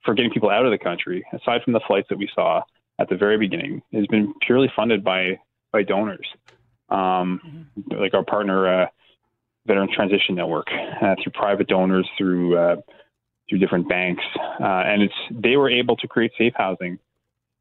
for 0.04 0.16
getting 0.16 0.32
people 0.32 0.50
out 0.50 0.66
of 0.66 0.72
the 0.72 0.78
country. 0.78 1.24
Aside 1.34 1.62
from 1.64 1.74
the 1.74 1.82
flights 1.86 2.08
that 2.10 2.18
we 2.18 2.30
saw 2.34 2.64
at 3.00 3.10
the 3.10 3.16
very 3.16 3.38
beginning, 3.38 3.82
has 3.94 4.08
been 4.08 4.34
purely 4.46 4.72
funded 4.76 5.04
by 5.04 5.40
by 5.72 5.84
donors, 5.84 6.28
um, 6.90 7.40
mm-hmm. 7.46 8.02
like 8.02 8.14
our 8.14 8.26
partner 8.26 8.84
uh, 8.84 8.88
Veteran 9.66 9.90
Transition 9.94 10.36
Network 10.36 10.68
uh, 11.02 11.16
through 11.22 11.32
private 11.34 11.68
donors, 11.68 12.10
through 12.18 12.58
uh, 12.58 12.76
through 13.50 13.60
different 13.60 13.88
banks, 13.88 14.24
uh, 14.60 14.84
and 14.86 15.04
it's 15.04 15.14
they 15.32 15.58
were 15.58 15.70
able 15.70 15.96
to 15.98 16.08
create 16.08 16.32
safe 16.38 16.54
housing, 16.56 16.98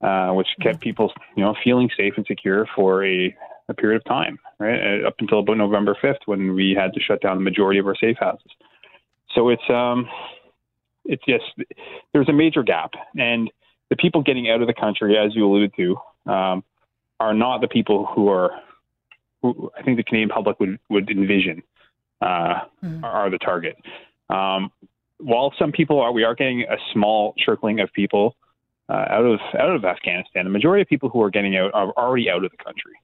uh, 0.02 0.30
which 0.30 0.48
kept 0.62 0.76
mm-hmm. 0.76 0.82
people 0.82 1.12
you 1.36 1.44
know 1.44 1.54
feeling 1.62 1.90
safe 1.96 2.14
and 2.16 2.26
secure 2.26 2.66
for 2.74 3.04
a, 3.04 3.34
a 3.68 3.74
period 3.74 3.96
of 3.96 4.04
time, 4.04 4.38
right 4.58 5.02
uh, 5.02 5.08
up 5.08 5.14
until 5.18 5.40
about 5.40 5.56
November 5.56 5.96
fifth 6.00 6.20
when 6.26 6.54
we 6.54 6.74
had 6.78 6.92
to 6.94 7.00
shut 7.00 7.20
down 7.20 7.36
the 7.36 7.42
majority 7.42 7.78
of 7.78 7.86
our 7.86 7.96
safe 7.96 8.16
houses. 8.18 8.50
So 9.34 9.50
it's 9.50 9.68
um 9.68 10.08
it's 11.04 11.22
yes 11.26 11.40
there's 12.12 12.28
a 12.28 12.32
major 12.32 12.62
gap, 12.62 12.92
and 13.18 13.50
the 13.90 13.96
people 13.96 14.22
getting 14.22 14.48
out 14.48 14.62
of 14.62 14.68
the 14.68 14.74
country, 14.74 15.18
as 15.18 15.34
you 15.34 15.46
alluded 15.46 15.74
to, 15.76 15.96
um, 16.32 16.64
are 17.18 17.34
not 17.34 17.60
the 17.60 17.68
people 17.68 18.06
who 18.06 18.28
are 18.30 18.52
who 19.42 19.70
I 19.78 19.82
think 19.82 19.98
the 19.98 20.02
Canadian 20.02 20.30
public 20.30 20.58
would 20.60 20.78
would 20.88 21.10
envision 21.10 21.62
uh, 22.20 22.60
mm. 22.82 23.02
are 23.02 23.30
the 23.30 23.38
target. 23.38 23.76
Um, 24.28 24.70
while 25.18 25.52
some 25.58 25.72
people 25.72 26.00
are, 26.00 26.12
we 26.12 26.24
are 26.24 26.34
getting 26.34 26.62
a 26.62 26.76
small 26.92 27.34
trickling 27.38 27.80
of 27.80 27.92
people 27.92 28.36
uh, 28.88 29.04
out 29.08 29.24
of 29.24 29.40
out 29.58 29.74
of 29.74 29.84
Afghanistan. 29.84 30.44
The 30.44 30.50
majority 30.50 30.82
of 30.82 30.88
people 30.88 31.08
who 31.08 31.22
are 31.22 31.30
getting 31.30 31.56
out 31.56 31.72
are 31.74 31.92
already 31.92 32.30
out 32.30 32.44
of 32.44 32.50
the 32.50 32.56
country. 32.56 32.94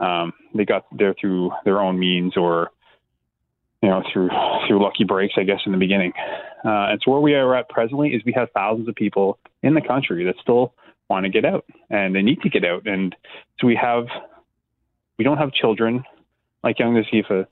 Um, 0.00 0.32
they 0.54 0.64
got 0.64 0.86
there 0.96 1.14
through 1.20 1.52
their 1.64 1.80
own 1.80 1.98
means 1.98 2.36
or 2.36 2.70
you 3.82 3.88
know, 3.88 4.02
through 4.12 4.28
through 4.68 4.82
lucky 4.82 5.04
breaks, 5.04 5.34
I 5.36 5.44
guess, 5.44 5.60
in 5.64 5.72
the 5.72 5.78
beginning. 5.78 6.12
Uh, 6.64 6.92
and 6.92 7.00
so 7.02 7.12
where 7.12 7.20
we 7.20 7.34
are 7.34 7.54
at 7.54 7.68
presently 7.68 8.10
is 8.10 8.22
we 8.24 8.32
have 8.32 8.48
thousands 8.52 8.88
of 8.88 8.94
people 8.94 9.38
in 9.62 9.74
the 9.74 9.80
country 9.80 10.24
that 10.24 10.34
still 10.40 10.74
want 11.08 11.24
to 11.24 11.30
get 11.30 11.44
out 11.44 11.64
and 11.88 12.14
they 12.14 12.22
need 12.22 12.40
to 12.42 12.50
get 12.50 12.64
out. 12.64 12.86
And 12.86 13.16
so 13.58 13.66
we 13.66 13.76
have 13.76 14.06
we 15.18 15.24
don't 15.24 15.38
have 15.38 15.52
children 15.52 16.04
like 16.62 16.78
young 16.78 16.94
Nazifa 16.94 17.46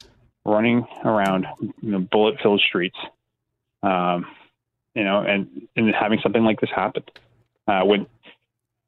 running 0.49 0.87
around 1.05 1.47
you 1.61 1.73
know, 1.83 1.99
bullet-filled 2.01 2.61
streets, 2.61 2.97
um, 3.83 4.27
you 4.95 5.05
know, 5.05 5.21
and 5.21 5.69
and 5.77 5.95
having 5.95 6.21
something 6.23 6.45
like 6.45 6.61
this 6.61 6.71
happen. 6.75 7.05
Uh, 7.67 7.83
when 7.85 8.07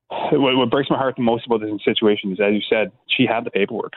what, 0.08 0.56
what 0.56 0.70
breaks 0.70 0.90
my 0.90 0.96
heart 0.96 1.16
the 1.16 1.22
most 1.22 1.46
about 1.46 1.60
this 1.60 1.70
situation 1.84 2.32
is, 2.32 2.40
as 2.40 2.52
you 2.52 2.62
said, 2.68 2.92
she 3.06 3.26
had 3.26 3.44
the 3.44 3.50
paperwork. 3.50 3.92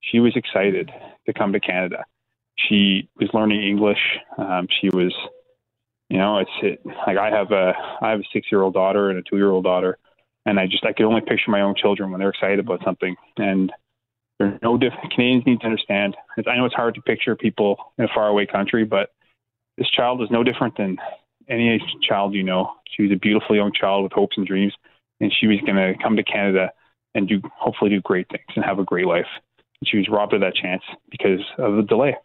She 0.00 0.20
was 0.20 0.34
excited 0.36 0.90
to 1.26 1.32
come 1.32 1.52
to 1.52 1.60
Canada. 1.60 2.04
She 2.56 3.08
was 3.16 3.28
learning 3.32 3.62
English. 3.62 3.98
Um, 4.38 4.66
she 4.80 4.88
was, 4.88 5.14
you 6.08 6.18
know, 6.18 6.38
it's 6.38 6.50
it, 6.62 6.80
like 7.06 7.18
I 7.18 7.30
have 7.30 7.50
a 7.52 7.74
I 8.00 8.10
have 8.10 8.20
a 8.20 8.24
six 8.32 8.48
year 8.50 8.62
old 8.62 8.74
daughter 8.74 9.10
and 9.10 9.18
a 9.18 9.22
two 9.22 9.36
year 9.36 9.50
old 9.50 9.64
daughter, 9.64 9.98
and 10.46 10.58
I 10.58 10.66
just 10.66 10.84
I 10.84 10.92
can 10.92 11.06
only 11.06 11.20
picture 11.20 11.50
my 11.50 11.62
own 11.62 11.74
children 11.74 12.10
when 12.10 12.20
they're 12.20 12.30
excited 12.30 12.58
about 12.58 12.82
something. 12.84 13.16
And 13.36 13.72
there's 14.50 14.62
no 14.62 14.76
different. 14.76 15.12
Canadians 15.12 15.46
need 15.46 15.60
to 15.60 15.66
understand. 15.66 16.16
I 16.46 16.56
know 16.56 16.64
it's 16.64 16.74
hard 16.74 16.94
to 16.94 17.02
picture 17.02 17.36
people 17.36 17.76
in 17.98 18.04
a 18.04 18.08
faraway 18.08 18.46
country, 18.46 18.84
but 18.84 19.10
this 19.78 19.88
child 19.90 20.22
is 20.22 20.30
no 20.30 20.42
different 20.42 20.76
than 20.76 20.98
any 21.48 21.80
child 22.06 22.34
you 22.34 22.42
know. 22.42 22.72
She 22.90 23.02
was 23.02 23.12
a 23.12 23.16
beautiful 23.16 23.56
young 23.56 23.72
child 23.72 24.04
with 24.04 24.12
hopes 24.12 24.36
and 24.36 24.46
dreams 24.46 24.74
and 25.22 25.32
she 25.32 25.46
was 25.46 25.60
going 25.60 25.76
to 25.76 25.94
come 26.02 26.16
to 26.16 26.24
Canada 26.24 26.70
and 27.14 27.28
do 27.28 27.40
hopefully 27.56 27.90
do 27.90 28.00
great 28.00 28.28
things 28.28 28.44
and 28.56 28.64
have 28.64 28.78
a 28.78 28.84
great 28.84 29.06
life. 29.06 29.26
And 29.80 29.88
she 29.88 29.96
was 29.96 30.08
robbed 30.08 30.34
of 30.34 30.40
that 30.40 30.54
chance 30.54 30.82
because 31.10 31.40
of 31.58 31.76
the 31.76 31.82
delay. 31.82 32.16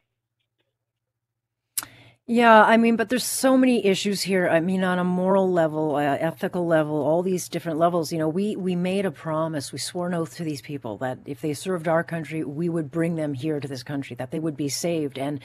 Yeah, 2.30 2.62
I 2.62 2.76
mean, 2.76 2.98
but 2.98 3.08
there's 3.08 3.24
so 3.24 3.58
many 3.58 3.86
issues 3.86 4.22
here. 4.22 4.50
I 4.50 4.60
mean, 4.60 4.84
on 4.84 5.00
a 5.00 5.04
moral 5.06 5.50
level, 5.50 5.96
uh, 5.96 6.02
ethical 6.02 6.68
level, 6.68 6.98
all 6.98 7.24
these 7.24 7.48
different 7.48 7.80
levels. 7.80 8.12
You 8.12 8.18
know, 8.18 8.28
we 8.28 8.58
we 8.58 8.76
made 8.76 9.06
a 9.06 9.12
promise, 9.12 9.72
we 9.72 9.80
swore 9.80 10.08
an 10.08 10.14
oath 10.14 10.36
to 10.36 10.44
these 10.44 10.62
people 10.62 10.98
that 10.98 11.20
if 11.26 11.40
they 11.40 11.54
served 11.54 11.88
our 11.88 12.04
country, 12.04 12.44
we 12.44 12.68
would 12.68 12.92
bring 12.92 13.16
them 13.16 13.34
here 13.34 13.62
to 13.62 13.68
this 13.68 13.82
country, 13.82 14.14
that 14.18 14.32
they 14.32 14.40
would 14.40 14.58
be 14.58 14.68
saved. 14.68 15.18
And 15.18 15.40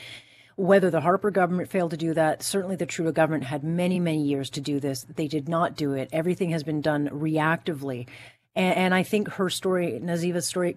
whether 0.56 0.90
the 0.90 1.02
Harper 1.02 1.30
government 1.30 1.70
failed 1.70 1.92
to 1.92 1.96
do 1.96 2.14
that, 2.14 2.42
certainly 2.42 2.74
the 2.74 2.86
Trudeau 2.86 3.12
government 3.12 3.44
had 3.44 3.62
many, 3.62 4.00
many 4.00 4.24
years 4.24 4.50
to 4.50 4.60
do 4.60 4.80
this. 4.80 5.06
They 5.08 5.28
did 5.28 5.48
not 5.48 5.76
do 5.76 5.92
it. 5.92 6.08
Everything 6.12 6.50
has 6.50 6.64
been 6.64 6.80
done 6.80 7.08
reactively. 7.10 8.08
And, 8.56 8.76
and 8.76 8.94
I 8.94 9.04
think 9.04 9.28
her 9.28 9.48
story, 9.48 10.00
Nazifa's 10.02 10.48
story, 10.48 10.76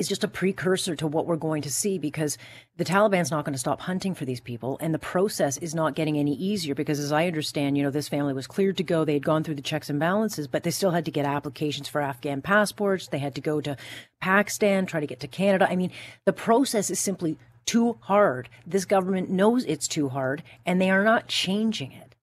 is 0.00 0.08
just 0.08 0.24
a 0.24 0.28
precursor 0.28 0.96
to 0.96 1.06
what 1.06 1.26
we're 1.26 1.36
going 1.36 1.60
to 1.60 1.70
see 1.70 1.98
because 1.98 2.38
the 2.78 2.84
Taliban's 2.86 3.30
not 3.30 3.44
going 3.44 3.52
to 3.52 3.58
stop 3.58 3.82
hunting 3.82 4.14
for 4.14 4.24
these 4.24 4.40
people 4.40 4.78
and 4.80 4.94
the 4.94 4.98
process 4.98 5.58
is 5.58 5.74
not 5.74 5.94
getting 5.94 6.16
any 6.16 6.34
easier 6.34 6.74
because 6.74 6.98
as 6.98 7.12
I 7.12 7.26
understand, 7.26 7.76
you 7.76 7.82
know, 7.82 7.90
this 7.90 8.08
family 8.08 8.32
was 8.32 8.46
cleared 8.46 8.78
to 8.78 8.82
go. 8.82 9.04
They 9.04 9.12
had 9.12 9.24
gone 9.24 9.44
through 9.44 9.56
the 9.56 9.62
checks 9.62 9.90
and 9.90 10.00
balances, 10.00 10.48
but 10.48 10.62
they 10.62 10.70
still 10.70 10.92
had 10.92 11.04
to 11.04 11.10
get 11.10 11.26
applications 11.26 11.86
for 11.86 12.00
Afghan 12.00 12.40
passports. 12.40 13.08
They 13.08 13.18
had 13.18 13.34
to 13.34 13.42
go 13.42 13.60
to 13.60 13.76
Pakistan, 14.22 14.86
try 14.86 15.00
to 15.00 15.06
get 15.06 15.20
to 15.20 15.28
Canada. 15.28 15.68
I 15.70 15.76
mean, 15.76 15.90
the 16.24 16.32
process 16.32 16.88
is 16.88 16.98
simply 16.98 17.36
too 17.66 17.98
hard. 18.00 18.48
This 18.66 18.86
government 18.86 19.28
knows 19.28 19.66
it's 19.66 19.86
too 19.86 20.08
hard, 20.08 20.42
and 20.64 20.80
they 20.80 20.88
are 20.88 21.04
not 21.04 21.28
changing 21.28 21.92
it. 21.92 22.16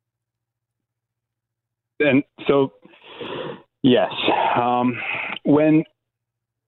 And 2.00 2.24
so, 2.48 2.74
yes, 3.84 4.12
um, 4.60 5.00
when 5.46 5.84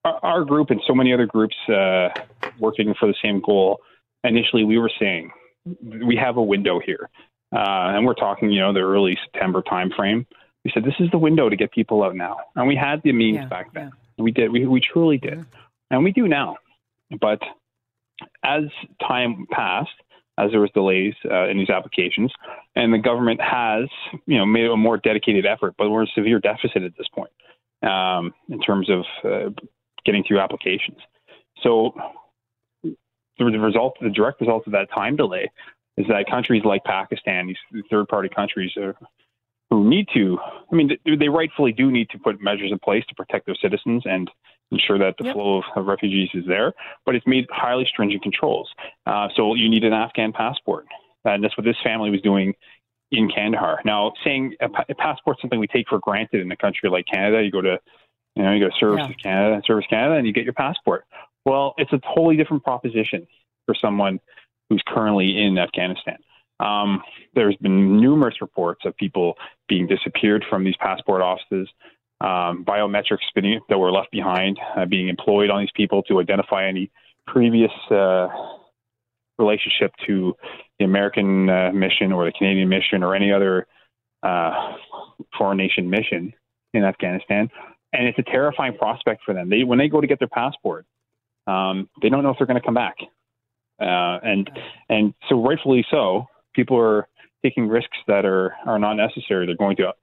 our, 0.06 0.44
group 0.44 0.70
and 0.70 0.82
so 0.88 0.94
many 0.94 1.14
other 1.14 1.26
groups 1.26 1.56
uh, 1.68 2.10
working 2.60 2.94
for 3.00 3.08
the 3.08 3.16
same 3.24 3.42
goal, 3.42 3.80
initially 4.24 4.64
we 4.64 4.78
were 4.78 4.92
saying 5.00 5.32
we 5.84 6.16
have 6.16 6.38
a 6.38 6.42
window 6.42 6.80
here, 6.84 7.10
uh, 7.56 7.94
and 7.96 8.06
we're 8.06 8.14
talking, 8.14 8.50
you 8.50 8.60
know, 8.60 8.74
the 8.74 8.80
early 8.80 9.18
September 9.26 9.62
timeframe. 9.62 10.26
We 10.64 10.72
said 10.74 10.84
this 10.84 10.96
is 11.00 11.10
the 11.12 11.18
window 11.18 11.50
to 11.50 11.56
get 11.56 11.72
people 11.72 12.04
out 12.04 12.16
now, 12.16 12.38
and 12.56 12.68
we 12.68 12.76
had 12.76 13.02
the 13.04 13.12
means 13.12 13.38
yeah, 13.38 13.48
back 13.48 13.74
then. 13.74 13.92
Yeah. 14.18 14.24
We 14.24 14.32
did. 14.32 14.52
We 14.52 14.66
we 14.66 14.82
truly 14.82 15.18
did, 15.18 15.40
mm-hmm. 15.40 15.60
and 15.92 16.04
we 16.04 16.12
do 16.12 16.28
now. 16.28 16.58
But 17.20 17.40
as 18.44 18.64
time 19.06 19.48
passed, 19.52 19.90
as 20.38 20.52
there 20.52 20.60
was 20.60 20.70
delays 20.72 21.14
uh, 21.30 21.48
in 21.48 21.58
these 21.58 21.70
applications, 21.70 22.32
and 22.76 22.94
the 22.94 22.98
government 22.98 23.40
has, 23.42 23.88
you 24.26 24.38
know, 24.38 24.46
made 24.46 24.66
a 24.66 24.76
more 24.76 24.98
dedicated 24.98 25.46
effort, 25.46 25.76
but 25.78 25.90
we're 25.90 26.02
in 26.02 26.08
severe 26.16 26.40
deficit 26.40 26.84
at 26.84 26.98
this 26.98 27.08
point 27.14 27.32
um, 27.84 28.34
in 28.50 28.60
terms 28.60 28.90
of 28.90 29.04
uh, 29.24 29.50
getting 30.06 30.24
through 30.24 30.40
applications. 30.40 30.98
So 31.64 31.94
the 32.84 33.46
result, 33.46 33.96
the 34.02 34.10
direct 34.10 34.42
result 34.42 34.66
of 34.68 34.74
that 34.74 34.90
time 34.94 35.16
delay, 35.16 35.50
is 35.98 36.08
that 36.08 36.30
countries 36.30 36.64
like 36.64 36.84
Pakistan, 36.84 37.48
these 37.48 37.84
third-party 37.90 38.30
countries, 38.30 38.72
are, 38.78 38.96
who 39.70 39.90
need 39.90 40.08
to, 40.14 40.40
I 40.72 40.76
mean, 40.76 40.98
they 41.06 41.30
rightfully 41.30 41.72
do 41.72 41.92
need 41.92 42.10
to 42.10 42.20
put 42.20 42.42
measures 42.42 42.72
in 42.72 42.80
place 42.80 43.04
to 43.10 43.16
protect 43.16 43.46
their 43.46 43.56
citizens 43.62 44.04
and 44.06 44.30
ensure 44.72 44.98
that 45.00 45.16
the 45.18 45.26
yep. 45.26 45.36
flow 45.36 45.62
of, 45.76 45.86
refugees 45.86 46.30
is 46.34 46.46
there. 46.48 46.74
But 47.06 47.16
it's 47.16 47.28
made 47.28 47.46
highly 47.52 47.86
stringent 47.86 48.24
controls. 48.24 48.70
Uh, 49.06 49.28
so 49.36 49.56
you 49.56 49.70
need 49.70 49.84
an 49.84 49.94
Afghan 49.94 50.32
passport. 50.32 50.86
And 51.26 51.44
that's 51.44 51.58
what 51.58 51.66
this 51.66 51.76
family 51.84 52.10
was 52.10 52.22
doing 52.22 52.54
in 53.12 53.30
Kandahar. 53.30 53.80
Now, 53.86 54.14
saying 54.24 54.56
a, 54.62 54.70
a 54.90 54.96
passport 54.96 55.38
is 55.38 55.42
something 55.42 55.60
we 55.60 55.68
take 55.68 55.88
for 55.90 56.00
granted 56.00 56.42
in 56.42 56.52
a 56.52 56.58
country 56.58 56.90
like 56.90 57.06
Canada. 57.12 57.44
You 57.44 57.52
go 57.52 57.62
to, 57.62 57.80
you 58.40 58.46
know, 58.46 58.54
you 58.54 58.62
go 58.62 58.70
to 58.70 58.76
Services 58.80 59.10
yeah. 59.10 59.32
Canada, 59.32 59.62
Service 59.66 59.86
Canada, 59.90 60.16
and 60.16 60.26
you 60.26 60.32
get 60.32 60.46
your 60.46 60.54
passport. 60.54 61.04
Well, 61.46 61.74
it's 61.78 61.92
a 61.92 62.00
totally 62.16 62.38
different 62.38 62.64
proposition 62.64 63.28
for 63.66 63.76
someone 63.76 64.22
who's 64.70 64.82
currently 64.88 65.38
in 65.38 65.58
Afghanistan. 65.58 66.18
Um, 66.62 67.02
there's 67.36 67.58
been 67.58 68.00
numerous 68.00 68.36
reports 68.42 68.86
of 68.86 68.96
people 68.96 69.36
being 69.68 69.88
disappeared 69.88 70.46
from 70.50 70.64
these 70.64 70.76
passport 70.80 71.22
offices 71.22 71.68
um, 72.22 72.66
biometrics 72.66 73.20
that 73.70 73.78
were 73.78 73.92
left 73.92 74.12
behind 74.12 74.58
uh, 74.78 74.86
being 74.86 75.10
employed 75.10 75.50
on 75.50 75.62
these 75.62 75.72
people 75.76 76.04
to 76.04 76.20
identify 76.20 76.66
any 76.66 76.92
previous 77.28 77.72
uh, 77.92 78.28
relationship 79.38 79.92
to 80.06 80.34
the 80.80 80.86
American 80.86 81.50
uh, 81.50 81.72
mission 81.74 82.12
or 82.12 82.26
the 82.26 82.32
Canadian 82.32 82.70
mission 82.70 83.04
or 83.04 83.16
any 83.16 83.32
other 83.32 83.68
uh, 84.24 84.76
foreign 85.38 85.58
nation 85.58 85.90
mission 85.90 86.34
in 86.74 86.84
Afghanistan. 86.84 87.50
And 87.92 88.08
it's 88.08 88.20
a 88.20 88.24
terrifying 88.24 88.78
prospect 88.78 89.24
for 89.26 89.34
them. 89.34 89.50
They, 89.50 89.64
when 89.64 89.80
they 89.80 89.90
go 89.90 90.00
to 90.00 90.08
get 90.08 90.20
their 90.20 90.28
passport, 90.28 90.86
um, 91.48 91.90
they 92.02 92.10
don't 92.10 92.24
know 92.24 92.30
if 92.30 92.38
they're 92.38 92.48
going 92.48 92.60
to 92.60 92.66
come 92.66 92.76
back. 92.76 92.96
Uh, 93.82 94.20
and 94.24 94.50
and 94.90 95.14
so 95.30 95.42
rightfully 95.42 95.86
so, 95.90 96.28
people 96.54 96.78
are 96.78 97.08
taking 97.44 97.68
risks 97.68 97.98
that 98.08 98.26
are 98.26 98.54
are 98.66 98.78
not 98.78 98.96
necessary. 98.96 99.46
They're 99.46 99.56
going 99.56 99.78
to 99.78 99.94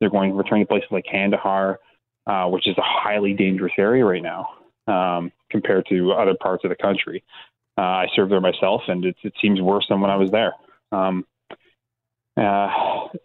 they're 0.00 0.10
going 0.10 0.36
returning 0.36 0.64
to 0.64 0.68
places 0.68 0.88
like 0.90 1.04
Kandahar, 1.10 1.78
uh, 2.26 2.46
which 2.46 2.66
is 2.66 2.76
a 2.76 2.82
highly 2.82 3.32
dangerous 3.32 3.72
area 3.78 4.04
right 4.04 4.22
now 4.22 4.48
um, 4.88 5.30
compared 5.50 5.86
to 5.90 6.12
other 6.12 6.34
parts 6.34 6.64
of 6.64 6.70
the 6.70 6.76
country. 6.76 7.22
Uh, 7.78 7.82
I 7.82 8.06
served 8.14 8.32
there 8.32 8.40
myself, 8.40 8.82
and 8.88 9.04
it, 9.04 9.16
it 9.22 9.32
seems 9.40 9.60
worse 9.60 9.86
than 9.88 10.00
when 10.00 10.10
I 10.10 10.16
was 10.16 10.30
there. 10.30 10.52
Um, 10.92 11.24
uh, 12.36 12.68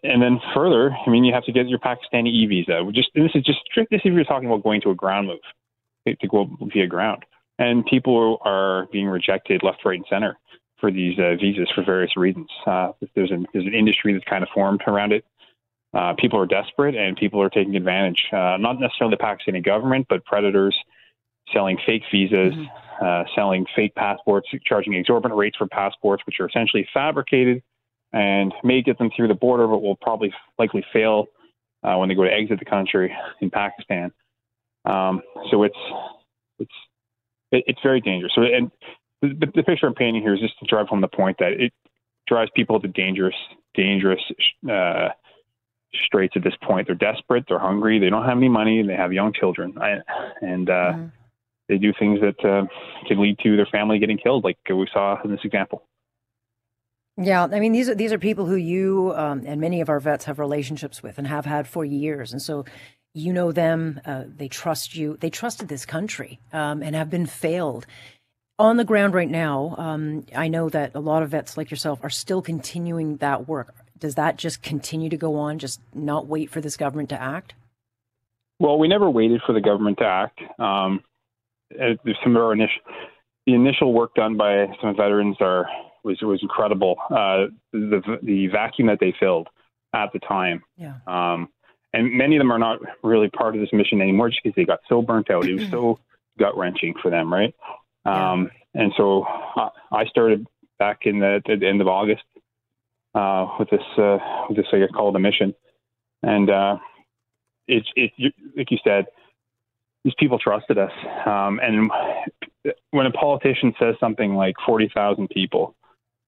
and 0.02 0.22
then 0.22 0.40
further, 0.54 0.90
I 0.90 1.10
mean, 1.10 1.24
you 1.24 1.34
have 1.34 1.44
to 1.44 1.52
get 1.52 1.68
your 1.68 1.78
Pakistani 1.78 2.28
e 2.28 2.46
visa. 2.46 2.82
Just 2.92 3.10
this 3.14 3.30
is 3.34 3.44
just 3.44 3.58
this 3.76 4.00
if 4.04 4.12
you're 4.12 4.24
talking 4.24 4.48
about 4.48 4.62
going 4.62 4.80
to 4.82 4.90
a 4.90 4.94
ground 4.94 5.28
move 5.28 6.16
to 6.20 6.28
go 6.28 6.48
via 6.72 6.86
ground, 6.86 7.24
and 7.58 7.84
people 7.86 8.38
are 8.42 8.86
being 8.92 9.06
rejected 9.06 9.62
left, 9.62 9.84
right, 9.84 9.96
and 9.96 10.06
center 10.08 10.38
for 10.80 10.90
these 10.90 11.18
uh, 11.18 11.34
visas 11.40 11.68
for 11.74 11.84
various 11.84 12.16
reasons. 12.16 12.48
Uh, 12.66 12.92
there's 13.14 13.30
an 13.30 13.46
there's 13.52 13.66
an 13.66 13.74
industry 13.74 14.12
that's 14.12 14.24
kind 14.24 14.42
of 14.42 14.48
formed 14.54 14.80
around 14.86 15.12
it 15.12 15.24
uh, 15.92 16.14
people 16.18 16.38
are 16.38 16.46
desperate 16.46 16.94
and 16.94 17.16
people 17.16 17.42
are 17.42 17.50
taking 17.50 17.76
advantage. 17.76 18.22
Uh, 18.32 18.56
not 18.58 18.78
necessarily 18.78 19.16
the 19.16 19.22
Pakistani 19.22 19.64
government, 19.64 20.06
but 20.08 20.24
predators 20.24 20.76
selling 21.52 21.78
fake 21.84 22.02
visas, 22.12 22.54
mm-hmm. 22.54 23.04
uh, 23.04 23.24
selling 23.34 23.66
fake 23.74 23.94
passports, 23.96 24.48
charging 24.64 24.94
exorbitant 24.94 25.36
rates 25.36 25.56
for 25.56 25.66
passports, 25.66 26.22
which 26.26 26.38
are 26.38 26.48
essentially 26.48 26.86
fabricated 26.94 27.62
and 28.12 28.52
may 28.64 28.82
get 28.82 28.98
them 28.98 29.10
through 29.14 29.28
the 29.28 29.34
border, 29.34 29.66
but 29.66 29.82
will 29.82 29.96
probably 29.96 30.32
likely 30.58 30.84
fail 30.92 31.26
uh, 31.82 31.96
when 31.96 32.08
they 32.08 32.14
go 32.14 32.24
to 32.24 32.32
exit 32.32 32.58
the 32.58 32.64
country 32.64 33.14
in 33.40 33.50
Pakistan. 33.50 34.12
Um, 34.84 35.22
so 35.50 35.62
it's 35.62 35.78
it's 36.58 36.70
it, 37.52 37.64
it's 37.66 37.80
very 37.82 38.00
dangerous. 38.00 38.32
So 38.34 38.42
and 38.42 38.70
the, 39.22 39.46
the 39.54 39.62
picture 39.62 39.86
I'm 39.86 39.94
painting 39.94 40.22
here 40.22 40.34
is 40.34 40.40
just 40.40 40.58
to 40.60 40.66
drive 40.66 40.88
home 40.88 41.00
the 41.00 41.08
point 41.08 41.36
that 41.38 41.52
it 41.52 41.72
drives 42.26 42.50
people 42.54 42.80
to 42.80 42.88
dangerous 42.88 43.34
dangerous 43.74 44.20
uh, 44.70 45.08
straits 46.06 46.34
at 46.36 46.44
this 46.44 46.54
point. 46.62 46.86
They're 46.86 46.96
desperate, 46.96 47.44
they're 47.48 47.58
hungry, 47.58 47.98
they 47.98 48.10
don't 48.10 48.24
have 48.24 48.36
any 48.36 48.48
money, 48.48 48.82
they 48.86 48.94
have 48.94 49.12
young 49.12 49.32
children, 49.32 49.74
I, 49.80 49.98
and 50.40 50.68
uh, 50.68 50.72
mm-hmm. 50.72 51.06
they 51.68 51.78
do 51.78 51.92
things 51.98 52.20
that 52.20 52.44
uh, 52.44 52.66
can 53.06 53.20
lead 53.20 53.38
to 53.42 53.56
their 53.56 53.66
family 53.66 53.98
getting 53.98 54.18
killed, 54.18 54.44
like 54.44 54.58
we 54.68 54.88
saw 54.92 55.20
in 55.22 55.30
this 55.30 55.40
example. 55.44 55.84
Yeah, 57.20 57.44
I 57.44 57.60
mean 57.60 57.72
these 57.72 57.88
are 57.88 57.94
these 57.94 58.12
are 58.12 58.18
people 58.18 58.46
who 58.46 58.56
you 58.56 59.12
um, 59.14 59.42
and 59.46 59.60
many 59.60 59.80
of 59.80 59.88
our 59.88 60.00
vets 60.00 60.24
have 60.24 60.38
relationships 60.38 61.02
with 61.02 61.18
and 61.18 61.26
have 61.26 61.44
had 61.44 61.68
for 61.68 61.84
years, 61.84 62.32
and 62.32 62.40
so 62.40 62.64
you 63.12 63.32
know 63.32 63.52
them. 63.52 64.00
Uh, 64.06 64.24
they 64.26 64.48
trust 64.48 64.96
you. 64.96 65.18
They 65.20 65.30
trusted 65.30 65.68
this 65.68 65.84
country 65.84 66.40
um, 66.52 66.82
and 66.82 66.96
have 66.96 67.10
been 67.10 67.26
failed 67.26 67.86
on 68.60 68.76
the 68.76 68.84
ground 68.84 69.14
right 69.14 69.30
now, 69.30 69.74
um, 69.78 70.26
I 70.36 70.48
know 70.48 70.68
that 70.68 70.94
a 70.94 71.00
lot 71.00 71.22
of 71.22 71.30
vets 71.30 71.56
like 71.56 71.70
yourself 71.70 71.98
are 72.02 72.10
still 72.10 72.42
continuing 72.42 73.16
that 73.16 73.48
work. 73.48 73.74
Does 73.98 74.16
that 74.16 74.36
just 74.36 74.62
continue 74.62 75.08
to 75.08 75.16
go 75.16 75.36
on, 75.36 75.58
just 75.58 75.80
not 75.94 76.26
wait 76.26 76.50
for 76.50 76.60
this 76.60 76.76
government 76.76 77.08
to 77.08 77.20
act? 77.20 77.54
Well, 78.58 78.78
we 78.78 78.86
never 78.86 79.08
waited 79.08 79.40
for 79.46 79.54
the 79.54 79.62
government 79.62 79.98
to 79.98 80.04
act. 80.04 80.40
Um, 80.58 81.00
some 81.72 82.36
of 82.36 82.42
our 82.42 82.52
initial, 82.52 82.82
the 83.46 83.54
initial 83.54 83.94
work 83.94 84.14
done 84.14 84.36
by 84.36 84.66
some 84.82 84.94
veterans 84.94 85.38
are 85.40 85.66
was 86.04 86.20
was 86.22 86.40
incredible. 86.42 86.96
Uh, 87.10 87.46
the 87.72 88.18
the 88.22 88.46
vacuum 88.48 88.88
that 88.88 88.98
they 89.00 89.14
filled 89.18 89.48
at 89.94 90.12
the 90.12 90.18
time. 90.20 90.62
Yeah. 90.76 90.94
Um, 91.06 91.48
and 91.92 92.12
many 92.12 92.36
of 92.36 92.40
them 92.40 92.52
are 92.52 92.58
not 92.58 92.78
really 93.02 93.28
part 93.28 93.56
of 93.56 93.60
this 93.60 93.72
mission 93.72 94.00
anymore 94.00 94.28
just 94.28 94.40
because 94.44 94.54
they 94.54 94.64
got 94.64 94.80
so 94.88 95.02
burnt 95.02 95.30
out. 95.30 95.44
It 95.44 95.54
was 95.54 95.68
so 95.70 95.98
gut 96.38 96.56
wrenching 96.56 96.94
for 97.02 97.10
them, 97.10 97.32
right? 97.32 97.54
Um, 98.04 98.50
yeah. 98.74 98.82
And 98.82 98.92
so 98.96 99.24
I 99.90 100.04
started 100.06 100.46
back 100.78 101.00
in 101.02 101.18
the, 101.18 101.42
the 101.44 101.66
end 101.66 101.80
of 101.80 101.88
August 101.88 102.22
uh, 103.14 103.46
with 103.58 103.70
this 103.70 103.82
uh, 103.98 104.18
with 104.48 104.56
this 104.56 104.66
I 104.72 104.78
guess 104.78 104.90
called 104.94 105.16
a 105.16 105.18
mission, 105.18 105.54
and 106.22 106.48
uh, 106.48 106.76
it's 107.66 107.88
it 107.96 108.12
like 108.56 108.70
you 108.70 108.78
said, 108.84 109.06
these 110.04 110.14
people 110.18 110.38
trusted 110.38 110.78
us. 110.78 110.92
Um, 111.26 111.60
and 111.60 111.90
when 112.92 113.06
a 113.06 113.10
politician 113.10 113.74
says 113.80 113.96
something 113.98 114.34
like 114.34 114.54
forty 114.64 114.90
thousand 114.94 115.28
people 115.30 115.74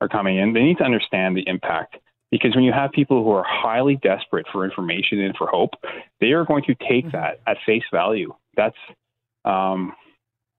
are 0.02 0.08
coming 0.08 0.38
in, 0.38 0.52
they 0.52 0.62
need 0.62 0.78
to 0.78 0.84
understand 0.84 1.36
the 1.36 1.44
impact. 1.46 1.96
Because 2.30 2.54
when 2.54 2.64
you 2.64 2.72
have 2.72 2.90
people 2.92 3.22
who 3.22 3.30
are 3.30 3.44
highly 3.46 3.96
desperate 3.96 4.46
for 4.50 4.64
information 4.64 5.20
and 5.20 5.36
for 5.36 5.46
hope, 5.46 5.70
they 6.20 6.32
are 6.32 6.44
going 6.44 6.64
to 6.64 6.74
take 6.74 7.06
mm-hmm. 7.06 7.16
that 7.16 7.40
at 7.46 7.58
face 7.66 7.84
value. 7.92 8.32
That's 8.56 8.76
um, 9.44 9.92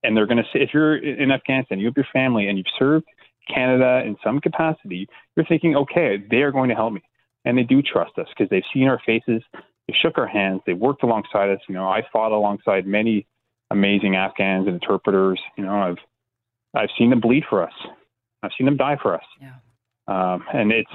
and 0.04 0.16
they're 0.16 0.28
going 0.28 0.38
to 0.38 0.50
say, 0.54 0.62
if 0.62 0.72
you're 0.74 0.98
in 0.98 1.32
Afghanistan, 1.32 1.80
you 1.80 1.86
have 1.86 1.96
your 1.96 2.06
family, 2.12 2.48
and 2.48 2.58
you've 2.58 2.68
served 2.78 3.06
Canada 3.54 4.02
in 4.06 4.18
some 4.24 4.40
capacity, 4.40 5.08
you're 5.36 5.46
thinking, 5.46 5.76
okay, 5.76 6.24
they 6.30 6.42
are 6.42 6.52
going 6.52 6.70
to 6.70 6.76
help 6.76 6.94
me. 6.94 7.02
And 7.46 7.58
they 7.58 7.64
do 7.64 7.82
trust 7.82 8.18
us 8.18 8.28
because 8.30 8.50
they've 8.50 8.64
seen 8.74 8.88
our 8.88 9.00
faces, 9.06 9.42
they 9.88 9.96
shook 10.02 10.18
our 10.18 10.28
hands, 10.28 10.62
they 10.66 10.74
worked 10.74 11.04
alongside 11.04 11.50
us. 11.50 11.60
You 11.68 11.76
know, 11.76 11.88
I 11.88 12.02
fought 12.12 12.32
alongside 12.32 12.86
many 12.86 13.26
amazing 13.72 14.16
Afghans 14.16 14.68
and 14.68 14.76
interpreters. 14.76 15.42
You 15.58 15.66
know, 15.66 15.76
I've 15.76 15.98
I've 16.76 16.90
seen 16.98 17.10
them 17.10 17.20
bleed 17.20 17.44
for 17.50 17.64
us. 17.64 17.74
I've 18.44 18.52
seen 18.58 18.66
them 18.66 18.78
die 18.78 18.98
for 19.02 19.16
us. 19.16 19.26
Yeah. 19.42 19.54
Um, 20.08 20.44
and 20.54 20.72
it's 20.72 20.92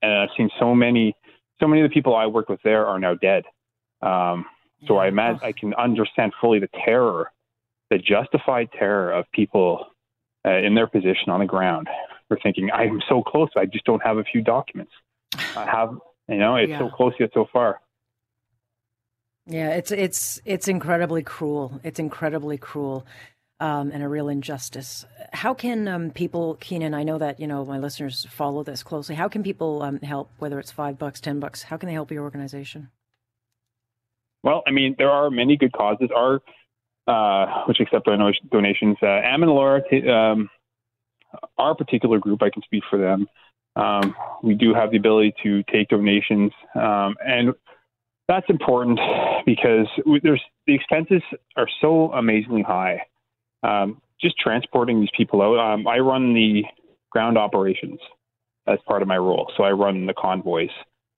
and 0.00 0.12
I've 0.12 0.30
seen 0.36 0.50
so 0.58 0.74
many 0.74 1.14
so 1.60 1.68
many 1.68 1.82
of 1.82 1.90
the 1.90 1.94
people 1.94 2.16
I 2.16 2.26
worked 2.26 2.50
with 2.50 2.60
there 2.64 2.86
are 2.86 2.98
now 2.98 3.14
dead. 3.14 3.44
Um, 4.00 4.46
so 4.88 4.96
I 4.96 5.06
imagine 5.06 5.40
I 5.44 5.52
can 5.52 5.74
understand 5.74 6.32
fully 6.40 6.58
the 6.58 6.68
terror 6.84 7.30
the 7.92 7.98
justified 7.98 8.70
terror 8.72 9.12
of 9.12 9.26
people 9.32 9.86
uh, 10.46 10.56
in 10.56 10.74
their 10.74 10.86
position 10.86 11.28
on 11.28 11.40
the 11.40 11.46
ground. 11.46 11.88
We're 12.30 12.40
thinking, 12.42 12.70
I'm 12.72 13.02
so 13.08 13.22
close, 13.22 13.50
I 13.54 13.66
just 13.66 13.84
don't 13.84 14.02
have 14.02 14.16
a 14.16 14.24
few 14.24 14.40
documents. 14.40 14.92
I 15.54 15.66
have, 15.70 15.90
you 16.28 16.38
know, 16.38 16.56
it's 16.56 16.70
yeah. 16.70 16.78
so 16.78 16.88
close 16.88 17.12
yet 17.20 17.30
so 17.34 17.46
far. 17.52 17.80
Yeah, 19.46 19.70
it's 19.70 19.90
it's 19.90 20.40
it's 20.44 20.68
incredibly 20.68 21.22
cruel. 21.22 21.80
It's 21.82 21.98
incredibly 21.98 22.58
cruel. 22.58 23.04
Um, 23.62 23.92
and 23.92 24.02
a 24.02 24.08
real 24.08 24.28
injustice. 24.28 25.06
How 25.32 25.54
can 25.54 25.86
um, 25.86 26.10
people, 26.10 26.56
Keenan? 26.56 26.94
I 26.94 27.04
know 27.04 27.18
that 27.18 27.38
you 27.38 27.46
know 27.46 27.64
my 27.64 27.78
listeners 27.78 28.26
follow 28.28 28.64
this 28.64 28.82
closely. 28.82 29.14
How 29.14 29.28
can 29.28 29.44
people 29.44 29.84
um, 29.84 30.00
help? 30.00 30.32
Whether 30.38 30.58
it's 30.58 30.72
five 30.72 30.98
bucks, 30.98 31.20
ten 31.20 31.38
bucks, 31.38 31.62
how 31.62 31.76
can 31.76 31.86
they 31.86 31.92
help 31.92 32.10
your 32.10 32.24
organization? 32.24 32.90
Well, 34.42 34.64
I 34.66 34.72
mean, 34.72 34.96
there 34.98 35.10
are 35.10 35.30
many 35.30 35.56
good 35.56 35.72
causes. 35.72 36.08
Our 36.12 36.40
uh, 37.06 37.64
which 37.66 37.80
accept 37.80 38.08
donations. 38.50 38.96
Uh, 39.02 39.06
Aman 39.06 39.48
Lara, 39.48 39.82
um, 40.08 40.48
our 41.58 41.74
particular 41.74 42.18
group, 42.18 42.42
I 42.42 42.50
can 42.50 42.62
speak 42.62 42.82
for 42.88 42.98
them. 42.98 43.26
Um, 43.74 44.14
we 44.42 44.54
do 44.54 44.74
have 44.74 44.90
the 44.90 44.98
ability 44.98 45.34
to 45.42 45.62
take 45.64 45.88
donations, 45.88 46.52
um, 46.74 47.16
and 47.24 47.54
that's 48.28 48.46
important 48.48 49.00
because 49.46 49.86
there's 50.22 50.42
the 50.66 50.74
expenses 50.74 51.22
are 51.56 51.68
so 51.80 52.12
amazingly 52.12 52.62
high. 52.62 53.02
Um, 53.62 54.00
just 54.20 54.36
transporting 54.38 55.00
these 55.00 55.10
people 55.16 55.42
out. 55.42 55.58
Um, 55.58 55.86
I 55.86 55.98
run 55.98 56.34
the 56.34 56.62
ground 57.10 57.36
operations 57.36 57.98
as 58.66 58.78
part 58.86 59.02
of 59.02 59.08
my 59.08 59.16
role, 59.16 59.50
so 59.56 59.64
I 59.64 59.72
run 59.72 60.06
the 60.06 60.14
convoys 60.14 60.70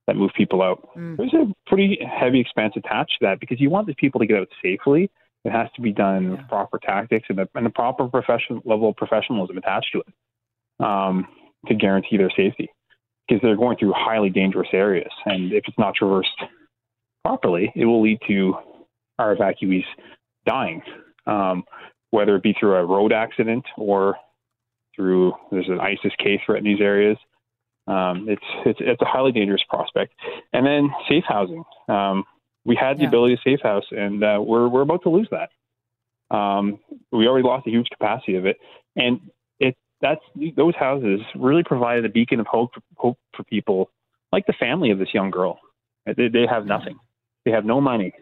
that 0.06 0.16
move 0.16 0.30
people 0.36 0.62
out. 0.62 0.88
Mm. 0.96 1.16
There's 1.16 1.34
a 1.34 1.52
pretty 1.66 1.98
heavy 2.00 2.40
expense 2.40 2.74
attached 2.76 3.12
to 3.20 3.26
that 3.26 3.40
because 3.40 3.60
you 3.60 3.70
want 3.70 3.86
these 3.86 3.96
people 3.98 4.20
to 4.20 4.26
get 4.26 4.38
out 4.38 4.48
safely 4.62 5.10
it 5.44 5.52
has 5.52 5.68
to 5.76 5.82
be 5.82 5.92
done 5.92 6.24
yeah. 6.24 6.30
with 6.30 6.48
proper 6.48 6.78
tactics 6.78 7.26
and 7.28 7.38
the, 7.38 7.48
and 7.54 7.66
the 7.66 7.70
proper 7.70 8.08
profession, 8.08 8.62
level 8.64 8.88
of 8.88 8.96
professionalism 8.96 9.58
attached 9.58 9.92
to 9.92 10.00
it 10.00 10.84
um, 10.84 11.26
to 11.66 11.74
guarantee 11.74 12.16
their 12.16 12.30
safety 12.30 12.70
because 13.28 13.42
they're 13.42 13.56
going 13.56 13.76
through 13.76 13.92
highly 13.94 14.30
dangerous 14.30 14.68
areas. 14.72 15.10
And 15.26 15.52
if 15.52 15.64
it's 15.66 15.78
not 15.78 15.94
traversed 15.94 16.30
properly, 17.24 17.72
it 17.74 17.84
will 17.84 18.02
lead 18.02 18.18
to 18.28 18.54
our 19.18 19.36
evacuees 19.36 19.84
dying, 20.46 20.82
um, 21.26 21.64
whether 22.14 22.36
it 22.36 22.44
be 22.44 22.54
through 22.58 22.76
a 22.76 22.84
road 22.84 23.12
accident 23.12 23.64
or 23.76 24.16
through 24.94 25.32
there's 25.50 25.68
an 25.68 25.80
ISIS 25.80 26.12
K 26.16 26.40
threat 26.46 26.58
in 26.58 26.64
these 26.64 26.80
areas. 26.80 27.18
Um, 27.88 28.26
it's, 28.28 28.42
it's 28.64 28.78
it's 28.80 29.02
a 29.02 29.04
highly 29.04 29.32
dangerous 29.32 29.62
prospect. 29.68 30.14
And 30.52 30.64
then 30.64 30.90
safe 31.08 31.24
housing. 31.26 31.64
Um, 31.88 32.22
we 32.64 32.76
had 32.76 32.98
the 32.98 33.02
yeah. 33.02 33.08
ability 33.08 33.34
to 33.34 33.42
safe 33.44 33.60
house, 33.62 33.84
and 33.90 34.22
uh, 34.22 34.38
we're 34.40 34.68
we're 34.68 34.82
about 34.82 35.02
to 35.02 35.10
lose 35.10 35.28
that. 35.32 35.50
Um, 36.34 36.78
we 37.10 37.26
already 37.26 37.46
lost 37.46 37.66
a 37.66 37.70
huge 37.70 37.88
capacity 37.90 38.36
of 38.36 38.46
it, 38.46 38.58
and 38.94 39.20
it 39.58 39.76
that's 40.00 40.22
those 40.56 40.74
houses 40.76 41.20
really 41.34 41.64
provided 41.64 42.04
a 42.04 42.08
beacon 42.08 42.38
of 42.38 42.46
hope 42.46 42.70
hope 42.96 43.18
for 43.36 43.42
people 43.42 43.90
like 44.32 44.46
the 44.46 44.54
family 44.58 44.92
of 44.92 44.98
this 45.00 45.12
young 45.12 45.30
girl. 45.32 45.58
They, 46.06 46.28
they 46.28 46.46
have 46.48 46.64
nothing, 46.64 46.96
they 47.44 47.50
have 47.50 47.64
no 47.64 47.80
money, 47.80 48.12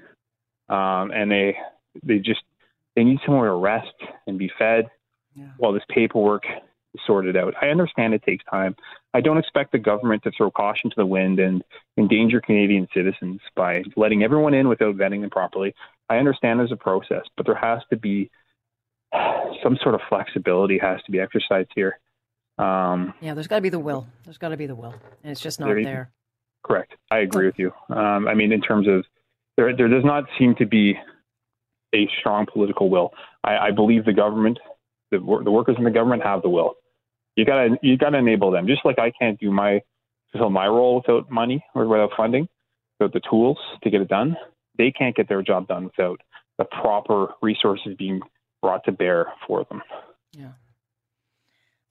um, 0.70 1.11
and 1.12 1.31
they 1.31 1.57
they 2.02 2.18
just 2.18 2.42
they 2.96 3.05
need 3.05 3.18
somewhere 3.24 3.48
to 3.48 3.57
rest 3.57 3.94
and 4.26 4.38
be 4.38 4.50
fed 4.59 4.87
yeah. 5.35 5.50
while 5.59 5.72
this 5.72 5.83
paperwork 5.88 6.44
is 6.94 7.00
sorted 7.07 7.37
out. 7.37 7.55
I 7.61 7.66
understand 7.66 8.14
it 8.14 8.22
takes 8.22 8.44
time. 8.44 8.76
I 9.14 9.20
don't 9.20 9.38
expect 9.38 9.72
the 9.72 9.78
government 9.78 10.22
to 10.24 10.31
throw 10.37 10.50
caution 10.50 10.90
to 10.90 10.96
the 10.96 11.07
wind 11.07 11.38
and 11.38 11.62
endanger 11.96 12.40
Canadian 12.40 12.88
citizens 12.94 13.40
by 13.57 13.83
letting 13.96 14.22
everyone 14.22 14.55
in 14.55 14.68
without 14.68 14.96
vetting 14.96 15.22
them 15.22 15.31
properly. 15.31 15.74
I 16.09 16.16
understand 16.16 16.61
there's 16.61 16.72
a 16.72 16.76
process, 16.76 17.22
but 17.37 17.46
there 17.46 17.55
has 17.55 17.81
to 17.90 17.96
be 17.96 18.31
some 19.62 19.76
sort 19.83 19.94
of 19.94 20.00
flexibility 20.09 20.78
has 20.78 21.02
to 21.05 21.12
be 21.12 21.20
exercised 21.20 21.70
here. 21.74 21.98
Um, 22.59 23.14
yeah, 23.20 23.35
there's 23.35 23.46
got 23.46 23.57
to 23.57 23.62
be 23.62 23.68
the 23.68 23.78
will. 23.78 24.07
There's 24.24 24.38
got 24.38 24.50
to 24.50 24.57
be 24.57 24.66
the 24.66 24.74
will, 24.74 24.94
and 25.22 25.33
it's 25.33 25.40
just 25.40 25.61
not 25.61 25.68
there. 25.68 25.83
there. 25.83 26.11
Correct. 26.62 26.94
I 27.11 27.18
agree 27.18 27.46
with 27.46 27.59
you. 27.59 27.72
Um, 27.88 28.28
I 28.28 28.35
mean, 28.35 28.52
in 28.52 28.61
terms 28.61 28.87
of 28.87 29.05
there, 29.57 29.74
there 29.76 29.88
does 29.88 30.05
not 30.05 30.24
seem 30.38 30.55
to 30.57 30.66
be 30.66 30.96
a 31.94 32.09
strong 32.20 32.46
political 32.52 32.88
will. 32.90 33.12
I, 33.44 33.57
I 33.59 33.70
believe 33.70 34.05
the 34.05 34.12
government, 34.12 34.59
the, 35.11 35.18
the 35.18 35.50
workers 35.50 35.76
in 35.78 35.85
the 35.85 35.90
government 35.90 36.22
have 36.22 36.42
the 36.42 36.48
will 36.48 36.76
you 37.37 37.44
gotta 37.44 37.76
you 37.83 37.96
gotta 37.96 38.18
enable 38.18 38.50
them. 38.50 38.66
Just 38.66 38.85
like 38.85 38.98
I 38.98 39.12
can't 39.18 39.38
do 39.38 39.50
my 39.50 39.81
fulfill 40.31 40.50
my 40.50 40.66
role 40.66 40.96
without 40.96 41.31
money 41.31 41.64
or 41.74 41.87
without 41.87 42.11
funding, 42.16 42.48
without 42.98 43.12
the 43.12 43.20
tools 43.28 43.59
to 43.83 43.90
get 43.90 44.00
it 44.00 44.09
done. 44.09 44.37
They 44.78 44.90
can't 44.90 45.14
get 45.14 45.28
their 45.28 45.42
job 45.42 45.68
done 45.68 45.85
without 45.85 46.20
the 46.59 46.64
proper 46.64 47.28
resources 47.42 47.94
being 47.98 48.20
brought 48.61 48.85
to 48.85 48.92
bear 48.92 49.33
for 49.46 49.64
them. 49.64 49.83
Yeah. 50.33 50.52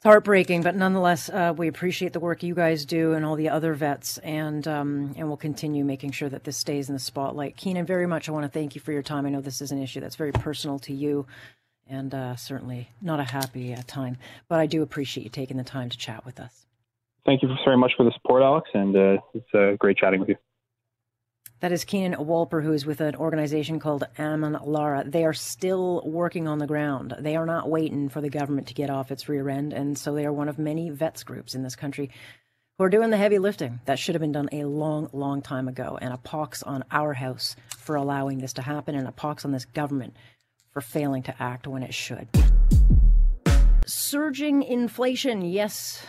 It's 0.01 0.07
heartbreaking, 0.07 0.63
but 0.63 0.75
nonetheless, 0.75 1.29
uh, 1.29 1.53
we 1.55 1.67
appreciate 1.67 2.11
the 2.11 2.19
work 2.19 2.41
you 2.41 2.55
guys 2.55 2.85
do 2.85 3.13
and 3.13 3.23
all 3.23 3.35
the 3.35 3.49
other 3.49 3.75
vets, 3.75 4.17
and 4.17 4.67
um, 4.67 5.13
and 5.15 5.27
we'll 5.27 5.37
continue 5.37 5.85
making 5.85 6.09
sure 6.09 6.27
that 6.27 6.43
this 6.43 6.57
stays 6.57 6.89
in 6.89 6.95
the 6.95 6.99
spotlight. 6.99 7.55
Keenan, 7.55 7.85
very 7.85 8.07
much, 8.07 8.27
I 8.27 8.31
want 8.31 8.43
to 8.43 8.49
thank 8.49 8.73
you 8.73 8.81
for 8.81 8.91
your 8.91 9.03
time. 9.03 9.27
I 9.27 9.29
know 9.29 9.41
this 9.41 9.61
is 9.61 9.71
an 9.71 9.79
issue 9.79 9.99
that's 9.99 10.15
very 10.15 10.31
personal 10.31 10.79
to 10.79 10.93
you 10.93 11.27
and 11.87 12.15
uh, 12.15 12.35
certainly 12.35 12.89
not 13.01 13.19
a 13.19 13.23
happy 13.23 13.75
uh, 13.75 13.81
time. 13.85 14.17
But 14.47 14.59
I 14.59 14.65
do 14.65 14.81
appreciate 14.81 15.23
you 15.23 15.29
taking 15.29 15.57
the 15.57 15.63
time 15.63 15.89
to 15.89 15.97
chat 15.97 16.25
with 16.25 16.39
us. 16.39 16.65
Thank 17.25 17.43
you 17.43 17.49
very 17.63 17.77
much 17.77 17.91
for 17.95 18.03
the 18.03 18.11
support, 18.13 18.41
Alex, 18.41 18.69
and 18.73 18.95
uh, 18.95 19.17
it's 19.35 19.53
uh, 19.53 19.75
great 19.77 19.97
chatting 19.97 20.21
with 20.21 20.29
you. 20.29 20.35
That 21.61 21.71
is 21.71 21.85
Keenan 21.85 22.15
Walper, 22.15 22.63
who 22.63 22.73
is 22.73 22.87
with 22.87 23.01
an 23.01 23.15
organization 23.15 23.79
called 23.79 24.03
Aman 24.17 24.57
Lara. 24.63 25.03
They 25.05 25.23
are 25.25 25.33
still 25.33 26.01
working 26.03 26.47
on 26.47 26.57
the 26.57 26.65
ground. 26.65 27.13
They 27.19 27.35
are 27.35 27.45
not 27.45 27.69
waiting 27.69 28.09
for 28.09 28.19
the 28.19 28.31
government 28.31 28.67
to 28.69 28.73
get 28.73 28.89
off 28.89 29.11
its 29.11 29.29
rear 29.29 29.47
end. 29.47 29.71
And 29.71 29.95
so 29.95 30.15
they 30.15 30.25
are 30.25 30.33
one 30.33 30.49
of 30.49 30.57
many 30.57 30.89
vets 30.89 31.23
groups 31.23 31.53
in 31.53 31.61
this 31.61 31.75
country 31.75 32.09
who 32.79 32.85
are 32.85 32.89
doing 32.89 33.11
the 33.11 33.17
heavy 33.17 33.37
lifting. 33.37 33.79
That 33.85 33.99
should 33.99 34.15
have 34.15 34.21
been 34.21 34.31
done 34.31 34.49
a 34.51 34.63
long, 34.63 35.07
long 35.13 35.43
time 35.43 35.67
ago. 35.67 35.99
And 36.01 36.11
a 36.11 36.17
pox 36.17 36.63
on 36.63 36.83
our 36.89 37.13
house 37.13 37.55
for 37.77 37.95
allowing 37.95 38.39
this 38.39 38.53
to 38.53 38.63
happen, 38.63 38.95
and 38.95 39.07
a 39.07 39.11
pox 39.11 39.45
on 39.45 39.51
this 39.51 39.65
government 39.65 40.15
for 40.73 40.81
failing 40.81 41.21
to 41.23 41.35
act 41.39 41.67
when 41.67 41.83
it 41.83 41.93
should. 41.93 42.27
Surging 43.85 44.63
inflation, 44.63 45.43
yes, 45.43 46.03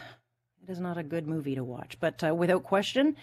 it 0.63 0.71
is 0.71 0.81
not 0.81 0.97
a 0.97 1.03
good 1.03 1.27
movie 1.27 1.57
to 1.57 1.65
watch, 1.65 1.99
but 2.01 2.25
uh, 2.25 2.35
without 2.35 2.63
question, 2.63 3.17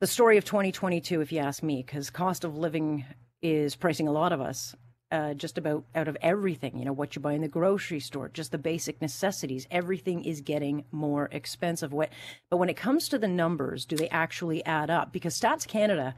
the 0.00 0.06
story 0.06 0.36
of 0.36 0.44
2022, 0.44 1.20
if 1.20 1.32
you 1.32 1.38
ask 1.38 1.62
me, 1.62 1.82
because 1.84 2.10
cost 2.10 2.44
of 2.44 2.56
living 2.56 3.04
is 3.40 3.76
pricing 3.76 4.08
a 4.08 4.12
lot 4.12 4.32
of 4.32 4.40
us 4.40 4.74
uh, 5.10 5.34
just 5.34 5.56
about 5.56 5.84
out 5.94 6.08
of 6.08 6.16
everything. 6.20 6.78
You 6.78 6.84
know, 6.84 6.92
what 6.92 7.16
you 7.16 7.22
buy 7.22 7.32
in 7.32 7.42
the 7.42 7.48
grocery 7.48 8.00
store, 8.00 8.28
just 8.28 8.52
the 8.52 8.58
basic 8.58 9.00
necessities. 9.00 9.66
Everything 9.70 10.24
is 10.24 10.40
getting 10.40 10.84
more 10.90 11.28
expensive. 11.32 11.92
What, 11.92 12.10
but 12.50 12.58
when 12.58 12.68
it 12.68 12.76
comes 12.76 13.08
to 13.08 13.18
the 13.18 13.28
numbers, 13.28 13.86
do 13.86 13.96
they 13.96 14.08
actually 14.08 14.64
add 14.66 14.90
up? 14.90 15.12
Because 15.12 15.38
Stats 15.38 15.66
Canada 15.66 16.14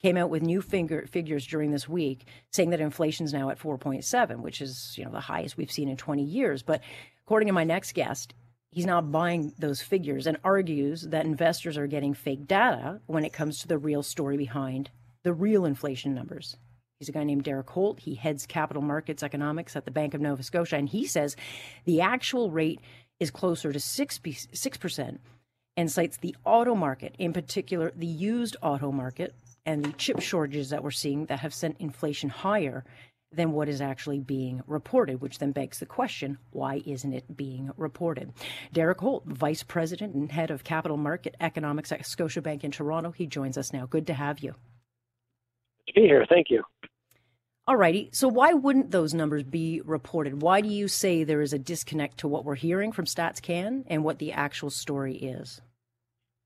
came 0.00 0.16
out 0.16 0.30
with 0.30 0.42
new 0.42 0.62
finger, 0.62 1.04
figures 1.10 1.46
during 1.46 1.72
this 1.72 1.88
week 1.88 2.24
saying 2.52 2.70
that 2.70 2.80
inflation's 2.80 3.32
now 3.32 3.50
at 3.50 3.58
4.7, 3.58 4.38
which 4.38 4.62
is 4.62 4.94
you 4.96 5.04
know 5.04 5.10
the 5.10 5.20
highest 5.20 5.56
we've 5.56 5.72
seen 5.72 5.88
in 5.88 5.96
20 5.96 6.22
years. 6.22 6.62
But 6.62 6.82
according 7.26 7.48
to 7.48 7.52
my 7.52 7.64
next 7.64 7.92
guest, 7.92 8.32
he's 8.70 8.86
not 8.86 9.10
buying 9.10 9.52
those 9.58 9.80
figures 9.80 10.26
and 10.26 10.36
argues 10.44 11.02
that 11.02 11.26
investors 11.26 11.76
are 11.76 11.86
getting 11.86 12.14
fake 12.14 12.46
data 12.46 13.00
when 13.06 13.24
it 13.24 13.32
comes 13.32 13.58
to 13.58 13.68
the 13.68 13.78
real 13.78 14.02
story 14.02 14.36
behind 14.36 14.90
the 15.24 15.32
real 15.32 15.64
inflation 15.64 16.14
numbers. 16.14 16.56
He's 16.98 17.08
a 17.08 17.12
guy 17.12 17.24
named 17.24 17.44
Derek 17.44 17.70
Holt. 17.70 18.00
He 18.00 18.14
heads 18.14 18.46
capital 18.46 18.82
markets 18.82 19.22
economics 19.22 19.76
at 19.76 19.84
the 19.84 19.90
Bank 19.90 20.14
of 20.14 20.20
Nova 20.20 20.42
Scotia, 20.42 20.76
and 20.76 20.88
he 20.88 21.06
says 21.06 21.36
the 21.84 22.00
actual 22.00 22.50
rate 22.50 22.80
is 23.20 23.30
closer 23.30 23.72
to 23.72 23.80
6 23.80 24.18
percent 24.78 25.20
and 25.76 25.92
cites 25.92 26.16
the 26.16 26.34
auto 26.44 26.74
market, 26.74 27.14
in 27.18 27.32
particular 27.32 27.92
the 27.94 28.06
used 28.06 28.56
auto 28.62 28.90
market, 28.90 29.34
and 29.64 29.84
the 29.84 29.92
chip 29.92 30.20
shortages 30.20 30.70
that 30.70 30.82
we're 30.82 30.90
seeing 30.90 31.26
that 31.26 31.40
have 31.40 31.54
sent 31.54 31.76
inflation 31.78 32.30
higher 32.30 32.84
than 33.32 33.52
what 33.52 33.68
is 33.68 33.80
actually 33.80 34.20
being 34.20 34.62
reported, 34.66 35.20
which 35.20 35.38
then 35.38 35.52
begs 35.52 35.78
the 35.78 35.86
question 35.86 36.38
why 36.50 36.82
isn't 36.86 37.12
it 37.12 37.36
being 37.36 37.70
reported? 37.76 38.32
Derek 38.72 39.00
Holt, 39.00 39.24
Vice 39.26 39.62
President 39.62 40.14
and 40.14 40.32
Head 40.32 40.50
of 40.50 40.64
Capital 40.64 40.96
Market 40.96 41.36
Economics 41.40 41.92
at 41.92 42.02
Scotiabank 42.02 42.64
in 42.64 42.70
Toronto, 42.70 43.10
he 43.10 43.26
joins 43.26 43.58
us 43.58 43.72
now. 43.72 43.86
Good 43.86 44.06
to 44.06 44.14
have 44.14 44.40
you. 44.40 44.52
Good 45.86 45.92
to 45.94 46.00
be 46.00 46.06
here. 46.06 46.26
Thank 46.28 46.50
you. 46.50 46.62
All 47.66 47.76
righty. 47.76 48.08
So, 48.12 48.28
why 48.28 48.54
wouldn't 48.54 48.92
those 48.92 49.12
numbers 49.12 49.42
be 49.42 49.82
reported? 49.84 50.40
Why 50.40 50.62
do 50.62 50.68
you 50.68 50.88
say 50.88 51.22
there 51.22 51.42
is 51.42 51.52
a 51.52 51.58
disconnect 51.58 52.16
to 52.18 52.28
what 52.28 52.46
we're 52.46 52.54
hearing 52.54 52.92
from 52.92 53.04
StatsCan 53.04 53.84
and 53.88 54.02
what 54.02 54.18
the 54.18 54.32
actual 54.32 54.70
story 54.70 55.16
is? 55.16 55.60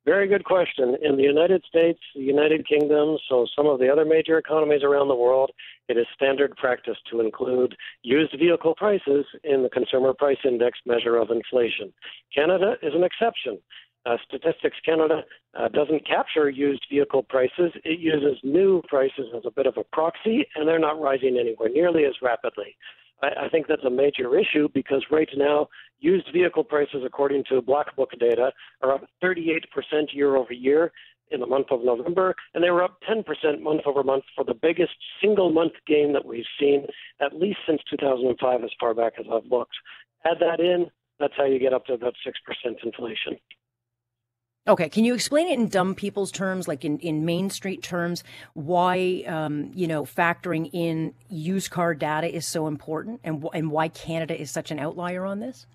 Very 0.05 0.27
good 0.27 0.45
question. 0.45 0.97
In 1.01 1.17
the 1.17 1.23
United 1.23 1.63
States, 1.69 2.01
the 2.17 2.23
United 2.23 2.67
Kingdom, 2.67 3.19
so 3.29 3.47
some 3.55 3.67
of 3.67 3.79
the 3.79 3.89
other 3.89 4.05
major 4.05 4.37
economies 4.37 4.83
around 4.83 5.07
the 5.07 5.15
world, 5.15 5.53
it 5.89 5.97
is 5.97 6.07
standard 6.13 6.57
practice 6.57 6.97
to 7.11 7.21
include 7.21 7.77
used 8.03 8.35
vehicle 8.37 8.75
prices 8.75 9.25
in 9.45 9.63
the 9.63 9.69
Consumer 9.69 10.13
Price 10.13 10.39
Index 10.45 10.81
measure 10.87 11.17
of 11.17 11.31
inflation. 11.31 11.93
Canada 12.35 12.75
is 12.83 12.95
an 12.95 13.05
exception. 13.05 13.59
Uh, 14.05 14.17
Statistics 14.27 14.77
Canada 14.85 15.23
uh, 15.57 15.69
doesn't 15.69 16.05
capture 16.05 16.51
used 16.51 16.85
vehicle 16.91 17.23
prices. 17.23 17.71
It 17.85 18.01
uses 18.01 18.41
new 18.43 18.83
prices 18.89 19.27
as 19.37 19.43
a 19.47 19.53
bit 19.53 19.67
of 19.67 19.77
a 19.77 19.85
proxy, 19.93 20.45
and 20.57 20.67
they're 20.67 20.81
not 20.81 21.01
rising 21.01 21.39
anywhere 21.39 21.69
nearly 21.69 22.07
as 22.07 22.15
rapidly. 22.21 22.77
I, 23.23 23.47
I 23.47 23.49
think 23.49 23.67
that's 23.67 23.85
a 23.85 23.91
major 23.91 24.39
issue 24.39 24.69
because 24.75 25.05
right 25.11 25.29
now, 25.37 25.69
used 26.01 26.29
vehicle 26.33 26.65
prices, 26.65 27.03
according 27.07 27.45
to 27.51 27.63
Black 27.63 27.95
Book 27.97 28.11
data, 28.19 28.53
are 28.83 28.95
up 28.95 29.05
38% 29.23 29.63
year 30.13 30.37
over 30.37 30.53
year 30.53 30.93
in 31.31 31.41
the 31.41 31.47
month 31.47 31.69
of 31.71 31.83
November, 31.83 32.35
and 32.55 32.63
they 32.63 32.71
were 32.71 32.83
up 32.83 32.99
10% 33.09 33.25
month 33.63 33.81
over 33.87 34.03
month 34.03 34.25
for 34.35 34.45
the 34.45 34.55
biggest 34.55 34.93
single 35.21 35.51
month 35.51 35.73
gain 35.87 36.13
that 36.13 36.25
we've 36.25 36.45
seen 36.61 36.87
at 37.21 37.35
least 37.35 37.59
since 37.67 37.81
2005, 37.89 38.65
as 38.65 38.71
far 38.79 38.95
back 38.95 39.15
as 39.19 39.27
I've 39.33 39.51
looked. 39.51 39.75
Add 40.25 40.39
that 40.41 40.61
in, 40.61 40.87
that's 41.19 41.33
how 41.37 41.45
you 41.45 41.59
get 41.59 41.73
up 41.73 41.87
to 41.87 41.95
about 41.95 42.15
6% 42.27 42.85
inflation. 42.85 43.39
Okay, 44.69 44.89
can 44.89 45.05
you 45.05 45.13
explain 45.13 45.49
it 45.49 45.59
in 45.59 45.67
dumb 45.67 45.97
people's 45.97 46.31
terms, 46.31 46.69
like 46.69 46.85
in, 46.85 46.99
in 47.01 47.25
Main 47.25 47.51
Street 47.51 47.83
terms, 47.83 48.23
why 48.55 49.25
um, 49.27 49.73
you 49.75 49.89
know 49.89 50.05
factoring 50.05 50.71
in 50.73 51.15
used 51.29 51.73
car 51.73 51.95
data 51.95 52.33
is 52.33 52.47
so 52.47 52.69
important, 52.69 53.21
and 53.25 53.45
and 53.55 53.73
why 53.73 53.89
Canada 53.89 54.41
is 54.41 54.53
such 54.53 54.71
an 54.71 54.79
outlier 54.79 55.27
on 55.27 55.41
this? 55.41 55.67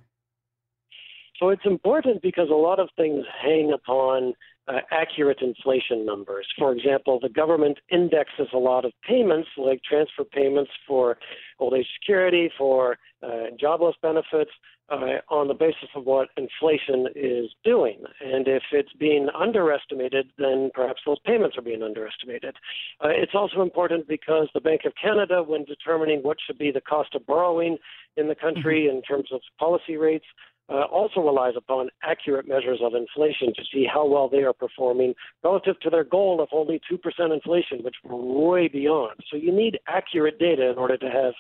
So 1.38 1.50
it's 1.50 1.66
important 1.66 2.22
because 2.22 2.50
a 2.50 2.56
lot 2.56 2.80
of 2.80 2.90
things 2.96 3.26
hang 3.42 3.74
upon 3.74 4.34
uh, 4.68 4.80
accurate 4.92 5.42
inflation 5.42 6.06
numbers. 6.06 6.48
For 6.58 6.72
example, 6.72 7.20
the 7.22 7.30
government 7.30 7.80
indexes 7.92 8.48
a 8.54 8.58
lot 8.58 8.86
of 8.86 8.92
payments, 9.08 9.48
like 9.58 9.82
transfer 9.84 10.24
payments 10.24 10.72
for 10.88 11.18
old 11.60 11.74
age 11.74 11.88
security, 12.00 12.52
for 12.58 12.98
uh, 13.24 13.52
jobless 13.60 13.96
benefits, 14.02 14.52
uh, 14.90 15.20
on 15.30 15.48
the 15.48 15.54
basis 15.54 15.90
of 15.96 16.06
what 16.06 16.30
inflation 16.38 17.08
is 17.16 17.50
doing. 17.64 18.00
And 18.22 18.48
if 18.48 18.64
it's 18.72 18.94
being 18.94 19.28
underestimated, 19.38 20.30
then 20.38 20.72
perhaps 20.74 21.02
those 21.06 21.20
payments 21.26 21.58
are 21.58 21.62
being 21.62 21.84
underestimated. 21.84 22.56
Uh, 23.04 23.10
it's 23.10 23.34
also 23.36 23.62
important 23.62 24.08
because 24.08 24.48
the 24.54 24.62
Bank 24.62 24.82
of 24.86 24.94
Canada, 25.02 25.44
when 25.44 25.66
determining 25.66 26.20
what 26.22 26.38
should 26.46 26.58
be 26.58 26.72
the 26.72 26.82
cost 26.82 27.16
of 27.16 27.26
borrowing 27.26 27.78
in 28.16 28.28
the 28.28 28.36
country 28.36 28.88
mm-hmm. 28.88 28.98
in 28.98 29.02
terms 29.02 29.30
of 29.34 29.42
policy 29.60 29.98
rates, 29.98 30.26
uh, 30.70 30.84
also 30.84 31.22
relies 31.22 31.54
upon 31.56 31.90
accurate 32.04 32.48
measures 32.48 32.80
of 32.84 32.94
inflation 32.94 33.54
to 33.56 33.64
see 33.72 33.86
how 33.92 34.06
well 34.06 34.28
they 34.28 34.44
are 34.44 34.54
performing 34.54 35.14
relative 35.44 35.80
to 35.80 35.90
their 35.90 36.04
goal 36.04 36.42
of 36.42 36.50
only 36.52 36.82
2% 36.92 37.34
inflation, 37.34 37.84
which 37.84 37.96
we're 38.04 38.16
way 38.16 38.68
beyond. 38.68 39.16
So 39.32 39.38
you 39.38 39.52
need 39.52 39.80
accurate 39.88 40.40
data 40.40 40.70
in 40.70 40.78
order 40.78 40.98
to 40.98 41.10
have 41.10 41.34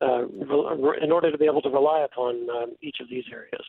uh, 0.00 0.28
in 1.02 1.10
order 1.10 1.32
to 1.32 1.38
be 1.38 1.46
able 1.46 1.60
to 1.60 1.68
rely 1.68 2.04
upon 2.04 2.48
um, 2.50 2.76
each 2.80 2.98
of 3.00 3.08
these 3.10 3.24
areas. 3.32 3.64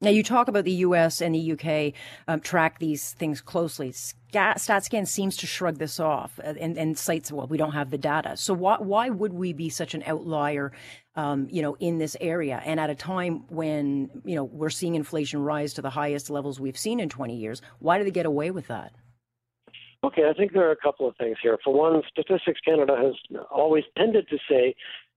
Now, 0.00 0.10
you 0.10 0.22
talk 0.22 0.48
about 0.48 0.64
the 0.64 0.72
US 0.72 1.22
and 1.22 1.34
the 1.34 1.52
UK 1.52 1.94
um, 2.28 2.40
track 2.40 2.78
these 2.78 3.12
things 3.12 3.40
closely. 3.40 3.90
StatsCan 3.90 5.06
seems 5.06 5.36
to 5.38 5.46
shrug 5.46 5.78
this 5.78 6.00
off 6.00 6.38
uh, 6.44 6.54
and, 6.60 6.76
and, 6.76 6.98
cites, 6.98 7.30
well, 7.30 7.46
we 7.46 7.56
don't 7.56 7.72
have 7.72 7.90
the 7.90 7.98
data. 7.98 8.36
So 8.36 8.52
why, 8.52 8.76
why 8.78 9.08
would 9.08 9.32
we 9.32 9.52
be 9.52 9.70
such 9.70 9.94
an 9.94 10.02
outlier, 10.06 10.72
um, 11.14 11.46
you 11.50 11.62
know, 11.62 11.76
in 11.78 11.98
this 11.98 12.16
area? 12.20 12.60
And 12.64 12.80
at 12.80 12.90
a 12.90 12.94
time 12.94 13.44
when, 13.48 14.10
you 14.24 14.34
know, 14.34 14.44
we're 14.44 14.70
seeing 14.70 14.94
inflation 14.94 15.40
rise 15.40 15.72
to 15.74 15.82
the 15.82 15.90
highest 15.90 16.28
levels 16.28 16.58
we've 16.58 16.78
seen 16.78 17.00
in 17.00 17.08
20 17.08 17.36
years, 17.36 17.62
why 17.78 17.96
do 17.96 18.04
they 18.04 18.10
get 18.10 18.26
away 18.26 18.50
with 18.50 18.66
that? 18.66 18.92
Okay, 20.04 20.28
I 20.28 20.34
think 20.34 20.52
there 20.52 20.68
are 20.68 20.72
a 20.72 20.76
couple 20.76 21.08
of 21.08 21.16
things 21.16 21.38
here. 21.42 21.56
For 21.64 21.72
one, 21.72 22.02
Statistics 22.10 22.60
Canada 22.60 22.94
has 22.94 23.14
always 23.50 23.84
tended 23.96 24.28
to 24.28 24.36
say 24.50 24.74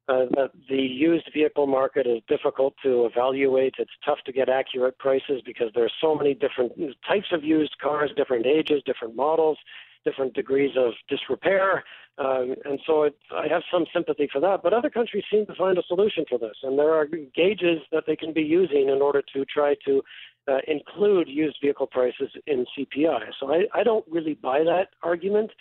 uh, 0.07 0.25
the 0.69 0.77
used 0.77 1.29
vehicle 1.33 1.67
market 1.67 2.07
is 2.07 2.21
difficult 2.27 2.73
to 2.83 3.05
evaluate. 3.05 3.75
It's 3.77 3.91
tough 4.05 4.19
to 4.25 4.31
get 4.31 4.47
accurate 4.47 4.97
prices 4.99 5.41
because 5.45 5.71
there 5.75 5.83
are 5.83 5.91
so 6.01 6.15
many 6.15 6.33
different 6.33 6.73
types 7.07 7.27
of 7.31 7.43
used 7.43 7.77
cars, 7.79 8.11
different 8.15 8.45
ages, 8.45 8.81
different 8.85 9.15
models, 9.15 9.57
different 10.05 10.33
degrees 10.33 10.71
of 10.77 10.93
disrepair. 11.09 11.83
Um, 12.17 12.55
and 12.65 12.79
so 12.85 13.03
it, 13.03 13.15
I 13.35 13.47
have 13.49 13.63
some 13.71 13.85
sympathy 13.93 14.29
for 14.31 14.39
that. 14.39 14.63
But 14.63 14.73
other 14.73 14.89
countries 14.89 15.25
seem 15.29 15.45
to 15.47 15.55
find 15.55 15.77
a 15.77 15.83
solution 15.87 16.25
for 16.27 16.39
this. 16.39 16.55
And 16.63 16.79
there 16.79 16.93
are 16.93 17.05
gauges 17.35 17.81
that 17.91 18.05
they 18.07 18.15
can 18.15 18.33
be 18.33 18.41
using 18.41 18.89
in 18.89 19.01
order 19.01 19.21
to 19.33 19.45
try 19.45 19.75
to 19.85 20.01
uh, 20.47 20.59
include 20.67 21.27
used 21.27 21.57
vehicle 21.61 21.87
prices 21.87 22.29
in 22.47 22.65
CPI. 22.77 23.19
So 23.39 23.53
I, 23.53 23.65
I 23.73 23.83
don't 23.83 24.05
really 24.09 24.35
buy 24.35 24.63
that 24.63 24.89
argument. 25.03 25.51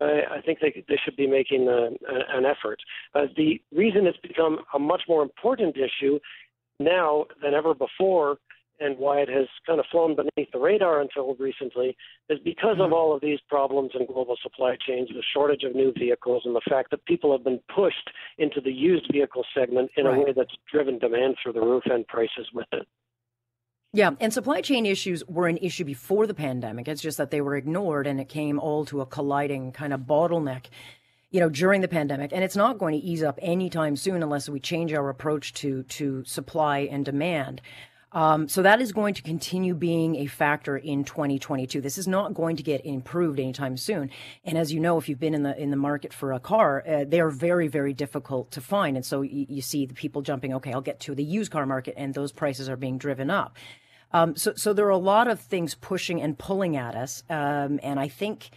I 0.00 0.40
think 0.44 0.60
they, 0.60 0.84
they 0.88 0.98
should 1.04 1.16
be 1.16 1.26
making 1.26 1.68
a, 1.68 1.88
a, 1.88 2.38
an 2.38 2.44
effort. 2.46 2.80
Uh, 3.14 3.26
the 3.36 3.60
reason 3.74 4.06
it's 4.06 4.18
become 4.18 4.60
a 4.74 4.78
much 4.78 5.02
more 5.08 5.22
important 5.22 5.76
issue 5.76 6.18
now 6.78 7.26
than 7.42 7.54
ever 7.54 7.74
before, 7.74 8.38
and 8.80 8.96
why 8.96 9.18
it 9.18 9.28
has 9.28 9.46
kind 9.66 9.78
of 9.78 9.84
flown 9.90 10.16
beneath 10.16 10.50
the 10.52 10.58
radar 10.58 11.02
until 11.02 11.34
recently, 11.34 11.94
is 12.30 12.38
because 12.42 12.74
mm-hmm. 12.74 12.82
of 12.82 12.92
all 12.94 13.14
of 13.14 13.20
these 13.20 13.38
problems 13.48 13.90
in 13.98 14.06
global 14.06 14.36
supply 14.42 14.74
chains, 14.86 15.08
the 15.08 15.22
shortage 15.34 15.64
of 15.64 15.74
new 15.74 15.92
vehicles, 15.92 16.42
and 16.46 16.56
the 16.56 16.62
fact 16.68 16.90
that 16.90 17.04
people 17.04 17.30
have 17.30 17.44
been 17.44 17.60
pushed 17.74 18.10
into 18.38 18.60
the 18.60 18.72
used 18.72 19.06
vehicle 19.12 19.44
segment 19.54 19.90
in 19.98 20.06
right. 20.06 20.16
a 20.16 20.20
way 20.20 20.32
that's 20.34 20.54
driven 20.72 20.98
demand 20.98 21.36
through 21.42 21.52
the 21.52 21.60
roof 21.60 21.82
and 21.86 22.06
prices 22.08 22.48
with 22.54 22.68
it. 22.72 22.88
Yeah, 23.92 24.12
and 24.20 24.32
supply 24.32 24.60
chain 24.60 24.86
issues 24.86 25.24
were 25.26 25.48
an 25.48 25.56
issue 25.56 25.84
before 25.84 26.28
the 26.28 26.34
pandemic. 26.34 26.86
It's 26.86 27.02
just 27.02 27.18
that 27.18 27.32
they 27.32 27.40
were 27.40 27.56
ignored 27.56 28.06
and 28.06 28.20
it 28.20 28.28
came 28.28 28.60
all 28.60 28.84
to 28.84 29.00
a 29.00 29.06
colliding 29.06 29.72
kind 29.72 29.92
of 29.92 30.02
bottleneck, 30.02 30.66
you 31.30 31.40
know, 31.40 31.48
during 31.48 31.80
the 31.80 31.88
pandemic. 31.88 32.32
And 32.32 32.44
it's 32.44 32.54
not 32.54 32.78
going 32.78 32.92
to 32.92 33.04
ease 33.04 33.24
up 33.24 33.40
anytime 33.42 33.96
soon 33.96 34.22
unless 34.22 34.48
we 34.48 34.60
change 34.60 34.92
our 34.92 35.08
approach 35.08 35.54
to 35.54 35.82
to 35.84 36.22
supply 36.24 36.80
and 36.80 37.04
demand. 37.04 37.62
Um, 38.12 38.48
so 38.48 38.62
that 38.62 38.80
is 38.80 38.92
going 38.92 39.14
to 39.14 39.22
continue 39.22 39.74
being 39.74 40.16
a 40.16 40.26
factor 40.26 40.76
in 40.76 41.04
2022. 41.04 41.80
This 41.80 41.96
is 41.96 42.08
not 42.08 42.34
going 42.34 42.56
to 42.56 42.62
get 42.62 42.84
improved 42.84 43.38
anytime 43.38 43.76
soon. 43.76 44.10
And 44.44 44.58
as 44.58 44.72
you 44.72 44.80
know, 44.80 44.98
if 44.98 45.08
you've 45.08 45.20
been 45.20 45.34
in 45.34 45.44
the 45.44 45.56
in 45.60 45.70
the 45.70 45.76
market 45.76 46.12
for 46.12 46.32
a 46.32 46.40
car, 46.40 46.82
uh, 46.86 47.04
they 47.04 47.20
are 47.20 47.30
very 47.30 47.68
very 47.68 47.92
difficult 47.92 48.50
to 48.52 48.60
find. 48.60 48.96
And 48.96 49.06
so 49.06 49.22
you, 49.22 49.46
you 49.48 49.62
see 49.62 49.86
the 49.86 49.94
people 49.94 50.22
jumping. 50.22 50.54
Okay, 50.54 50.72
I'll 50.72 50.80
get 50.80 51.00
to 51.00 51.14
the 51.14 51.24
used 51.24 51.52
car 51.52 51.66
market, 51.66 51.94
and 51.96 52.14
those 52.14 52.32
prices 52.32 52.68
are 52.68 52.76
being 52.76 52.98
driven 52.98 53.30
up. 53.30 53.56
Um, 54.12 54.34
so, 54.34 54.54
so 54.56 54.72
there 54.72 54.86
are 54.86 54.90
a 54.90 54.96
lot 54.96 55.28
of 55.28 55.40
things 55.40 55.74
pushing 55.74 56.20
and 56.20 56.36
pulling 56.36 56.76
at 56.76 56.96
us, 56.96 57.22
um, 57.30 57.78
and 57.82 58.00
I 58.00 58.08
think, 58.08 58.50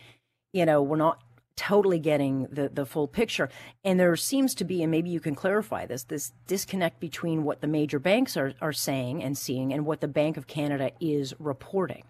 you 0.51 0.65
know, 0.65 0.81
we're 0.81 0.97
not 0.97 1.21
totally 1.55 1.99
getting 1.99 2.47
the 2.51 2.69
the 2.69 2.85
full 2.85 3.07
picture. 3.07 3.49
And 3.83 3.99
there 3.99 4.15
seems 4.15 4.55
to 4.55 4.63
be, 4.63 4.81
and 4.81 4.91
maybe 4.91 5.09
you 5.09 5.19
can 5.19 5.35
clarify 5.35 5.85
this, 5.85 6.03
this 6.03 6.33
disconnect 6.47 6.99
between 6.99 7.43
what 7.43 7.61
the 7.61 7.67
major 7.67 7.99
banks 7.99 8.35
are 8.37 8.53
are 8.61 8.73
saying 8.73 9.23
and 9.23 9.37
seeing, 9.37 9.73
and 9.73 9.85
what 9.85 10.01
the 10.01 10.07
Bank 10.07 10.37
of 10.37 10.47
Canada 10.47 10.91
is 10.99 11.33
reporting. 11.39 12.03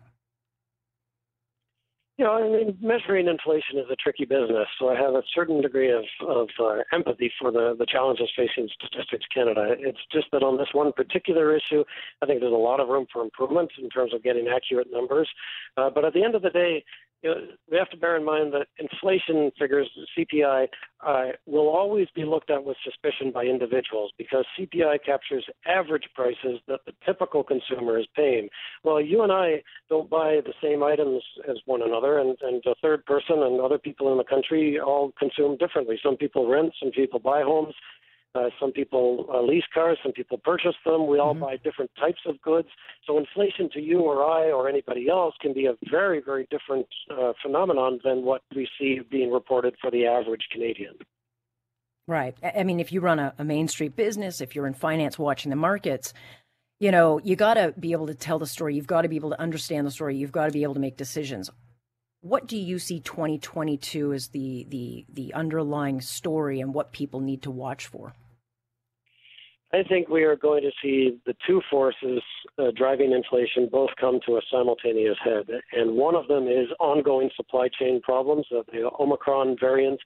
You 2.20 2.26
know, 2.26 2.34
I 2.34 2.48
mean, 2.48 2.78
measuring 2.80 3.28
inflation 3.28 3.80
is 3.80 3.88
a 3.92 3.96
tricky 3.96 4.26
business, 4.26 4.68
so 4.78 4.90
I 4.90 4.96
have 4.96 5.16
a 5.16 5.24
certain 5.34 5.62
degree 5.62 5.92
of, 5.92 6.04
of 6.28 6.48
uh, 6.60 6.84
empathy 6.94 7.32
for 7.42 7.52
the, 7.52 7.76
the 7.78 7.88
challenges 7.88 8.30
facing 8.38 8.70
Statistics 8.70 9.26
Canada. 9.34 9.74
It's 9.80 9.98
just 10.12 10.28
that 10.32 10.44
on 10.44 10.58
this 10.58 10.68
one 10.74 10.94
particular 10.94 11.56
issue, 11.56 11.84
I 12.22 12.28
think 12.28 12.40
there's 12.40 12.54
a 12.54 12.56
lot 12.56 12.80
of 12.80 12.88
room 12.88 13.08
for 13.12 13.24
improvement 13.24 13.72
in 13.82 13.90
terms 13.90 14.14
of 14.14 14.22
getting 14.22 14.48
accurate 14.48 14.90
numbers. 14.92 15.28
Uh, 15.76 15.90
but 15.90 16.06
at 16.06 16.14
the 16.14 16.24
end 16.24 16.36
of 16.36 16.44
the 16.44 16.52
day, 16.52 16.86
you 17.24 17.30
know, 17.30 17.36
we 17.72 17.78
have 17.78 17.90
to 17.90 17.98
bear 17.98 18.18
in 18.18 18.26
mind 18.26 18.54
that 18.54 18.68
inflation 18.78 19.52
figures, 19.58 19.90
CPI, 20.18 20.68
uh, 21.06 21.24
will 21.46 21.70
always 21.70 22.08
be 22.14 22.26
looked 22.26 22.52
at 22.52 22.64
with 22.64 22.76
suspicion 22.84 23.32
by 23.32 23.44
individuals 23.44 24.12
because 24.18 24.46
CPI 24.60 24.98
captures 25.06 25.46
average 25.66 26.04
prices 26.14 26.60
that 26.68 26.82
the 26.86 26.92
typical 27.06 27.44
consumer 27.44 27.98
is 27.98 28.06
paying. 28.16 28.50
Well, 28.84 29.00
you 29.02 29.24
and 29.24 29.32
I 29.32 29.64
don't 29.90 30.10
buy 30.10 30.42
the 30.46 30.54
same 30.62 30.84
items 30.84 31.24
as 31.50 31.58
one 31.66 31.82
another, 31.82 32.20
and, 32.20 32.38
and 32.42 32.62
the 32.66 32.76
third 32.82 33.06
person 33.06 33.42
and 33.42 33.62
other 33.62 33.78
people 33.78 34.12
in 34.12 34.18
the 34.18 34.24
country 34.24 34.80
all 34.80 35.14
consume 35.18 35.58
differently. 35.58 35.98
Some 36.04 36.18
people 36.18 36.50
rent, 36.50 36.74
some 36.82 36.92
people 36.92 37.20
buy 37.20 37.42
homes, 37.42 37.74
uh, 38.36 38.50
some 38.60 38.72
people 38.72 39.28
uh, 39.32 39.42
lease 39.42 39.64
cars, 39.74 39.98
some 40.02 40.12
people 40.12 40.38
purchase 40.38 40.76
them. 40.86 41.08
We 41.08 41.20
all 41.20 41.34
mm-hmm. 41.34 41.44
buy 41.44 41.58
different 41.58 41.92
types 42.00 42.22
of 42.26 42.42
goods. 42.42 42.68
So 43.06 43.18
inflation 43.18 43.70
to 43.74 43.82
you 43.82 44.00
or 44.00 44.24
I 44.24 44.52
or 44.52 44.68
anybody 44.68 45.08
else 45.10 45.36
can 45.40 45.54
be 45.54 45.66
a 45.68 45.74
very, 45.90 46.22
very 46.24 46.48
different 46.50 46.88
uh, 47.12 47.34
phenomenon 47.42 48.00
than 48.04 48.24
what 48.24 48.42
we 48.56 48.68
see 48.80 49.02
being 49.10 49.32
reported 49.32 49.76
for 49.80 49.92
the 49.92 50.08
average 50.08 50.48
Canadian. 50.52 50.96
Right. 52.08 52.36
I 52.44 52.64
mean, 52.64 52.80
if 52.80 52.92
you 52.92 53.00
run 53.00 53.20
a, 53.20 53.34
a 53.38 53.44
Main 53.44 53.68
Street 53.68 53.96
business, 53.96 54.42
if 54.42 54.56
you're 54.56 54.68
in 54.68 54.74
finance 54.74 55.18
watching 55.18 55.50
the 55.50 55.56
markets, 55.56 56.14
you 56.80 56.92
know, 56.92 57.20
you 57.24 57.36
got 57.36 57.54
to 57.54 57.74
be 57.80 57.94
able 57.94 58.08
to 58.08 58.16
tell 58.16 58.40
the 58.40 58.48
story. 58.48 58.76
You've 58.76 58.88
got 58.88 59.04
to 59.04 59.08
be 59.08 59.16
able 59.16 59.30
to 59.30 59.40
understand 59.40 59.88
the 59.88 59.92
story. 59.92 60.18
You've 60.18 60.34
got 60.34 60.48
to 60.48 60.52
be 60.52 60.64
able 60.64 60.74
to 60.74 60.82
make 60.82 60.98
decisions. 60.98 61.50
What 62.20 62.48
do 62.48 62.58
you 62.58 62.80
see 62.80 63.00
2022 63.00 64.14
as 64.14 64.30
the 64.30 64.66
the 64.70 65.06
the 65.12 65.34
underlying 65.34 66.02
story 66.02 66.62
and 66.62 66.74
what 66.74 66.92
people 66.92 67.20
need 67.20 67.44
to 67.44 67.52
watch 67.52 67.88
for? 67.88 68.14
I 69.74 69.82
think 69.82 70.08
we 70.08 70.24
are 70.24 70.36
going 70.36 70.62
to 70.62 70.72
see 70.84 71.20
the 71.26 71.34
two 71.48 71.60
forces 71.72 72.22
uh, 72.60 72.66
driving 72.78 73.12
inflation 73.12 73.68
both 73.72 73.90
come 74.00 74.20
to 74.28 74.38
a 74.38 74.42
simultaneous 74.52 75.18
head. 75.24 75.46
And 75.72 75.96
one 75.96 76.16
of 76.16 76.28
them 76.28 76.48
is 76.48 76.68
ongoing 76.80 77.32
supply 77.36 77.70
chain 77.80 78.00
problems. 78.02 78.46
Uh, 78.56 78.62
the 78.72 78.92
Omicron 79.00 79.58
variant 79.60 80.00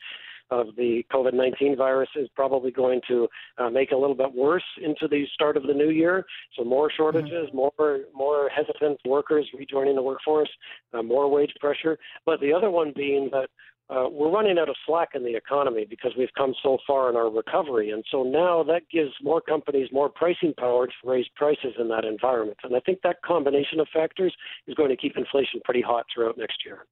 of 0.51 0.67
the 0.77 1.03
COVID 1.11 1.33
19 1.33 1.75
virus 1.75 2.07
is 2.15 2.29
probably 2.33 2.71
going 2.71 3.01
to 3.09 3.27
uh, 3.57 3.69
make 3.69 3.91
a 3.91 3.95
little 3.97 4.15
bit 4.15 4.33
worse 4.33 4.63
into 4.81 5.05
the 5.09 5.25
start 5.33 5.57
of 5.57 5.63
the 5.63 5.73
new 5.73 5.89
year. 5.89 6.25
So, 6.57 6.63
more 6.63 6.89
shortages, 6.89 7.49
mm-hmm. 7.53 7.57
more, 7.57 7.99
more 8.13 8.49
hesitant 8.55 8.99
workers 9.05 9.45
rejoining 9.57 9.95
the 9.95 10.01
workforce, 10.01 10.49
uh, 10.93 11.01
more 11.01 11.29
wage 11.29 11.51
pressure. 11.59 11.97
But 12.25 12.39
the 12.39 12.53
other 12.53 12.69
one 12.69 12.93
being 12.95 13.29
that 13.33 13.49
uh, 13.89 14.07
we're 14.11 14.31
running 14.31 14.59
out 14.59 14.69
of 14.69 14.75
slack 14.85 15.09
in 15.15 15.23
the 15.23 15.35
economy 15.35 15.85
because 15.89 16.11
we've 16.17 16.33
come 16.37 16.53
so 16.61 16.77
far 16.85 17.09
in 17.09 17.15
our 17.15 17.29
recovery. 17.29 17.91
And 17.91 18.03
so 18.11 18.23
now 18.23 18.63
that 18.63 18.81
gives 18.91 19.11
more 19.21 19.39
companies 19.39 19.87
more 19.91 20.09
pricing 20.09 20.53
power 20.57 20.87
to 20.87 20.93
raise 21.05 21.27
prices 21.35 21.73
in 21.79 21.87
that 21.89 22.03
environment. 22.03 22.57
And 22.63 22.75
I 22.75 22.79
think 22.81 22.99
that 23.03 23.21
combination 23.21 23.79
of 23.79 23.87
factors 23.93 24.33
is 24.67 24.75
going 24.75 24.89
to 24.89 24.97
keep 24.97 25.15
inflation 25.15 25.61
pretty 25.63 25.81
hot 25.81 26.05
throughout 26.13 26.37
next 26.37 26.65
year. 26.65 26.85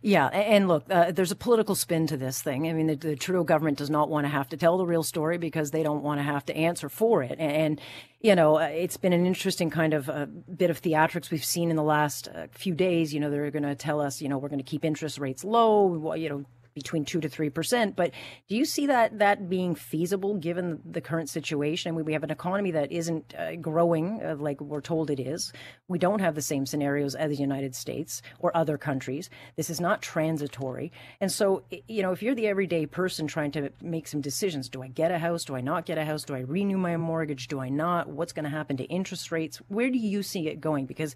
Yeah, 0.00 0.26
and 0.26 0.68
look, 0.68 0.84
uh, 0.90 1.12
there's 1.12 1.30
a 1.30 1.36
political 1.36 1.74
spin 1.74 2.06
to 2.08 2.16
this 2.16 2.42
thing. 2.42 2.68
I 2.68 2.72
mean, 2.72 2.88
the, 2.88 2.94
the, 2.94 3.16
Trudeau 3.16 3.42
government 3.42 3.78
does 3.78 3.88
not 3.88 4.10
want 4.10 4.24
to 4.24 4.28
have 4.28 4.48
to 4.50 4.56
tell 4.56 4.76
the 4.76 4.86
real 4.86 5.02
story 5.02 5.38
because 5.38 5.70
they 5.70 5.82
don't 5.82 6.02
want 6.02 6.18
to 6.20 6.22
have 6.22 6.44
to 6.46 6.56
answer 6.56 6.88
for 6.88 7.22
it. 7.22 7.36
And, 7.38 7.52
and 7.52 7.80
you 8.20 8.34
know, 8.34 8.58
uh, 8.58 8.64
it's 8.64 8.96
been 8.96 9.12
an 9.12 9.26
interesting 9.26 9.70
kind 9.70 9.94
of 9.94 10.10
uh, 10.10 10.26
bit 10.26 10.70
of 10.70 10.80
theatrics 10.80 11.30
we've 11.30 11.44
seen 11.44 11.70
in 11.70 11.76
the 11.76 11.82
last 11.82 12.28
uh, 12.28 12.46
few 12.50 12.74
days. 12.74 13.14
You 13.14 13.20
know, 13.20 13.30
they're 13.30 13.50
going 13.50 13.62
to 13.62 13.74
tell 13.74 14.00
us, 14.00 14.20
you 14.20 14.28
know, 14.28 14.38
we're 14.38 14.48
going 14.48 14.58
to 14.58 14.64
keep 14.64 14.84
interest 14.84 15.18
rates 15.18 15.44
low. 15.44 16.14
You 16.14 16.28
know, 16.28 16.44
between 16.74 17.04
two 17.04 17.20
to 17.20 17.28
three 17.28 17.50
percent. 17.50 17.96
But 17.96 18.12
do 18.48 18.56
you 18.56 18.64
see 18.64 18.86
that 18.86 19.18
that 19.18 19.48
being 19.48 19.74
feasible 19.74 20.34
given 20.34 20.80
the 20.84 21.00
current 21.00 21.28
situation? 21.28 21.92
I 21.92 21.96
mean, 21.96 22.04
we 22.04 22.12
have 22.12 22.24
an 22.24 22.30
economy 22.30 22.72
that 22.72 22.92
isn't 22.92 23.34
uh, 23.34 23.56
growing 23.56 24.20
uh, 24.22 24.36
like 24.38 24.60
we're 24.60 24.80
told 24.80 25.10
it 25.10 25.20
is. 25.20 25.52
We 25.88 25.98
don't 25.98 26.20
have 26.20 26.34
the 26.34 26.42
same 26.42 26.66
scenarios 26.66 27.14
as 27.14 27.30
the 27.30 27.36
United 27.36 27.74
States 27.74 28.22
or 28.40 28.56
other 28.56 28.76
countries. 28.76 29.30
This 29.56 29.70
is 29.70 29.80
not 29.80 30.02
transitory, 30.02 30.92
and 31.20 31.30
so 31.30 31.64
you 31.88 32.02
know, 32.02 32.12
if 32.12 32.22
you're 32.22 32.34
the 32.34 32.48
everyday 32.48 32.86
person 32.86 33.26
trying 33.26 33.52
to 33.52 33.70
make 33.80 34.06
some 34.06 34.20
decisions, 34.20 34.68
do 34.68 34.82
I 34.82 34.88
get 34.88 35.10
a 35.10 35.18
house? 35.18 35.44
Do 35.44 35.56
I 35.56 35.60
not 35.60 35.86
get 35.86 35.98
a 35.98 36.04
house? 36.04 36.24
Do 36.24 36.34
I 36.34 36.40
renew 36.40 36.78
my 36.78 36.96
mortgage? 36.96 37.48
Do 37.48 37.60
I 37.60 37.68
not? 37.68 38.08
What's 38.08 38.32
going 38.32 38.44
to 38.44 38.50
happen 38.50 38.76
to 38.78 38.84
interest 38.84 39.30
rates? 39.30 39.58
Where 39.68 39.90
do 39.90 39.98
you 39.98 40.22
see 40.22 40.48
it 40.48 40.60
going? 40.60 40.86
Because 40.86 41.14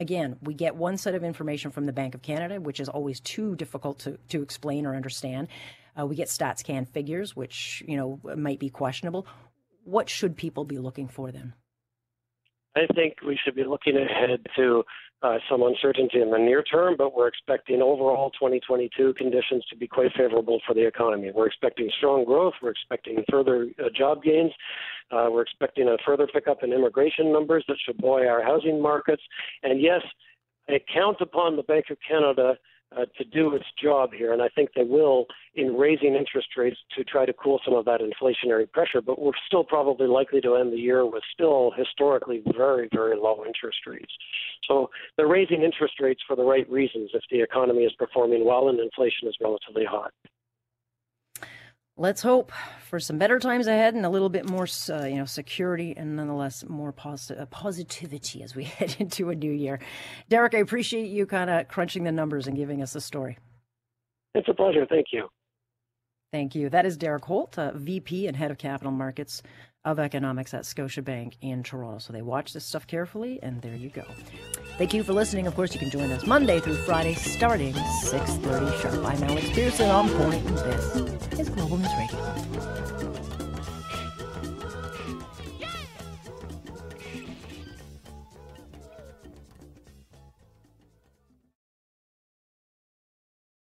again, 0.00 0.36
we 0.42 0.54
get 0.54 0.76
one 0.76 0.96
set 0.96 1.14
of 1.14 1.24
information 1.24 1.70
from 1.70 1.86
the 1.86 1.92
Bank 1.92 2.14
of 2.14 2.22
Canada, 2.22 2.60
which 2.60 2.80
is 2.80 2.88
always 2.88 3.20
too 3.20 3.56
difficult 3.56 3.98
to, 4.00 4.18
to 4.28 4.42
explain 4.42 4.86
or 4.86 4.94
understand. 4.94 5.48
Uh, 5.98 6.06
we 6.06 6.16
get 6.16 6.28
StatsCan 6.28 6.88
figures, 6.88 7.34
which 7.34 7.82
you 7.86 7.96
know 7.96 8.20
might 8.36 8.58
be 8.58 8.70
questionable. 8.70 9.26
What 9.84 10.08
should 10.08 10.36
people 10.36 10.64
be 10.64 10.78
looking 10.78 11.08
for 11.08 11.32
then? 11.32 11.54
I 12.76 12.86
think 12.94 13.14
we 13.26 13.38
should 13.42 13.56
be 13.56 13.64
looking 13.64 13.96
ahead 13.96 14.46
to 14.56 14.84
uh, 15.22 15.38
some 15.50 15.62
uncertainty 15.62 16.20
in 16.20 16.30
the 16.30 16.38
near 16.38 16.62
term, 16.62 16.94
but 16.96 17.14
we're 17.14 17.26
expecting 17.26 17.82
overall 17.82 18.30
2022 18.30 19.14
conditions 19.14 19.64
to 19.68 19.76
be 19.76 19.86
quite 19.86 20.12
favorable 20.16 20.60
for 20.66 20.74
the 20.74 20.86
economy. 20.86 21.30
We're 21.34 21.48
expecting 21.48 21.90
strong 21.98 22.24
growth. 22.24 22.54
We're 22.62 22.70
expecting 22.70 23.24
further 23.30 23.68
uh, 23.78 23.88
job 23.96 24.22
gains. 24.22 24.52
Uh, 25.10 25.26
we're 25.30 25.42
expecting 25.42 25.88
a 25.88 25.96
further 26.06 26.26
pickup 26.26 26.62
in 26.62 26.72
immigration 26.72 27.32
numbers 27.32 27.64
that 27.66 27.78
should 27.84 27.98
buoy 27.98 28.26
our 28.26 28.42
housing 28.42 28.80
markets. 28.80 29.22
And 29.62 29.80
yes, 29.80 30.02
I 30.68 30.78
count 30.92 31.16
upon 31.20 31.56
the 31.56 31.62
Bank 31.62 31.86
of 31.90 31.96
Canada 32.06 32.56
uh, 32.96 33.04
to 33.16 33.24
do 33.24 33.54
its 33.54 33.64
job 33.82 34.10
here, 34.12 34.32
and 34.32 34.40
I 34.40 34.48
think 34.48 34.70
they 34.74 34.84
will 34.84 35.26
in 35.54 35.74
raising 35.76 36.14
interest 36.14 36.48
rates 36.56 36.76
to 36.96 37.04
try 37.04 37.26
to 37.26 37.32
cool 37.32 37.60
some 37.64 37.74
of 37.74 37.84
that 37.84 38.00
inflationary 38.00 38.70
pressure. 38.70 39.00
But 39.00 39.20
we're 39.20 39.32
still 39.46 39.64
probably 39.64 40.06
likely 40.06 40.40
to 40.42 40.56
end 40.56 40.72
the 40.72 40.78
year 40.78 41.04
with 41.04 41.22
still 41.32 41.72
historically 41.76 42.42
very, 42.56 42.88
very 42.92 43.16
low 43.16 43.44
interest 43.46 43.78
rates. 43.86 44.12
So 44.66 44.90
they're 45.16 45.28
raising 45.28 45.62
interest 45.62 45.94
rates 46.00 46.22
for 46.26 46.36
the 46.36 46.44
right 46.44 46.68
reasons 46.70 47.10
if 47.14 47.22
the 47.30 47.42
economy 47.42 47.82
is 47.82 47.92
performing 47.98 48.44
well 48.44 48.68
and 48.68 48.78
inflation 48.80 49.28
is 49.28 49.36
relatively 49.40 49.84
hot 49.84 50.12
let's 51.98 52.22
hope 52.22 52.52
for 52.88 52.98
some 53.00 53.18
better 53.18 53.38
times 53.38 53.66
ahead 53.66 53.94
and 53.94 54.06
a 54.06 54.08
little 54.08 54.28
bit 54.28 54.48
more, 54.48 54.66
uh, 54.88 55.04
you 55.04 55.16
know, 55.16 55.24
security 55.24 55.94
and 55.96 56.16
nonetheless 56.16 56.64
more 56.66 56.92
pos- 56.92 57.30
uh, 57.30 57.44
positivity 57.50 58.42
as 58.42 58.54
we 58.54 58.64
head 58.78 58.96
into 58.98 59.30
a 59.30 59.34
new 59.34 59.52
year. 59.52 59.80
Derek, 60.28 60.54
I 60.54 60.58
appreciate 60.58 61.08
you 61.08 61.26
kind 61.26 61.50
of 61.50 61.68
crunching 61.68 62.04
the 62.04 62.12
numbers 62.12 62.46
and 62.46 62.56
giving 62.56 62.82
us 62.82 62.92
the 62.92 63.00
story. 63.00 63.36
It's 64.34 64.48
a 64.48 64.54
pleasure. 64.54 64.86
Thank 64.88 65.08
you. 65.12 65.28
Thank 66.32 66.54
you. 66.54 66.68
That 66.68 66.86
is 66.86 66.96
Derek 66.96 67.24
Holt, 67.24 67.58
uh, 67.58 67.72
VP 67.74 68.26
and 68.26 68.36
Head 68.36 68.50
of 68.50 68.58
Capital 68.58 68.92
Markets 68.92 69.42
of 69.88 69.98
Economics 69.98 70.52
at 70.52 70.64
Scotiabank 70.64 71.34
in 71.40 71.62
Toronto. 71.62 71.98
So 71.98 72.12
they 72.12 72.20
watch 72.20 72.52
this 72.52 72.64
stuff 72.64 72.86
carefully, 72.86 73.38
and 73.42 73.62
there 73.62 73.74
you 73.74 73.88
go. 73.88 74.04
Thank 74.76 74.92
you 74.92 75.02
for 75.02 75.14
listening. 75.14 75.46
Of 75.46 75.54
course, 75.54 75.72
you 75.72 75.80
can 75.80 75.90
join 75.90 76.12
us 76.12 76.26
Monday 76.26 76.60
through 76.60 76.76
Friday 76.84 77.14
starting 77.14 77.72
6.30 77.72 78.82
sharp. 78.82 79.04
I'm 79.04 79.22
Alex 79.24 79.48
Pearson 79.50 79.88
on 79.88 80.10
point, 80.10 80.46
this 80.46 81.38
is 81.38 81.48
Global 81.48 81.78
News 81.78 81.88
Radio. 81.98 83.07